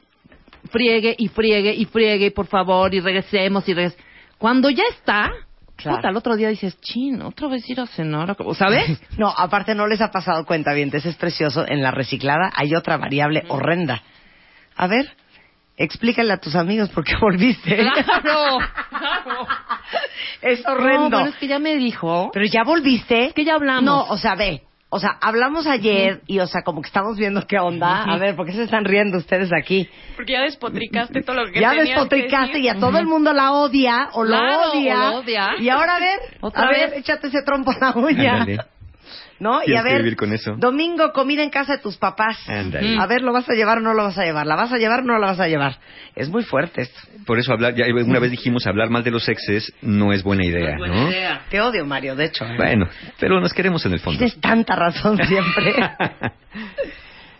friegue 0.70 1.14
y 1.18 1.28
friegue 1.28 1.74
y 1.74 1.84
friegue, 1.86 2.26
y 2.26 2.30
por 2.30 2.46
favor, 2.46 2.94
y 2.94 3.00
regresemos 3.00 3.68
y 3.68 3.74
regresemos. 3.74 4.06
Cuando 4.38 4.70
ya 4.70 4.84
está, 4.90 5.32
Claro. 5.76 5.98
puta, 5.98 6.08
el 6.08 6.16
otro 6.16 6.36
día 6.36 6.48
dices, 6.48 6.80
chin, 6.80 7.20
otra 7.22 7.48
vez 7.48 7.68
ir 7.68 7.80
a 7.80 7.86
cenar, 7.86 8.34
¿sabes? 8.56 8.98
No, 9.18 9.28
aparte 9.36 9.74
no 9.74 9.86
les 9.86 10.00
ha 10.00 10.10
pasado 10.10 10.44
cuenta 10.46 10.72
bien, 10.72 10.90
es 10.92 11.16
precioso. 11.16 11.66
En 11.68 11.82
la 11.82 11.90
reciclada 11.90 12.50
hay 12.54 12.74
otra 12.74 12.96
variable 12.96 13.44
horrenda. 13.48 14.02
A 14.76 14.86
ver, 14.86 15.14
explícale 15.76 16.32
a 16.32 16.38
tus 16.38 16.54
amigos 16.56 16.88
por 16.90 17.04
qué 17.04 17.12
volviste. 17.20 17.76
Claro, 17.76 18.58
claro. 18.88 19.46
Es 20.40 20.64
No, 20.64 20.72
horrendo. 20.72 21.10
pero 21.18 21.30
es 21.30 21.36
que 21.36 21.46
ya 21.46 21.58
me 21.58 21.76
dijo. 21.76 22.30
Pero 22.32 22.46
ya 22.46 22.62
volviste. 22.64 23.26
Es 23.26 23.34
que 23.34 23.44
ya 23.44 23.54
hablamos. 23.54 23.84
No, 23.84 24.02
o 24.04 24.16
sea, 24.18 24.34
ve. 24.34 24.62
O 24.88 25.00
sea, 25.00 25.18
hablamos 25.20 25.66
ayer 25.66 26.22
y, 26.28 26.38
o 26.38 26.46
sea, 26.46 26.62
como 26.62 26.80
que 26.80 26.86
estamos 26.86 27.16
viendo 27.18 27.44
qué 27.46 27.58
onda. 27.58 28.04
A 28.04 28.18
ver, 28.18 28.36
¿por 28.36 28.46
qué 28.46 28.52
se 28.52 28.62
están 28.62 28.84
riendo 28.84 29.18
ustedes 29.18 29.50
aquí? 29.52 29.88
Porque 30.14 30.34
ya 30.34 30.42
despotricaste 30.42 31.22
todo 31.22 31.36
lo 31.44 31.50
que 31.52 31.60
ya 31.60 31.70
tenías 31.70 31.88
despotricaste 31.88 32.52
que 32.52 32.58
y 32.60 32.68
a 32.68 32.76
todo 32.78 32.96
el 32.98 33.06
mundo 33.06 33.32
la 33.32 33.52
odia 33.52 34.08
o 34.12 34.24
Claro, 34.24 34.46
lo 34.46 34.72
odia. 34.72 35.08
o 35.08 35.10
lo 35.10 35.16
odia. 35.18 35.50
Y 35.58 35.68
ahora 35.68 35.96
a 35.96 36.00
ver, 36.00 36.18
Otra 36.40 36.62
a 36.62 36.68
ver, 36.70 36.90
vez. 36.90 36.98
échate 37.00 37.26
ese 37.26 37.42
trompo 37.42 37.72
en 37.72 37.80
la 37.80 37.92
uña. 37.96 38.32
Ándale. 38.42 38.58
¿No? 39.38 39.60
Y 39.66 39.74
a 39.76 39.82
que 39.82 39.88
ver, 39.90 39.98
vivir 40.02 40.16
con 40.16 40.32
eso. 40.32 40.54
domingo 40.56 41.12
comida 41.12 41.42
en 41.42 41.50
casa 41.50 41.76
de 41.76 41.78
tus 41.82 41.96
papás. 41.98 42.38
Ándale. 42.48 42.96
A 42.98 43.06
ver, 43.06 43.20
¿lo 43.22 43.32
vas 43.32 43.48
a 43.48 43.52
llevar 43.54 43.78
o 43.78 43.80
no 43.82 43.92
lo 43.92 44.02
vas 44.04 44.16
a 44.16 44.24
llevar? 44.24 44.46
¿La 44.46 44.56
vas 44.56 44.72
a 44.72 44.78
llevar 44.78 45.00
o 45.00 45.04
no 45.04 45.18
la 45.18 45.26
vas 45.26 45.40
a 45.40 45.46
llevar? 45.48 45.78
Es 46.14 46.28
muy 46.30 46.42
fuerte 46.42 46.82
esto. 46.82 46.98
Por 47.26 47.38
eso 47.38 47.52
hablar, 47.52 47.74
ya 47.74 47.84
una 48.04 48.18
vez 48.18 48.30
dijimos, 48.30 48.66
hablar 48.66 48.88
mal 48.88 49.04
de 49.04 49.10
los 49.10 49.28
exes 49.28 49.72
no 49.82 50.12
es 50.12 50.22
buena 50.22 50.44
idea, 50.46 50.76
Buena 50.78 50.94
¿no? 50.94 51.10
idea. 51.10 51.42
Te 51.50 51.60
odio, 51.60 51.84
Mario, 51.84 52.16
de 52.16 52.24
hecho. 52.26 52.44
¿eh? 52.46 52.56
Bueno, 52.56 52.86
pero 53.20 53.40
nos 53.40 53.52
queremos 53.52 53.84
en 53.84 53.92
el 53.92 54.00
fondo. 54.00 54.18
Tienes 54.18 54.40
tanta 54.40 54.74
razón 54.74 55.18
siempre. 55.26 55.74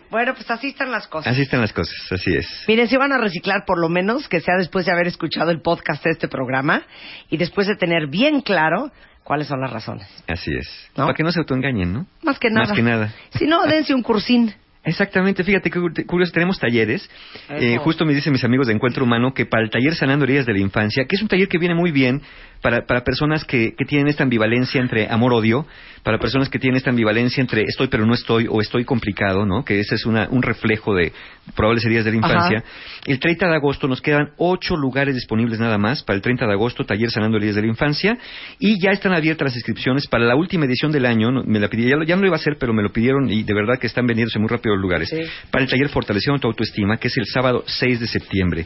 bueno, 0.09 0.33
pues 0.35 0.49
así 0.49 0.67
están 0.67 0.91
las 0.91 1.07
cosas. 1.07 1.33
Así 1.33 1.41
están 1.41 1.61
las 1.61 1.73
cosas, 1.73 1.95
así 2.11 2.33
es. 2.35 2.47
Miren, 2.67 2.87
si 2.87 2.95
van 2.95 3.11
a 3.11 3.17
reciclar 3.17 3.63
por 3.65 3.79
lo 3.79 3.89
menos, 3.89 4.29
que 4.29 4.39
sea 4.39 4.55
después 4.57 4.85
de 4.85 4.91
haber 4.93 5.07
escuchado 5.07 5.51
el 5.51 5.61
podcast 5.61 6.03
de 6.03 6.11
este 6.11 6.27
programa 6.27 6.83
y 7.29 7.37
después 7.37 7.67
de 7.67 7.75
tener 7.75 8.07
bien 8.07 8.41
claro 8.41 8.91
cuáles 9.27 9.47
son 9.47 9.59
las 9.59 9.69
razones. 9.71 10.07
Así 10.25 10.51
es. 10.55 10.89
¿No? 10.95 11.03
Para 11.03 11.13
que 11.13 11.21
no 11.21 11.33
se 11.33 11.39
autoengañen, 11.39 11.91
¿no? 11.91 12.07
Más 12.23 12.39
que 12.39 12.49
nada. 12.49 12.67
Más 12.67 12.75
que 12.77 12.81
nada. 12.81 13.13
Si 13.31 13.45
no, 13.45 13.65
dense 13.65 13.93
un 13.93 14.01
cursín. 14.01 14.53
Exactamente, 14.85 15.43
fíjate 15.43 15.69
cu- 15.69 15.91
curioso, 16.05 16.31
tenemos 16.31 16.57
talleres. 16.57 17.09
Eh, 17.49 17.75
justo 17.77 18.05
me 18.05 18.13
dicen 18.13 18.31
mis 18.31 18.45
amigos 18.45 18.67
de 18.67 18.73
Encuentro 18.73 19.03
Humano 19.03 19.33
que 19.33 19.45
para 19.45 19.65
el 19.65 19.69
taller 19.69 19.95
Sanando 19.95 20.23
Heridas 20.23 20.45
de 20.45 20.53
la 20.53 20.59
Infancia, 20.59 21.03
que 21.03 21.17
es 21.17 21.21
un 21.21 21.27
taller 21.27 21.49
que 21.49 21.57
viene 21.57 21.75
muy 21.75 21.91
bien 21.91 22.21
para, 22.61 22.85
para 22.85 23.03
personas 23.03 23.43
que, 23.45 23.73
que 23.77 23.85
tienen 23.85 24.07
esta 24.07 24.23
ambivalencia 24.23 24.81
entre 24.81 25.07
amor-odio, 25.07 25.65
para 26.03 26.19
personas 26.19 26.49
que 26.49 26.59
tienen 26.59 26.77
esta 26.77 26.89
ambivalencia 26.89 27.41
entre 27.41 27.63
estoy 27.63 27.87
pero 27.87 28.05
no 28.05 28.13
estoy 28.13 28.47
o 28.49 28.61
estoy 28.61 28.85
complicado, 28.85 29.45
¿no? 29.45 29.65
Que 29.65 29.79
ese 29.79 29.95
es 29.95 30.05
una- 30.05 30.27
un 30.29 30.41
reflejo 30.41 30.95
de 30.95 31.11
probables 31.55 31.83
heridas 31.85 32.05
de 32.05 32.11
la 32.11 32.17
infancia. 32.17 32.63
El 33.05 33.19
30 33.19 33.47
de 33.47 33.55
agosto 33.55 33.87
nos 33.87 34.01
quedan 34.01 34.29
ocho 34.37 34.75
lugares 34.75 35.15
disponibles 35.15 35.59
nada 35.59 35.77
más 35.77 36.03
para 36.03 36.15
el 36.15 36.21
30 36.21 36.45
de 36.45 36.53
agosto, 36.53 36.85
taller 36.85 37.09
Sanando 37.11 37.37
Heridas 37.37 37.55
de 37.55 37.61
la 37.61 37.67
Infancia, 37.67 38.17
y 38.59 38.81
ya 38.81 38.91
están 38.91 39.13
abiertas 39.13 39.47
las 39.47 39.55
inscripciones 39.55 40.07
para 40.07 40.25
la 40.25 40.35
última 40.35 40.65
edición 40.65 40.91
del 40.91 41.05
año. 41.05 41.31
no- 41.31 41.43
Me 41.43 41.59
la 41.59 41.67
pidieron, 41.69 41.91
ya, 41.91 41.97
lo- 41.97 42.03
ya 42.05 42.15
no 42.15 42.21
lo 42.21 42.27
iba 42.27 42.35
a 42.35 42.39
hacer, 42.39 42.57
pero 42.59 42.73
me 42.73 42.83
lo 42.83 42.89
pidieron 42.91 43.29
y 43.29 43.43
de 43.43 43.53
verdad 43.53 43.77
que 43.79 43.87
están 43.87 44.05
vendiéndose 44.07 44.39
muy 44.39 44.47
rápido 44.49 44.75
los 44.75 44.81
lugares. 44.81 45.09
Sí. 45.09 45.21
Para 45.51 45.63
el 45.63 45.69
taller 45.69 45.89
Fortaleciendo 45.89 46.39
tu 46.39 46.47
autoestima, 46.47 46.97
que 46.97 47.07
es 47.07 47.17
el 47.17 47.25
sábado 47.25 47.63
6 47.65 47.99
de 47.99 48.07
septiembre. 48.07 48.65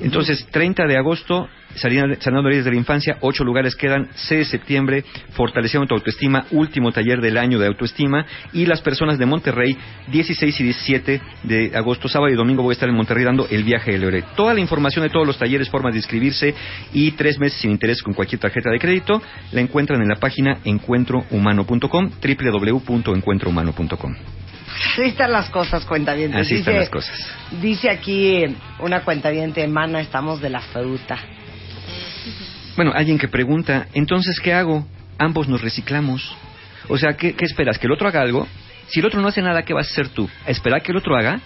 Entonces, 0.00 0.46
30 0.50 0.86
de 0.86 0.96
agosto, 0.96 1.48
Sanando 1.74 2.48
heridas 2.48 2.64
de 2.64 2.70
la 2.70 2.76
infancia, 2.76 3.16
ocho 3.20 3.44
lugares 3.44 3.74
quedan. 3.74 4.08
6 4.14 4.38
de 4.38 4.44
septiembre, 4.44 5.04
Fortaleciendo 5.32 5.86
tu 5.86 5.94
autoestima, 5.94 6.46
último 6.50 6.92
taller 6.92 7.20
del 7.20 7.38
año 7.38 7.58
de 7.58 7.66
autoestima. 7.66 8.24
Y 8.52 8.66
las 8.66 8.80
personas 8.80 9.18
de 9.18 9.26
Monterrey, 9.26 9.76
16 10.08 10.60
y 10.60 10.64
17 10.64 11.20
de 11.44 11.72
agosto, 11.74 12.08
sábado 12.08 12.32
y 12.32 12.36
domingo 12.36 12.62
voy 12.62 12.72
a 12.72 12.74
estar 12.74 12.88
en 12.88 12.94
Monterrey 12.94 13.24
dando 13.24 13.46
el 13.50 13.64
viaje 13.64 13.92
del 13.92 14.04
héroe. 14.04 14.24
Toda 14.36 14.54
la 14.54 14.60
información 14.60 15.04
de 15.04 15.10
todos 15.10 15.26
los 15.26 15.38
talleres, 15.38 15.68
formas 15.70 15.94
de 15.94 15.98
inscribirse 16.00 16.54
y 16.92 17.12
tres 17.12 17.38
meses 17.38 17.60
sin 17.60 17.70
interés 17.70 18.02
con 18.02 18.14
cualquier 18.14 18.40
tarjeta 18.40 18.70
de 18.70 18.78
crédito, 18.78 19.22
la 19.52 19.60
encuentran 19.60 20.00
en 20.02 20.08
la 20.08 20.16
página 20.16 20.58
encuentrohumano.com, 20.64 22.10
www.encuentrohumano.com. 22.20 24.14
Así 24.92 25.02
están 25.02 25.32
las 25.32 25.50
cosas, 25.50 25.84
cuentavientes. 25.84 26.40
Así 26.40 26.56
están 26.56 26.76
las 26.76 26.88
cosas. 26.88 27.14
Dice 27.60 27.90
aquí 27.90 28.44
una 28.78 29.02
cuentaviente, 29.02 29.66
mana, 29.68 30.00
estamos 30.00 30.40
de 30.40 30.50
la 30.50 30.60
fruta. 30.60 31.18
Bueno, 32.76 32.92
alguien 32.94 33.18
que 33.18 33.28
pregunta, 33.28 33.86
entonces, 33.94 34.40
¿qué 34.40 34.52
hago? 34.54 34.86
Ambos 35.18 35.48
nos 35.48 35.60
reciclamos. 35.60 36.36
O 36.88 36.96
sea, 36.96 37.14
¿qué, 37.16 37.34
qué 37.34 37.44
esperas? 37.44 37.78
¿Que 37.78 37.86
el 37.86 37.92
otro 37.92 38.08
haga 38.08 38.20
algo? 38.22 38.46
Si 38.88 39.00
el 39.00 39.06
otro 39.06 39.20
no 39.20 39.28
hace 39.28 39.42
nada, 39.42 39.62
¿qué 39.62 39.72
vas 39.74 39.88
a 39.88 39.90
hacer 39.92 40.08
tú? 40.08 40.28
¿A 40.46 40.50
¿Esperar 40.50 40.82
que 40.82 40.92
el 40.92 40.98
otro 40.98 41.16
haga? 41.16 41.40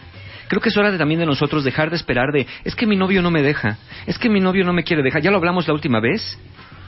Creo 0.48 0.60
que 0.62 0.68
es 0.68 0.76
hora 0.76 0.90
de, 0.92 0.98
también 0.98 1.18
de 1.20 1.26
nosotros 1.26 1.64
dejar 1.64 1.90
de 1.90 1.96
esperar 1.96 2.30
de, 2.32 2.46
es 2.64 2.74
que 2.76 2.86
mi 2.86 2.96
novio 2.96 3.20
no 3.20 3.30
me 3.32 3.42
deja, 3.42 3.76
es 4.06 4.16
que 4.18 4.28
mi 4.28 4.40
novio 4.40 4.64
no 4.64 4.72
me 4.72 4.84
quiere 4.84 5.02
dejar. 5.02 5.20
Ya 5.20 5.30
lo 5.32 5.38
hablamos 5.38 5.66
la 5.66 5.74
última 5.74 5.98
vez, 6.00 6.38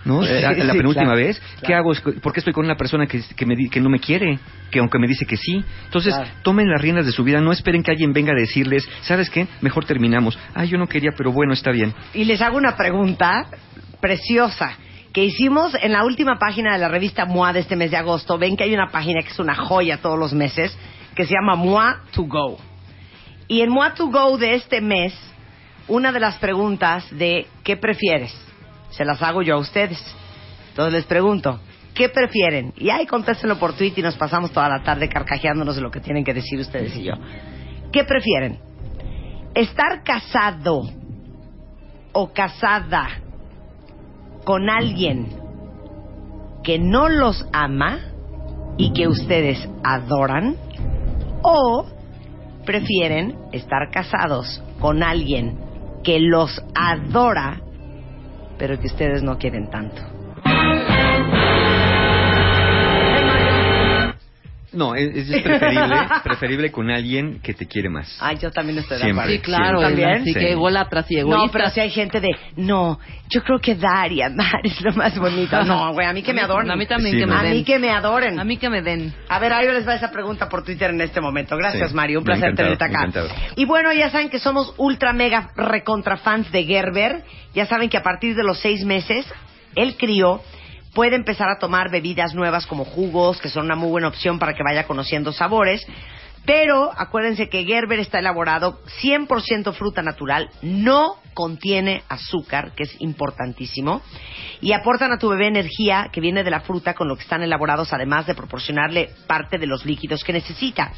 ¿no? 0.05 0.23
Sí, 0.23 0.29
Eh, 0.31 0.41
la 0.41 0.53
la 0.53 0.73
sí, 0.73 0.79
penúltima 0.79 1.07
claro, 1.07 1.19
vez. 1.19 1.41
¿Qué 1.61 1.67
claro. 1.67 1.91
hago? 1.91 2.21
¿Por 2.23 2.33
qué 2.33 2.39
estoy 2.41 2.53
con 2.53 2.65
una 2.65 2.77
persona 2.77 3.07
que, 3.09 3.21
que, 3.37 3.47
me, 3.47 3.57
di- 3.57 3.69
que 3.69 3.81
no 3.81 3.91
me 3.91 3.99
quiere? 3.99 4.39
Que 4.71 4.79
aunque 4.79 4.99
me 5.01 5.09
dice 5.09 5.27
que 5.27 5.37
sí. 5.37 5.63
Entonces, 5.87 6.15
Claro. 6.15 6.31
tomen 6.45 6.71
las 6.71 6.81
riendas 6.81 7.05
de 7.05 7.11
su 7.13 7.25
vida, 7.25 7.41
no 7.41 7.51
esperen 7.51 7.83
que 7.83 7.91
alguien 7.91 8.13
venga 8.13 8.31
a 8.33 8.37
decirles, 8.37 8.89
¿sabes 9.03 9.29
qué? 9.29 9.49
Mejor 9.61 9.85
terminamos. 9.85 10.39
Ah, 10.55 10.65
yo 10.65 10.79
no 10.79 10.87
quería, 10.87 11.11
pero 11.17 11.33
bueno, 11.33 11.53
está 11.53 11.73
bien. 11.73 11.93
Y 12.15 12.25
les 12.25 12.41
hago 12.41 12.57
una 12.57 12.77
pregunta 12.77 13.47
preciosa 14.01 14.77
que 15.13 15.25
hicimos 15.25 15.75
en 15.81 15.93
la 15.93 16.05
última 16.05 16.39
página 16.39 16.73
de 16.73 16.79
la 16.79 16.89
revista 16.89 17.25
MOA 17.25 17.53
de 17.53 17.61
este 17.61 17.77
mes 17.77 17.91
de 17.91 17.97
agosto. 17.97 18.39
Ven 18.39 18.57
que 18.57 18.65
hay 18.65 18.75
una 18.75 18.89
página 18.91 19.23
que 19.23 19.31
es 19.31 19.39
una 19.39 19.55
joya 19.55 19.99
todos 19.99 20.19
los 20.19 20.33
meses 20.33 20.77
que 21.15 21.25
se 21.25 21.35
llama 21.35 21.57
MOA 21.57 22.03
to 22.13 22.25
Go. 22.25 22.59
Y 23.49 23.63
en 23.63 23.71
MOA 23.71 23.95
to 23.95 24.09
Go 24.09 24.39
de 24.39 24.55
este 24.55 24.81
mes, 24.81 25.15
una 25.89 26.13
de 26.13 26.21
las 26.21 26.37
preguntas 26.37 27.07
de 27.11 27.47
¿qué 27.65 27.77
prefieres? 27.77 28.35
Se 28.91 29.05
las 29.05 29.23
hago 29.23 29.43
yo 29.43 29.57
a 29.57 29.59
ustedes. 29.59 29.99
Entonces 30.71 30.93
les 30.93 31.05
pregunto, 31.05 31.61
¿Qué 31.99 32.09
prefieren? 32.09 32.73
Y 32.77 32.91
ahí 32.91 33.07
contéstenlo 33.07 33.59
por 33.59 33.73
Twitter 33.73 33.99
y 33.99 34.03
nos 34.03 34.15
pasamos 34.15 34.53
toda 34.53 34.69
la 34.69 34.85
tarde 34.85 35.09
carcajeándonos 35.09 35.75
de 35.75 35.83
lo 35.83 35.91
que 35.91 35.99
tienen 35.99 36.23
que 36.23 36.33
decir 36.33 36.61
ustedes 36.61 36.95
y 36.95 37.03
yo. 37.03 37.15
¿Qué 37.91 38.05
prefieren? 38.05 38.61
¿Estar 39.53 40.05
casado 40.05 40.83
o 42.13 42.33
casada 42.33 43.09
con 44.49 44.71
alguien 44.71 45.27
que 46.65 46.79
no 46.79 47.11
los 47.11 47.47
ama 47.53 47.99
y 48.79 48.95
que 48.95 49.07
ustedes 49.07 49.69
adoran? 49.85 50.57
¿O 51.43 51.85
prefieren 52.65 53.37
estar 53.53 53.91
casados 53.91 54.65
con 54.81 55.03
alguien 55.03 55.59
que 56.03 56.19
los 56.19 56.65
adora 56.75 57.61
pero 58.57 58.81
que 58.81 58.87
ustedes 58.87 59.23
no 59.23 59.37
quieren 59.37 59.69
tanto? 59.69 60.01
No, 64.79 64.95
es, 64.95 65.15
es 65.29 65.43
preferible, 65.43 65.97
preferible 66.23 66.71
con 66.73 66.91
alguien 66.91 67.41
que 67.41 67.53
te 67.53 67.67
quiere 67.67 67.89
más. 67.89 68.17
Ay, 68.21 68.37
yo 68.41 68.51
también 68.51 68.79
estoy 68.79 68.99
de 68.99 69.11
acuerdo. 69.11 69.31
Sí, 69.33 69.39
claro. 69.41 69.81
¿También? 69.81 70.09
Así 70.09 70.33
Sí. 70.33 70.39
que 70.39 70.53
ególatras 70.53 71.11
y 71.11 71.15
No, 71.17 71.21
egoístas. 71.21 71.51
pero 71.53 71.71
si 71.71 71.81
hay 71.81 71.91
gente 71.91 72.21
de, 72.21 72.29
no, 72.57 72.99
yo 73.29 73.43
creo 73.43 73.59
que 73.59 73.75
dar 73.75 74.13
y 74.13 74.23
amar 74.23 74.61
es 74.63 74.81
lo 74.81 74.93
más 74.93 75.19
bonito. 75.19 75.63
No, 75.65 75.93
güey, 75.95 76.07
a 76.07 76.13
mí 76.13 76.23
que 76.23 76.33
me 76.33 76.41
adoren. 76.43 76.71
A 76.71 76.77
mí 76.77 76.87
también 76.87 77.15
Sí, 77.15 77.21
que 77.21 77.27
me 77.27 77.33
no. 77.35 77.39
A 77.41 77.43
den. 77.43 77.53
mí 77.55 77.65
que 77.65 77.79
me 77.79 77.91
adoren. 77.91 78.39
A 78.41 78.45
mí 78.45 78.57
que 78.57 78.71
me 78.71 78.83
den. 78.83 79.13
A 79.29 79.39
ver, 79.39 79.53
ahí 79.53 79.67
les 79.67 79.87
va 79.87 79.95
esa 79.95 80.11
pregunta 80.13 80.49
por 80.49 80.63
Twitter 80.65 80.91
en 80.91 81.01
este 81.01 81.21
momento. 81.21 81.57
Gracias, 81.57 81.91
Sí, 81.91 81.97
Mario. 81.97 82.21
Un 82.21 82.25
placer 82.25 82.55
tenerte 82.55 82.85
acá. 82.85 82.99
encantado. 83.01 83.29
Y 83.57 83.65
bueno, 83.65 83.93
ya 83.93 84.11
saben 84.11 84.29
que 84.31 84.39
somos 84.39 84.73
ultra 84.79 85.13
mega 85.13 85.51
recontra 85.57 86.17
fans 86.19 86.51
de 86.53 86.65
Gerber. 86.65 87.25
Ya 87.55 87.67
saben 87.67 87.89
que 87.89 87.97
a 87.97 88.03
partir 88.03 88.37
de 88.37 88.45
los 88.45 88.61
seis 88.61 88.85
meses, 88.85 89.27
el 89.75 89.97
crío 89.97 90.41
puede 90.99 91.15
empezar 91.15 91.49
a 91.49 91.61
tomar 91.61 91.93
bebidas 91.93 92.35
nuevas 92.35 92.67
como 92.67 92.85
jugos, 92.85 93.41
que 93.41 93.49
son 93.49 93.67
una 93.67 93.77
muy 93.77 93.89
buena 93.89 94.09
opción 94.09 94.41
para 94.41 94.55
que 94.55 94.65
vaya 94.65 94.85
conociendo 94.85 95.33
sabores. 95.33 95.87
Pero 96.45 96.91
acuérdense 96.93 97.49
que 97.49 97.65
Gerber 97.65 98.01
está 98.01 98.19
elaborado 98.19 98.81
100% 99.01 99.75
fruta 99.75 100.03
natural, 100.03 100.51
no 100.61 101.15
contiene 101.35 102.03
azúcar, 102.09 102.73
que 102.75 102.83
es 102.83 103.01
importantísimo, 103.01 104.03
y 104.61 104.73
aportan 104.73 105.13
a 105.13 105.19
tu 105.19 105.29
bebé 105.29 105.47
energía 105.47 106.09
que 106.11 106.21
viene 106.21 106.43
de 106.43 106.51
la 106.51 106.63
fruta 106.63 106.95
con 106.95 107.07
lo 107.07 107.15
que 107.15 107.23
están 107.23 107.45
elaborados, 107.45 107.93
además 107.93 108.27
de 108.27 108.35
proporcionarle 108.35 109.11
parte 109.29 109.57
de 109.57 109.69
los 109.69 109.87
líquidos 109.87 110.25
que 110.25 110.33
necesita. 110.33 110.91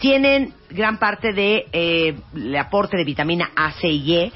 Tienen 0.00 0.52
gran 0.68 0.98
parte 0.98 1.32
de 1.32 1.64
eh, 1.72 2.14
aporte 2.58 2.98
de 2.98 3.04
vitamina 3.04 3.52
A, 3.56 3.72
C 3.72 3.88
y 3.88 4.16
E 4.16 4.32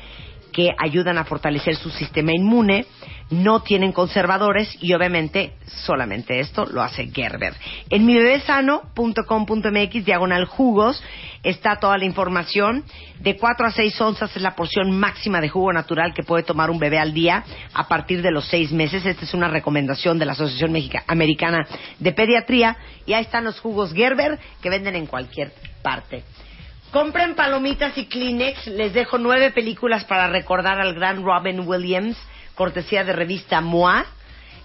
que 0.55 0.71
ayudan 0.79 1.19
a 1.19 1.25
fortalecer 1.25 1.75
su 1.75 1.91
sistema 1.91 2.31
inmune, 2.33 2.87
no 3.31 3.61
tienen 3.61 3.93
conservadores 3.93 4.77
y 4.81 4.93
obviamente 4.95 5.55
solamente 5.67 6.41
esto 6.41 6.67
lo 6.67 6.83
hace 6.83 7.09
Gerber. 7.13 7.55
En 7.91 8.05
mibebesano.com.mx 8.07 10.05
diagonal 10.05 10.45
jugos 10.45 11.03
está 11.43 11.77
toda 11.77 11.97
la 11.99 12.05
información. 12.05 12.85
De 13.21 13.37
4 13.37 13.67
a 13.67 13.71
6 13.71 14.01
onzas 14.01 14.35
es 14.37 14.43
la 14.43 14.55
porción 14.55 14.91
máxima 14.99 15.41
de 15.41 15.49
jugo 15.49 15.73
natural 15.73 16.13
que 16.15 16.23
puede 16.23 16.43
tomar 16.43 16.71
un 16.71 16.79
bebé 16.79 16.99
al 16.99 17.15
día 17.15 17.45
a 17.73 17.89
partir 17.89 18.23
de 18.23 18.31
los 18.31 18.47
6 18.49 18.73
meses. 18.73 19.05
Esta 19.07 19.25
es 19.25 19.35
una 19.35 19.49
recomendación 19.49 20.19
de 20.19 20.27
la 20.27 20.33
Asociación 20.33 20.73
Mexica- 20.73 21.05
Americana 21.07 21.67
de 21.99 22.13
Pediatría 22.13 22.77
y 23.07 23.15
ahí 23.15 23.23
están 23.23 23.45
los 23.45 23.59
jugos 23.61 23.93
Gerber 23.93 24.39
que 24.61 24.71
venden 24.71 24.97
en 24.97 25.07
cualquier 25.07 25.53
parte. 25.83 26.25
Compren 26.91 27.35
palomitas 27.35 27.97
y 27.99 28.07
Kleenex. 28.07 28.69
Les 28.69 28.93
dejo 28.95 29.19
nueve 29.19 29.51
películas 29.51 30.05
para 30.05 30.29
recordar 30.29 30.81
al 30.81 30.95
gran 30.95 31.25
Robin 31.25 31.61
Williams, 31.67 32.17
cortesía 32.55 33.05
de 33.05 33.13
revista 33.13 33.61
MOA, 33.61 34.07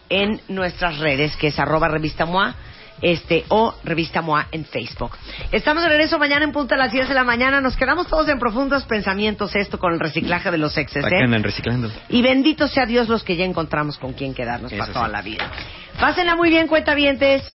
en 0.09 0.41
nuestras 0.47 0.97
redes, 0.97 1.35
que 1.35 1.47
es 1.47 1.59
arroba 1.59 1.87
revista 1.87 2.25
MOA, 2.25 2.55
este, 3.01 3.45
o 3.49 3.73
revista 3.83 4.21
MOA 4.21 4.47
en 4.51 4.65
Facebook. 4.65 5.11
Estamos 5.51 5.83
de 5.83 5.89
regreso 5.89 6.19
mañana 6.19 6.43
en 6.43 6.51
punto 6.51 6.75
a 6.75 6.77
las 6.77 6.91
10 6.91 7.07
de 7.07 7.13
la 7.13 7.23
mañana. 7.23 7.61
Nos 7.61 7.77
quedamos 7.77 8.07
todos 8.07 8.27
en 8.27 8.39
profundos 8.39 8.83
pensamientos 8.83 9.55
esto 9.55 9.79
con 9.79 9.93
el 9.93 9.99
reciclaje 9.99 10.51
de 10.51 10.57
los 10.57 10.77
exes, 10.77 11.05
¿eh? 11.05 11.27
reciclando. 11.41 11.89
Y 12.09 12.21
bendito 12.21 12.67
sea 12.67 12.85
Dios 12.85 13.07
los 13.07 13.23
que 13.23 13.35
ya 13.35 13.45
encontramos 13.45 13.97
con 13.97 14.13
quien 14.13 14.33
quedarnos 14.33 14.71
Eso 14.71 14.79
para 14.79 14.93
toda 14.93 15.05
sí. 15.05 15.11
la 15.11 15.21
vida. 15.21 15.51
Pásenla 15.99 16.35
muy 16.35 16.49
bien, 16.49 16.67
cuentavientes. 16.67 17.49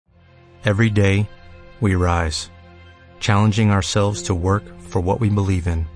Every 0.64 0.92
day, 0.92 1.28
we 1.80 1.96
rise, 1.96 2.52
challenging 3.20 3.72
ourselves 3.72 4.22
to 4.24 4.36
work 4.36 4.64
for 4.90 5.02
what 5.02 5.20
we 5.20 5.30
believe 5.30 5.68
in. 5.68 5.88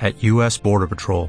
At 0.00 0.22
U.S. 0.22 0.58
Border 0.58 0.86
Patrol, 0.86 1.28